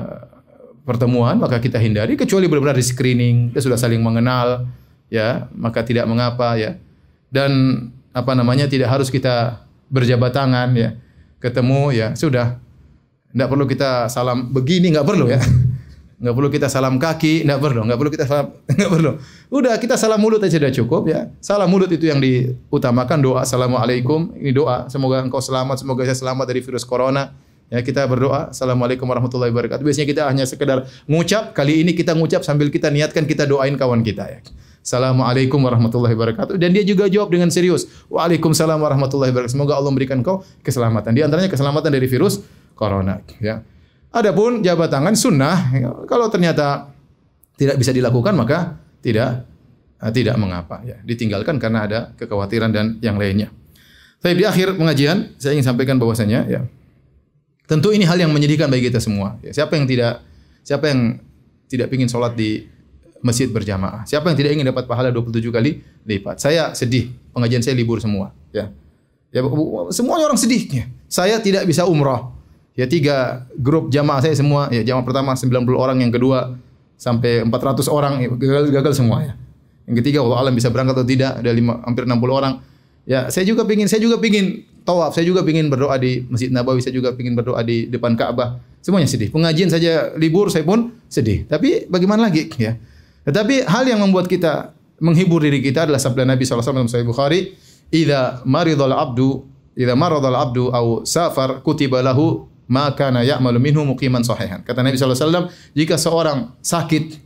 pertemuan 0.82 1.38
maka 1.38 1.62
kita 1.62 1.78
hindari 1.78 2.18
kecuali 2.18 2.50
benar-benar 2.50 2.74
di 2.74 2.82
screening, 2.82 3.54
kita 3.54 3.70
sudah 3.70 3.78
saling 3.78 4.02
mengenal 4.02 4.66
ya, 5.06 5.46
maka 5.54 5.86
tidak 5.86 6.10
mengapa 6.10 6.58
ya. 6.58 6.78
Dan 7.32 7.52
apa 8.12 8.32
namanya 8.36 8.68
tidak 8.68 8.92
harus 8.92 9.08
kita 9.08 9.64
berjabat 9.88 10.34
tangan 10.34 10.74
ya. 10.76 10.98
Ketemu 11.38 11.82
ya 11.94 12.08
sudah. 12.14 12.60
Tidak 13.32 13.48
perlu 13.48 13.64
kita 13.64 14.12
salam 14.12 14.52
begini, 14.52 14.92
nggak 14.92 15.08
perlu 15.08 15.26
ya. 15.32 15.40
Nggak 16.22 16.34
perlu 16.38 16.48
kita 16.54 16.70
salam 16.70 17.02
kaki, 17.02 17.42
nggak 17.42 17.58
perlu, 17.58 17.82
nggak 17.82 17.98
perlu 17.98 18.10
kita 18.14 18.24
salam, 18.30 18.54
nggak 18.78 18.90
perlu. 18.94 19.10
Udah 19.50 19.74
kita 19.74 19.98
salam 19.98 20.22
mulut 20.22 20.38
aja 20.38 20.54
sudah 20.54 20.70
cukup 20.70 21.10
ya. 21.10 21.26
Salam 21.42 21.66
mulut 21.66 21.90
itu 21.90 22.06
yang 22.06 22.22
diutamakan 22.22 23.18
doa 23.18 23.42
assalamualaikum. 23.42 24.30
Ini 24.38 24.54
doa 24.54 24.86
semoga 24.86 25.18
engkau 25.18 25.42
selamat, 25.42 25.82
semoga 25.82 26.06
saya 26.06 26.14
selamat 26.14 26.46
dari 26.46 26.62
virus 26.62 26.86
corona. 26.86 27.34
Ya 27.74 27.82
kita 27.82 28.06
berdoa 28.06 28.54
assalamualaikum 28.54 29.02
warahmatullahi 29.02 29.50
wabarakatuh. 29.50 29.82
Biasanya 29.82 30.06
kita 30.06 30.22
hanya 30.30 30.46
sekedar 30.46 30.86
ngucap. 31.10 31.58
Kali 31.58 31.82
ini 31.82 31.90
kita 31.90 32.14
ngucap 32.14 32.46
sambil 32.46 32.70
kita 32.70 32.86
niatkan 32.94 33.26
kita 33.26 33.42
doain 33.42 33.74
kawan 33.74 34.06
kita 34.06 34.22
ya. 34.30 34.38
Assalamualaikum 34.78 35.58
warahmatullahi 35.58 36.14
wabarakatuh. 36.14 36.54
Dan 36.54 36.70
dia 36.70 36.86
juga 36.86 37.10
jawab 37.10 37.34
dengan 37.34 37.50
serius. 37.50 37.90
Waalaikumsalam 38.06 38.78
warahmatullahi 38.78 39.34
wabarakatuh. 39.34 39.58
Semoga 39.58 39.74
Allah 39.74 39.90
memberikan 39.90 40.22
kau 40.22 40.46
keselamatan. 40.62 41.18
Di 41.18 41.26
antaranya 41.26 41.50
keselamatan 41.50 41.90
dari 41.90 42.06
virus 42.06 42.46
corona. 42.78 43.18
Ya. 43.42 43.66
Adapun 44.12 44.60
jabat 44.60 44.92
tangan 44.92 45.16
sunnah, 45.16 45.72
kalau 46.04 46.28
ternyata 46.28 46.92
tidak 47.56 47.80
bisa 47.80 47.96
dilakukan 47.96 48.36
maka 48.36 48.76
tidak 49.00 49.48
eh, 50.00 50.12
tidak 50.12 50.36
mengapa 50.36 50.84
ya. 50.84 51.00
Ditinggalkan 51.00 51.56
karena 51.56 51.88
ada 51.88 51.98
kekhawatiran 52.20 52.70
dan 52.72 53.00
yang 53.00 53.16
lainnya. 53.16 53.48
Tapi 54.20 54.38
di 54.38 54.44
akhir 54.44 54.76
pengajian 54.76 55.34
saya 55.40 55.56
ingin 55.56 55.66
sampaikan 55.66 55.96
bahwasanya 55.98 56.46
ya 56.46 56.62
tentu 57.66 57.88
ini 57.88 58.04
hal 58.04 58.20
yang 58.20 58.30
menyedihkan 58.30 58.68
bagi 58.68 58.92
kita 58.92 59.00
semua. 59.00 59.40
Ya, 59.40 59.56
siapa 59.56 59.80
yang 59.80 59.88
tidak 59.88 60.20
siapa 60.60 60.92
yang 60.92 61.18
tidak 61.72 61.88
ingin 61.88 62.08
sholat 62.12 62.36
di 62.36 62.68
masjid 63.24 63.48
berjamaah? 63.48 64.04
Siapa 64.04 64.28
yang 64.28 64.36
tidak 64.36 64.60
ingin 64.60 64.68
dapat 64.68 64.84
pahala 64.84 65.08
27 65.08 65.48
kali 65.48 65.80
lipat? 66.04 66.36
Saya 66.36 66.76
sedih, 66.76 67.08
pengajian 67.32 67.64
saya 67.64 67.72
libur 67.72 67.96
semua, 67.96 68.36
ya. 68.52 68.68
Ya 69.32 69.40
semuanya 69.88 70.28
orang 70.28 70.36
sedih. 70.36 70.68
Ya. 70.68 70.84
Saya 71.08 71.40
tidak 71.40 71.64
bisa 71.64 71.88
umrah. 71.88 72.28
Ya 72.72 72.88
tiga 72.88 73.44
grup 73.52 73.92
jamaah 73.92 74.24
saya 74.24 74.32
semua, 74.32 74.72
ya 74.72 74.80
jamaah 74.80 75.04
pertama 75.04 75.36
90 75.36 75.76
orang, 75.76 76.00
yang 76.00 76.08
kedua 76.08 76.56
sampai 76.96 77.44
400 77.44 77.84
orang 77.92 78.12
ya, 78.24 78.28
gagal 78.32 78.72
gagal 78.72 78.92
semua 78.96 79.20
ya. 79.20 79.32
Yang 79.84 80.00
ketiga 80.00 80.24
Allah 80.24 80.46
alam 80.46 80.54
bisa 80.56 80.72
berangkat 80.72 80.96
atau 80.96 81.06
tidak, 81.06 81.42
ada 81.42 81.50
lima, 81.52 81.84
hampir 81.84 82.08
60 82.08 82.16
orang. 82.32 82.64
Ya, 83.02 83.28
saya 83.28 83.42
juga 83.44 83.66
pingin, 83.66 83.90
saya 83.90 83.98
juga 83.98 84.22
pingin 84.22 84.62
tawaf, 84.86 85.12
saya 85.12 85.26
juga 85.26 85.42
pingin 85.42 85.66
berdoa 85.66 85.98
di 85.98 86.22
Masjid 86.30 86.48
Nabawi, 86.48 86.80
saya 86.80 86.94
juga 86.94 87.12
pingin 87.12 87.34
berdoa 87.34 87.60
di 87.66 87.90
depan 87.90 88.14
Ka'bah. 88.14 88.62
Semuanya 88.78 89.10
sedih. 89.10 89.34
Pengajian 89.34 89.70
saja 89.70 90.14
libur, 90.14 90.50
saya 90.50 90.62
pun 90.62 90.94
sedih. 91.10 91.44
Tapi 91.50 91.90
bagaimana 91.90 92.30
lagi 92.30 92.50
ya? 92.58 92.78
Tetapi 93.26 93.66
hal 93.66 93.84
yang 93.86 94.02
membuat 94.02 94.26
kita 94.26 94.74
menghibur 95.02 95.42
diri 95.42 95.62
kita 95.62 95.86
adalah 95.86 95.98
sabda 95.98 96.26
Nabi 96.26 96.46
SAW 96.46 96.62
dalam 96.62 96.90
Sahih 96.90 97.06
Bukhari, 97.06 97.54
"Idza 97.90 98.42
maridul 98.46 98.94
abdu, 98.94 99.46
idza 99.74 99.94
maradul 99.98 100.34
abdu 100.34 100.64
au 100.70 101.02
safar 101.02 101.62
kutiba 101.62 102.02
lahu 102.02 102.46
maka 102.70 103.10
na 103.10 103.26
ya'malu 103.26 103.58
minhu 103.58 103.82
muqiman 103.84 104.22
sahihan. 104.22 104.62
Kata 104.62 104.82
Nabi 104.82 104.98
SAW, 104.98 105.50
jika 105.74 105.98
seorang 105.98 106.54
sakit 106.62 107.18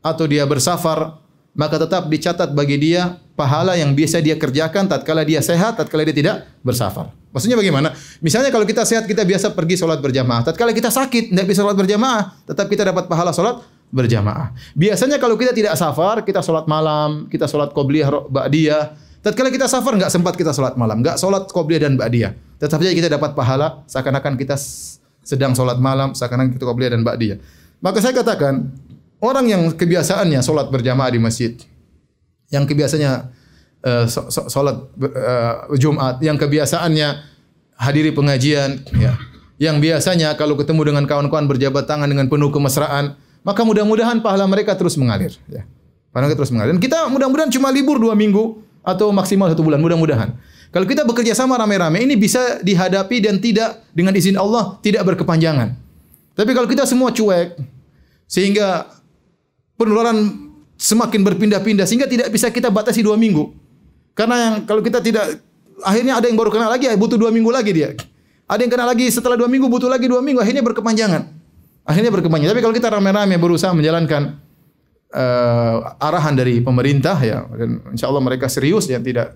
atau 0.00 0.24
dia 0.26 0.44
bersafar, 0.48 1.20
maka 1.54 1.82
tetap 1.82 2.06
dicatat 2.06 2.54
bagi 2.54 2.78
dia 2.78 3.18
pahala 3.34 3.74
yang 3.74 3.96
biasa 3.96 4.22
dia 4.22 4.36
kerjakan 4.38 4.86
tatkala 4.86 5.26
dia 5.26 5.42
sehat, 5.42 5.80
tatkala 5.80 6.06
dia 6.06 6.14
tidak 6.14 6.36
bersafar. 6.62 7.10
Maksudnya 7.30 7.54
bagaimana? 7.54 7.94
Misalnya 8.18 8.50
kalau 8.50 8.66
kita 8.66 8.82
sehat, 8.82 9.06
kita 9.06 9.22
biasa 9.22 9.54
pergi 9.54 9.78
sholat 9.78 10.02
berjamaah. 10.02 10.42
Tatkala 10.50 10.74
kita 10.74 10.90
sakit, 10.90 11.30
tidak 11.30 11.46
bisa 11.46 11.62
sholat 11.62 11.78
berjamaah, 11.78 12.42
tetap 12.42 12.66
kita 12.66 12.82
dapat 12.82 13.06
pahala 13.06 13.30
sholat 13.30 13.62
berjamaah. 13.94 14.50
Biasanya 14.74 15.22
kalau 15.22 15.38
kita 15.38 15.54
tidak 15.54 15.78
safar, 15.78 16.26
kita 16.26 16.42
sholat 16.42 16.66
malam, 16.66 17.30
kita 17.30 17.46
sholat 17.46 17.70
qobliyah, 17.70 18.10
ba'diyah. 18.30 18.98
Tatkala 19.22 19.50
kita 19.54 19.70
safar, 19.70 19.94
nggak 19.94 20.10
sempat 20.10 20.34
kita 20.34 20.50
sholat 20.50 20.74
malam, 20.74 21.02
nggak 21.02 21.18
sholat 21.22 21.46
qobliyah 21.50 21.86
dan 21.86 21.94
ba'diyah. 21.94 22.49
Tetap 22.60 22.76
saja 22.84 22.92
kita 22.92 23.08
dapat 23.08 23.32
pahala 23.32 23.80
seakan-akan 23.88 24.36
kita 24.36 24.60
sedang 25.24 25.56
sholat 25.56 25.80
malam, 25.80 26.12
seakan-akan 26.12 26.52
kita 26.52 26.68
qobliyah 26.68 26.92
dan 26.92 27.00
ba'diyah. 27.00 27.40
Maka 27.80 28.04
saya 28.04 28.12
katakan, 28.12 28.68
orang 29.24 29.48
yang 29.48 29.62
kebiasaannya 29.72 30.44
sholat 30.44 30.68
berjamaah 30.68 31.08
di 31.08 31.16
masjid, 31.16 31.56
yang 32.52 32.68
kebiasaannya 32.68 33.12
uh, 33.88 34.04
sholat 34.28 34.76
uh, 34.92 35.72
Jumat, 35.80 36.20
yang 36.20 36.36
kebiasaannya 36.36 37.08
hadiri 37.80 38.12
pengajian, 38.12 38.84
ya, 38.92 39.16
yang 39.56 39.80
biasanya 39.80 40.36
kalau 40.36 40.56
ketemu 40.56 40.92
dengan 40.92 41.04
kawan-kawan 41.08 41.48
berjabat 41.48 41.88
tangan 41.88 42.08
dengan 42.08 42.28
penuh 42.28 42.52
kemesraan, 42.52 43.16
maka 43.40 43.64
mudah-mudahan 43.64 44.20
pahala 44.20 44.44
mereka 44.44 44.76
terus 44.76 45.00
mengalir. 45.00 45.32
Ya. 45.48 45.64
Pahala 46.12 46.28
mereka 46.28 46.44
terus 46.44 46.52
mengalir. 46.52 46.76
Dan 46.76 46.82
kita 46.84 47.08
mudah-mudahan 47.08 47.48
cuma 47.48 47.72
libur 47.72 47.96
dua 47.96 48.12
minggu 48.12 48.60
atau 48.84 49.08
maksimal 49.12 49.48
satu 49.48 49.64
bulan, 49.64 49.80
mudah-mudahan. 49.80 50.36
Kalau 50.70 50.86
kita 50.86 51.02
bekerja 51.02 51.34
sama 51.34 51.58
rame-rame, 51.58 52.06
ini 52.06 52.14
bisa 52.14 52.62
dihadapi 52.62 53.18
dan 53.18 53.42
tidak 53.42 53.82
dengan 53.90 54.14
izin 54.14 54.38
Allah 54.38 54.78
tidak 54.78 55.02
berkepanjangan. 55.02 55.74
Tapi 56.38 56.50
kalau 56.54 56.70
kita 56.70 56.86
semua 56.86 57.10
cuek, 57.10 57.58
sehingga 58.30 58.86
penularan 59.74 60.30
semakin 60.78 61.26
berpindah-pindah, 61.26 61.90
sehingga 61.90 62.06
tidak 62.06 62.30
bisa 62.30 62.54
kita 62.54 62.70
batasi 62.70 63.02
dua 63.02 63.18
minggu. 63.18 63.50
Karena 64.14 64.36
yang 64.38 64.54
kalau 64.62 64.78
kita 64.78 65.02
tidak, 65.02 65.42
akhirnya 65.82 66.22
ada 66.22 66.30
yang 66.30 66.38
baru 66.38 66.54
kena 66.54 66.70
lagi, 66.70 66.86
butuh 66.94 67.18
dua 67.18 67.34
minggu 67.34 67.50
lagi 67.50 67.74
dia. 67.74 67.90
Ada 68.46 68.62
yang 68.62 68.70
kena 68.70 68.86
lagi 68.86 69.10
setelah 69.10 69.34
dua 69.34 69.50
minggu, 69.50 69.66
butuh 69.66 69.90
lagi 69.90 70.06
dua 70.06 70.22
minggu, 70.22 70.38
akhirnya 70.38 70.62
berkepanjangan. 70.62 71.22
Akhirnya 71.82 72.14
berkepanjangan. 72.14 72.54
Tapi 72.54 72.62
kalau 72.62 72.74
kita 72.78 72.88
rame-rame 72.94 73.34
berusaha 73.42 73.74
menjalankan 73.74 74.38
uh, 75.18 75.98
arahan 75.98 76.38
dari 76.38 76.62
pemerintah 76.62 77.18
ya, 77.18 77.42
dan 77.58 77.82
insya 77.90 78.06
Allah 78.06 78.22
mereka 78.22 78.46
serius 78.46 78.86
ya 78.86 79.02
tidak 79.02 79.34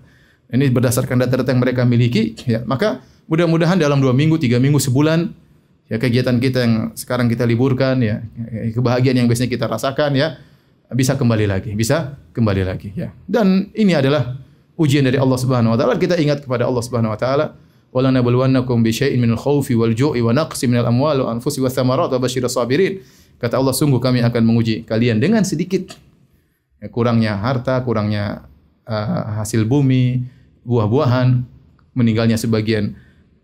ini 0.53 0.69
berdasarkan 0.69 1.25
data-data 1.25 1.49
yang 1.49 1.61
mereka 1.61 1.81
miliki, 1.87 2.37
ya, 2.45 2.61
maka 2.67 3.01
mudah-mudahan 3.25 3.81
dalam 3.81 3.97
dua 3.97 4.13
minggu, 4.13 4.37
tiga 4.37 4.61
minggu, 4.61 4.77
sebulan, 4.77 5.33
ya 5.89 5.97
kegiatan 5.97 6.37
kita 6.37 6.57
yang 6.61 6.73
sekarang 6.93 7.25
kita 7.29 7.45
liburkan, 7.45 7.97
ya 8.01 8.21
kebahagiaan 8.73 9.25
yang 9.25 9.27
biasanya 9.29 9.49
kita 9.49 9.65
rasakan, 9.65 10.13
ya 10.13 10.37
bisa 10.93 11.17
kembali 11.17 11.49
lagi, 11.49 11.73
bisa 11.73 12.13
kembali 12.33 12.61
lagi, 12.61 12.93
ya. 12.93 13.09
Dan 13.25 13.73
ini 13.73 13.97
adalah 13.97 14.37
ujian 14.77 15.01
dari 15.01 15.17
Allah 15.17 15.39
Subhanahu 15.39 15.73
Wa 15.73 15.77
Taala. 15.81 15.95
Kita 15.97 16.19
ingat 16.19 16.45
kepada 16.45 16.69
Allah 16.69 16.83
Subhanahu 16.85 17.15
Wa 17.15 17.19
Taala. 17.19 17.45
Wala 17.95 18.11
nabluwannakum 18.11 18.83
bi 18.83 18.91
syai'in 18.91 19.23
minal 19.23 19.39
khaufi 19.39 19.71
wal 19.71 19.95
ju'i 19.95 20.19
wa 20.19 20.35
naqsi 20.35 20.67
minal 20.67 20.91
amwali 20.91 21.23
wa 21.23 21.31
anfusi 21.31 21.63
wa 21.63 21.71
thamarat 21.71 22.11
wa 22.11 22.19
basyiras 22.19 22.59
sabirin. 22.59 22.99
Kata 23.39 23.55
Allah 23.55 23.71
sungguh 23.71 24.03
kami 24.03 24.19
akan 24.19 24.43
menguji 24.43 24.83
kalian 24.83 25.23
dengan 25.23 25.47
sedikit 25.47 25.95
ya, 26.83 26.91
kurangnya 26.91 27.39
harta, 27.39 27.79
kurangnya 27.87 28.51
uh, 28.83 29.39
hasil 29.39 29.63
bumi, 29.63 30.27
buah-buahan, 30.65 31.45
meninggalnya 31.95 32.35
sebagian 32.35 32.97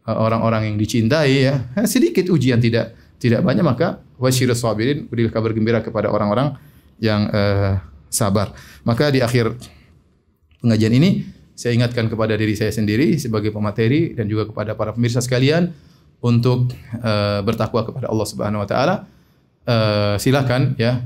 uh, 0.09 0.17
orang-orang 0.17 0.73
yang 0.73 0.77
dicintai 0.81 1.47
ya. 1.47 1.55
Sedikit 1.85 2.27
ujian 2.33 2.59
tidak 2.59 2.97
tidak 3.21 3.45
banyak 3.45 3.61
maka 3.61 4.01
wasyirus 4.17 4.65
sabirin 4.65 5.05
berilah 5.05 5.29
kabar 5.29 5.53
gembira 5.53 5.79
kepada 5.85 6.09
orang-orang 6.09 6.57
yang 6.97 7.29
uh, 7.29 7.77
sabar. 8.09 8.51
Maka 8.83 9.13
di 9.13 9.21
akhir 9.21 9.53
pengajian 10.61 10.93
ini 10.97 11.25
saya 11.53 11.77
ingatkan 11.77 12.09
kepada 12.09 12.33
diri 12.33 12.57
saya 12.57 12.73
sendiri 12.73 13.21
sebagai 13.21 13.53
pemateri 13.53 14.17
dan 14.17 14.25
juga 14.25 14.49
kepada 14.49 14.73
para 14.73 14.91
pemirsa 14.97 15.21
sekalian 15.21 15.69
untuk 16.21 16.73
uh, 17.01 17.41
bertakwa 17.45 17.85
kepada 17.85 18.09
Allah 18.09 18.27
Subhanahu 18.27 18.61
wa 18.65 18.69
taala. 18.69 18.95
Uh, 19.61 20.17
silakan 20.17 20.73
ya 20.81 21.05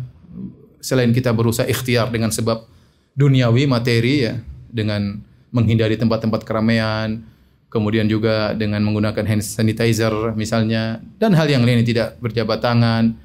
selain 0.79 1.11
kita 1.11 1.35
berusaha 1.35 1.67
ikhtiar 1.67 2.07
dengan 2.07 2.31
sebab 2.31 2.63
duniawi 3.11 3.67
materi 3.67 4.31
ya 4.31 4.39
dengan 4.71 5.19
menghindari 5.55 5.95
tempat-tempat 5.95 6.43
keramaian, 6.43 7.23
kemudian 7.71 8.07
juga 8.11 8.51
dengan 8.51 8.83
menggunakan 8.83 9.23
hand 9.23 9.43
sanitizer 9.43 10.35
misalnya 10.35 10.99
dan 11.15 11.31
hal 11.31 11.47
yang 11.47 11.63
lain 11.63 11.87
tidak 11.87 12.19
berjabat 12.19 12.59
tangan. 12.59 13.15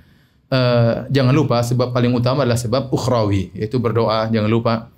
Uh, 0.51 1.07
jangan 1.14 1.31
lupa 1.31 1.62
sebab 1.62 1.95
paling 1.95 2.11
utama 2.11 2.43
adalah 2.43 2.59
sebab 2.59 2.91
ukhrawi 2.91 3.51
yaitu 3.55 3.83
berdoa. 3.83 4.31
Jangan 4.31 4.51
lupa 4.51 4.91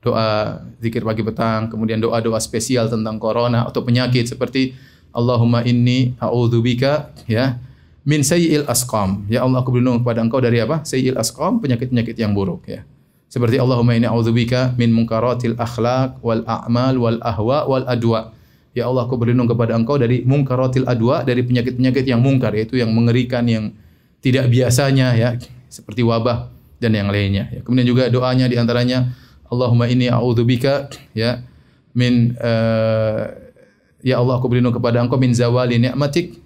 doa 0.00 0.60
zikir 0.80 1.04
pagi 1.04 1.24
petang, 1.24 1.68
kemudian 1.68 2.00
doa-doa 2.00 2.40
spesial 2.40 2.88
tentang 2.88 3.20
corona 3.20 3.68
atau 3.68 3.84
penyakit 3.84 4.28
seperti 4.28 4.76
Allahumma 5.12 5.64
inni 5.64 6.12
a'udzubika 6.20 7.12
ya 7.24 7.56
min 8.04 8.20
sayyi'il 8.24 8.68
asqam. 8.68 9.24
Ya 9.28 9.44
Allah 9.44 9.60
aku 9.60 9.72
berlindung 9.72 10.00
kepada 10.00 10.20
Engkau 10.24 10.40
dari 10.40 10.60
apa? 10.60 10.84
Sayyi'il 10.84 11.16
asqam, 11.16 11.60
penyakit-penyakit 11.60 12.16
yang 12.16 12.32
buruk 12.32 12.64
ya. 12.68 12.84
Seperti 13.28 13.60
Allahumma 13.60 13.92
inni 13.92 14.08
a'udzubika 14.08 14.72
min 14.80 14.88
munkaratil 14.88 15.52
akhlaq 15.60 16.24
wal 16.24 16.40
a'mal 16.48 16.96
wal 16.96 17.20
ahwa 17.20 17.68
wal 17.68 17.84
adwa. 17.84 18.32
Ya 18.72 18.88
Allah 18.88 19.04
aku 19.04 19.20
berlindung 19.20 19.48
kepada 19.52 19.76
Engkau 19.76 20.00
dari 20.00 20.24
munkaratil 20.24 20.88
adwa, 20.88 21.20
dari 21.28 21.44
penyakit-penyakit 21.44 22.08
yang 22.08 22.24
mungkar 22.24 22.56
yaitu 22.56 22.80
yang 22.80 22.88
mengerikan 22.96 23.44
yang 23.44 23.76
tidak 24.24 24.48
biasanya 24.48 25.12
ya, 25.12 25.36
seperti 25.68 26.00
wabah 26.08 26.48
dan 26.80 26.96
yang 26.96 27.12
lainnya. 27.12 27.52
Ya. 27.52 27.60
Kemudian 27.60 27.84
juga 27.84 28.08
doanya 28.08 28.48
di 28.48 28.56
antaranya 28.56 29.12
Allahumma 29.52 29.92
inni 29.92 30.08
a'udzubika 30.08 30.88
ya 31.12 31.44
min 31.92 32.32
uh, 32.40 33.28
ya 34.00 34.20
Allah 34.20 34.40
aku 34.40 34.48
berlindung 34.48 34.72
kepada 34.72 35.04
Engkau 35.04 35.20
min 35.20 35.36
zawali 35.36 35.76
ni'matik 35.76 36.38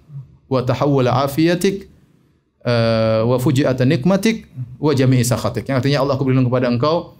wa 0.51 0.59
tahawwul 0.65 1.07
afiyatik 1.07 1.92
uh, 2.63 3.21
wa 3.27 3.37
fuji'atan 3.39 3.87
nikmatik 3.87 4.47
wa 4.79 4.91
jami'i 4.95 5.23
sakhatik. 5.23 5.67
Yang 5.67 5.83
artinya 5.83 5.99
Allah 6.03 6.13
aku 6.15 6.23
berlindung 6.27 6.47
kepada 6.49 6.67
engkau 6.71 7.19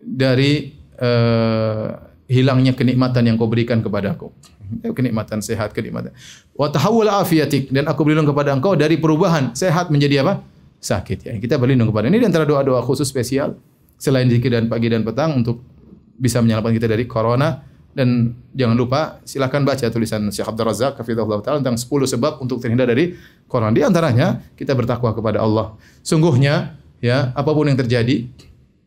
dari 0.00 0.76
uh, 1.00 2.12
hilangnya 2.28 2.72
kenikmatan 2.72 3.28
yang 3.28 3.36
kau 3.36 3.48
berikan 3.48 3.80
kepada 3.80 4.16
aku. 4.16 4.32
Kenikmatan 4.96 5.44
sehat, 5.44 5.76
kenikmatan. 5.76 6.16
Wa 6.56 6.72
afiyatik 7.20 7.68
dan 7.68 7.84
aku 7.88 8.08
berlindung 8.08 8.32
kepada 8.32 8.56
engkau 8.56 8.72
dari 8.72 8.96
perubahan 8.96 9.52
sehat 9.52 9.92
menjadi 9.92 10.24
apa? 10.24 10.40
Sakit 10.80 11.18
ya. 11.28 11.32
Kita 11.36 11.60
berlindung 11.60 11.92
kepada 11.92 12.08
ini 12.08 12.16
di 12.20 12.26
antara 12.26 12.48
doa-doa 12.48 12.80
khusus 12.80 13.04
spesial 13.04 13.54
selain 14.00 14.26
zikir 14.26 14.50
dan 14.50 14.66
pagi 14.66 14.88
dan 14.88 15.04
petang 15.04 15.38
untuk 15.38 15.62
bisa 16.16 16.40
menyelamatkan 16.40 16.74
kita 16.74 16.88
dari 16.90 17.04
corona 17.06 17.62
dan 17.92 18.32
jangan 18.56 18.76
lupa 18.76 19.20
silakan 19.28 19.68
baca 19.68 19.84
tulisan 19.92 20.24
Syekh 20.32 20.48
Abdul 20.48 20.64
Razak 20.64 20.96
hafizahullah 20.96 21.44
taala 21.44 21.60
tentang 21.60 21.76
10 21.76 21.88
sebab 22.16 22.40
untuk 22.40 22.58
terhindar 22.64 22.88
dari 22.88 23.12
corona. 23.44 23.72
Di 23.72 23.84
antaranya 23.84 24.40
kita 24.56 24.72
bertakwa 24.72 25.12
kepada 25.12 25.44
Allah. 25.44 25.76
Sungguhnya 26.00 26.80
ya 27.04 27.36
apa 27.36 27.50
pun 27.52 27.68
yang 27.68 27.76
terjadi 27.76 28.32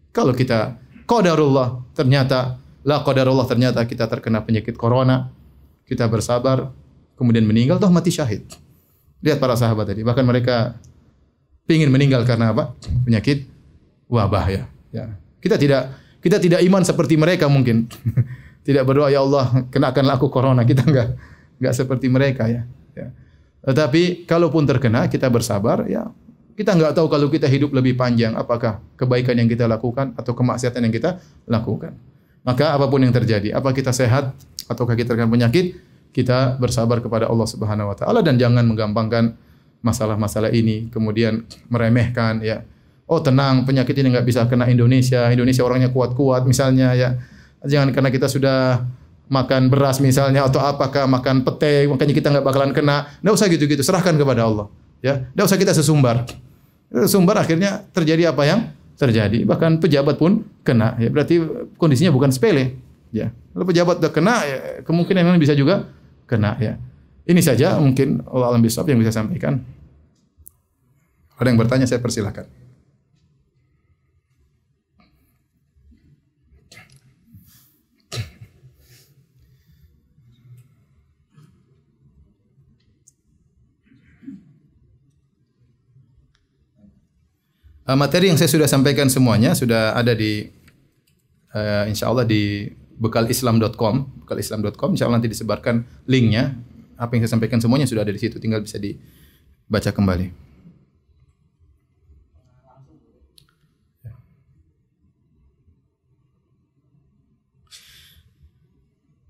kalau 0.09 0.33
kita 0.33 0.81
qadarullah 1.05 1.85
ternyata 1.93 2.57
la 2.81 3.05
qadarullah 3.05 3.45
ternyata 3.45 3.85
kita 3.85 4.09
terkena 4.09 4.41
penyakit 4.41 4.73
corona, 4.73 5.29
kita 5.85 6.09
bersabar 6.09 6.73
kemudian 7.13 7.45
meninggal 7.45 7.77
toh 7.77 7.93
mati 7.93 8.09
syahid. 8.09 8.45
Lihat 9.21 9.41
para 9.41 9.57
sahabat 9.57 9.89
tadi, 9.89 10.05
bahkan 10.05 10.25
mereka 10.25 10.77
ingin 11.69 11.89
meninggal 11.89 12.25
karena 12.25 12.53
apa? 12.53 12.77
Penyakit 13.05 13.45
wabah 14.09 14.45
ya. 14.49 14.63
Ya. 14.93 15.17
Kita 15.41 15.57
tidak 15.57 15.93
kita 16.21 16.37
tidak 16.41 16.61
iman 16.65 16.81
seperti 16.81 17.17
mereka 17.17 17.45
mungkin. 17.45 17.85
tidak 18.65 18.83
berdoa 18.89 19.13
ya 19.13 19.21
Allah 19.21 19.69
kenakanlah 19.69 20.17
aku 20.17 20.27
corona 20.33 20.65
kita 20.65 20.81
enggak 20.81 21.13
enggak 21.61 21.73
seperti 21.77 22.09
mereka 22.09 22.49
ya. 22.49 22.65
ya. 22.97 23.13
Tetapi 23.61 24.25
kalaupun 24.25 24.65
terkena 24.65 25.05
kita 25.05 25.29
bersabar 25.29 25.85
ya 25.85 26.09
kita 26.57 26.73
enggak 26.73 26.97
tahu 26.97 27.07
kalau 27.11 27.27
kita 27.29 27.45
hidup 27.45 27.75
lebih 27.75 27.93
panjang 27.93 28.33
apakah 28.33 28.81
kebaikan 28.97 29.37
yang 29.37 29.45
kita 29.45 29.69
lakukan 29.69 30.17
atau 30.17 30.31
kemaksiatan 30.33 30.81
yang 30.81 30.93
kita 30.93 31.19
lakukan. 31.45 31.93
Maka 32.47 32.77
apa 32.77 32.85
pun 32.87 33.01
yang 33.01 33.11
terjadi, 33.11 33.57
apa 33.57 33.73
kita 33.75 33.91
sehat 33.91 34.31
ataukah 34.69 34.95
kita 34.95 35.13
terkena 35.13 35.27
penyakit, 35.27 35.75
kita 36.15 36.55
bersabar 36.55 37.03
kepada 37.03 37.27
Allah 37.27 37.43
Subhanahu 37.49 37.91
wa 37.91 37.95
taala 37.97 38.23
dan 38.23 38.39
jangan 38.39 38.63
menggampangkan 38.63 39.35
masalah-masalah 39.83 40.49
ini 40.55 40.87
kemudian 40.89 41.43
meremehkan 41.67 42.39
ya. 42.39 42.63
Oh 43.05 43.19
tenang, 43.21 43.67
penyakit 43.67 43.93
ini 43.99 44.15
enggak 44.15 44.25
bisa 44.25 44.47
kena 44.47 44.65
Indonesia. 44.71 45.27
Indonesia 45.29 45.61
orangnya 45.61 45.91
kuat-kuat 45.91 46.47
misalnya 46.47 46.95
ya 46.95 47.19
Jangan 47.63 47.95
karena 47.95 48.09
kita 48.11 48.27
sudah 48.27 48.83
makan 49.25 49.73
beras 49.73 49.97
misalnya 49.97 50.45
atau 50.45 50.61
apakah 50.61 51.09
makan 51.09 51.41
pete 51.41 51.89
makanya 51.89 52.13
kita 52.13 52.27
nggak 52.29 52.45
bakalan 52.45 52.71
kena. 52.75 53.07
Nggak 53.23 53.33
usah 53.37 53.47
gitu-gitu, 53.47 53.81
serahkan 53.81 54.17
kepada 54.17 54.45
Allah. 54.45 54.67
Ya, 54.99 55.29
nggak 55.37 55.45
usah 55.45 55.57
kita 55.57 55.71
sesumbar. 55.71 56.25
Sesumbar 56.91 57.41
akhirnya 57.41 57.85
terjadi 57.93 58.33
apa 58.33 58.43
yang 58.45 58.59
terjadi. 58.95 59.43
Bahkan 59.43 59.83
pejabat 59.83 60.15
pun 60.17 60.45
kena. 60.63 60.95
Ya, 60.97 61.11
berarti 61.11 61.41
kondisinya 61.79 62.11
bukan 62.11 62.31
sepele. 62.31 62.79
Ya, 63.15 63.31
kalau 63.55 63.65
pejabat 63.69 64.03
udah 64.03 64.11
kena, 64.11 64.35
ya, 64.43 64.57
kemungkinan 64.83 65.23
yang 65.23 65.39
bisa 65.39 65.55
juga 65.55 65.87
kena. 66.27 66.59
Ya, 66.59 66.75
ini 67.25 67.39
saja 67.39 67.79
mungkin 67.79 68.21
Allah 68.27 68.55
alam 68.55 68.61
bisawab 68.61 68.91
yang 68.91 68.99
bisa 68.99 69.15
sampaikan. 69.15 69.63
Ada 71.35 71.47
yang 71.51 71.59
bertanya 71.59 71.87
saya 71.87 71.99
persilahkan. 71.99 72.47
Uh, 87.85 87.93
materi 87.93 88.33
yang 88.33 88.37
saya 88.41 88.49
sudah 88.49 88.65
sampaikan 88.65 89.05
semuanya 89.13 89.53
sudah 89.53 89.93
ada 89.93 90.17
di 90.17 90.49
uh, 91.53 91.85
insya 91.85 92.09
Allah 92.09 92.25
di 92.25 92.65
bekalislam.com, 92.97 94.25
bekalislam.com 94.25 94.97
insya 94.97 95.05
Allah 95.05 95.21
nanti 95.21 95.29
disebarkan 95.29 95.85
linknya. 96.09 96.57
Apa 96.97 97.13
yang 97.13 97.21
saya 97.29 97.37
sampaikan 97.37 97.61
semuanya 97.61 97.85
sudah 97.85 98.01
ada 98.01 98.09
di 98.09 98.17
situ, 98.17 98.41
tinggal 98.41 98.65
bisa 98.65 98.81
dibaca 98.81 99.93
kembali. 99.93 100.33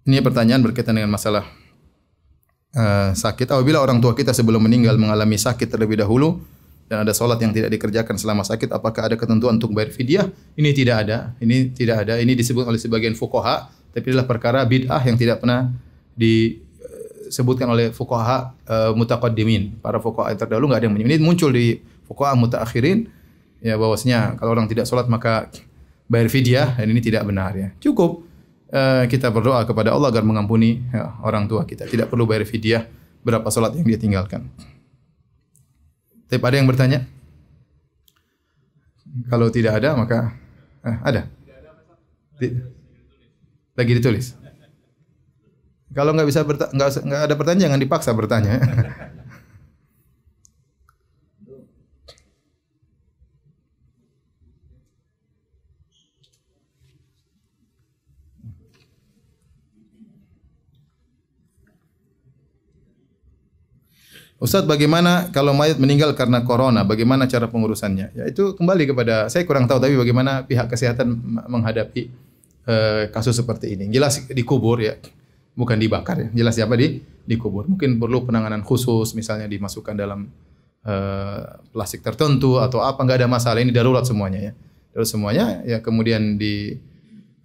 Ini 0.05 0.21
pertanyaan 0.23 0.63
berkaitan 0.63 0.95
dengan 0.95 1.11
masalah 1.11 1.43
uh, 2.71 3.11
sakit. 3.11 3.51
Apabila 3.51 3.83
orang 3.83 3.99
tua 3.99 4.15
kita 4.15 4.31
sebelum 4.31 4.63
meninggal 4.63 4.95
mengalami 4.95 5.35
sakit 5.35 5.67
terlebih 5.67 5.99
dahulu, 5.99 6.39
dan 6.85 7.01
ada 7.01 7.13
sholat 7.17 7.41
yang 7.41 7.49
tidak 7.49 7.73
dikerjakan 7.73 8.13
selama 8.13 8.45
sakit, 8.45 8.69
apakah 8.69 9.09
ada 9.09 9.17
ketentuan 9.17 9.57
untuk 9.57 9.73
bayar 9.73 9.89
fidyah? 9.89 10.29
Ini 10.53 10.69
tidak 10.69 10.95
ada. 11.09 11.33
Ini 11.41 11.73
tidak 11.73 12.05
ada. 12.05 12.21
Ini 12.21 12.37
disebut 12.37 12.61
oleh 12.61 12.77
sebagian 12.77 13.17
fukoha, 13.17 13.73
tapi 13.89 14.13
adalah 14.13 14.29
perkara 14.29 14.61
bid'ah 14.61 15.01
yang 15.01 15.17
tidak 15.17 15.41
pernah 15.41 15.73
disebutkan 16.13 17.73
oleh 17.73 17.89
fukoha 17.89 18.53
uh, 18.69 18.91
mutaqaddimin. 18.93 19.81
Para 19.81 19.97
fukoha 19.97 20.29
yang 20.29 20.39
terdahulu 20.45 20.69
nggak 20.69 20.79
ada 20.83 20.85
yang 20.85 20.95
Ini 21.01 21.17
muncul 21.25 21.49
di 21.49 21.81
fukoha 22.05 22.37
mutaakhirin 22.37 23.09
ya 23.65 23.81
bahwasanya 23.81 24.37
kalau 24.37 24.53
orang 24.53 24.69
tidak 24.69 24.85
sholat 24.85 25.09
maka 25.09 25.49
bayar 26.05 26.29
fidyah 26.29 26.77
dan 26.77 26.85
ini 26.85 27.01
tidak 27.01 27.25
benar 27.25 27.57
ya. 27.57 27.73
Cukup 27.81 28.21
uh, 28.69 29.09
kita 29.09 29.33
berdoa 29.33 29.65
kepada 29.65 29.89
Allah 29.89 30.13
agar 30.13 30.21
mengampuni 30.21 30.85
ya, 30.93 31.17
orang 31.25 31.49
tua 31.49 31.65
kita. 31.65 31.89
Tidak 31.89 32.05
perlu 32.13 32.29
bayar 32.29 32.45
fidyah 32.45 32.85
berapa 33.25 33.49
sholat 33.49 33.73
yang 33.73 33.89
dia 33.89 33.97
tinggalkan. 33.97 34.45
Tapi 36.29 36.41
ada 36.41 36.57
yang 36.57 36.69
bertanya? 36.69 36.99
Kalau 39.31 39.47
tidak 39.47 39.79
ada 39.79 39.95
maka 39.95 40.35
eh, 40.83 40.97
ada. 41.05 41.21
Lagi 43.75 43.91
ditulis. 43.95 44.35
Kalau 45.95 46.11
nggak 46.11 46.27
bisa 46.27 46.43
nggak 46.43 47.21
ada 47.31 47.35
pertanyaan 47.39 47.71
jangan 47.71 47.79
dipaksa 47.79 48.11
bertanya. 48.11 48.59
Ustadz 64.35 64.67
bagaimana 64.67 65.31
kalau 65.31 65.55
mayat 65.55 65.79
meninggal 65.79 66.11
karena 66.11 66.43
corona, 66.43 66.83
bagaimana 66.83 67.23
cara 67.23 67.47
pengurusannya? 67.47 68.11
Ya 68.11 68.23
itu 68.27 68.51
kembali 68.59 68.91
kepada 68.91 69.31
saya 69.31 69.47
kurang 69.47 69.63
tahu 69.63 69.79
tapi 69.79 69.95
bagaimana 69.95 70.43
pihak 70.43 70.67
kesehatan 70.67 71.15
menghadapi 71.47 72.11
uh, 72.67 73.07
kasus 73.15 73.39
seperti 73.39 73.79
ini. 73.79 73.87
Jelas 73.95 74.27
dikubur 74.27 74.83
ya, 74.83 74.99
bukan 75.55 75.79
dibakar 75.79 76.19
ya. 76.19 76.27
Jelas 76.35 76.59
siapa 76.59 76.75
di 76.75 76.99
dikubur. 77.23 77.71
Mungkin 77.71 77.95
perlu 77.95 78.27
penanganan 78.27 78.59
khusus 78.67 79.15
misalnya 79.15 79.47
dimasukkan 79.47 79.95
dalam 79.95 80.27
uh, 80.83 81.63
plastik 81.71 82.03
tertentu 82.03 82.59
atau 82.59 82.83
apa 82.83 82.99
nggak 83.07 83.23
ada 83.23 83.31
masalah 83.31 83.63
ini 83.63 83.71
darurat 83.71 84.03
semuanya 84.03 84.51
ya. 84.51 84.53
Darurat 84.91 85.09
semuanya 85.15 85.45
ya 85.63 85.79
kemudian 85.79 86.35
di 86.35 86.75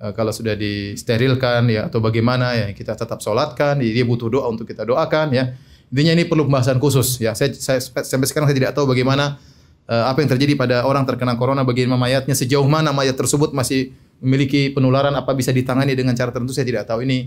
uh, 0.02 0.10
kalau 0.10 0.34
sudah 0.34 0.58
disterilkan 0.58 1.70
ya 1.70 1.86
atau 1.86 2.02
bagaimana 2.02 2.58
ya 2.58 2.66
kita 2.74 2.98
tetap 2.98 3.22
sholatkan, 3.22 3.78
dia 3.78 4.02
butuh 4.02 4.26
doa 4.26 4.50
untuk 4.50 4.66
kita 4.66 4.82
doakan 4.82 5.30
ya 5.30 5.54
Intinya 5.90 6.12
ini 6.14 6.24
perlu 6.26 6.46
pembahasan 6.46 6.78
khusus 6.78 7.18
ya. 7.18 7.34
Saya, 7.34 7.50
saya 7.54 7.82
sampai 7.82 8.26
sekarang 8.30 8.46
saya 8.46 8.56
tidak 8.56 8.72
tahu 8.78 8.86
bagaimana 8.86 9.42
uh, 9.90 10.06
apa 10.06 10.22
yang 10.22 10.30
terjadi 10.30 10.54
pada 10.54 10.86
orang 10.86 11.02
terkena 11.02 11.34
corona 11.34 11.66
bagaimana 11.66 11.98
mayatnya 11.98 12.38
sejauh 12.38 12.66
mana 12.70 12.94
mayat 12.94 13.18
tersebut 13.18 13.50
masih 13.50 13.90
memiliki 14.22 14.70
penularan 14.70 15.10
apa 15.18 15.34
bisa 15.34 15.50
ditangani 15.50 15.98
dengan 15.98 16.14
cara 16.14 16.30
tertentu 16.30 16.54
saya 16.54 16.66
tidak 16.66 16.86
tahu. 16.86 17.02
Ini 17.02 17.18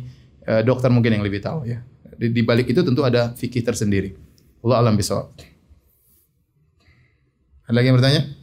uh, 0.48 0.62
dokter 0.64 0.88
mungkin 0.88 1.20
yang 1.20 1.24
lebih 1.28 1.44
tahu 1.44 1.68
ya. 1.68 1.84
Di, 2.16 2.32
di 2.32 2.42
balik 2.46 2.72
itu 2.72 2.80
tentu 2.88 3.04
ada 3.04 3.36
fikih 3.36 3.68
tersendiri. 3.68 4.16
Allah 4.64 4.80
alam 4.80 4.96
bisawab. 4.96 5.36
Ada 7.68 7.76
lagi 7.76 7.88
yang 7.92 7.98
bertanya? 8.00 8.43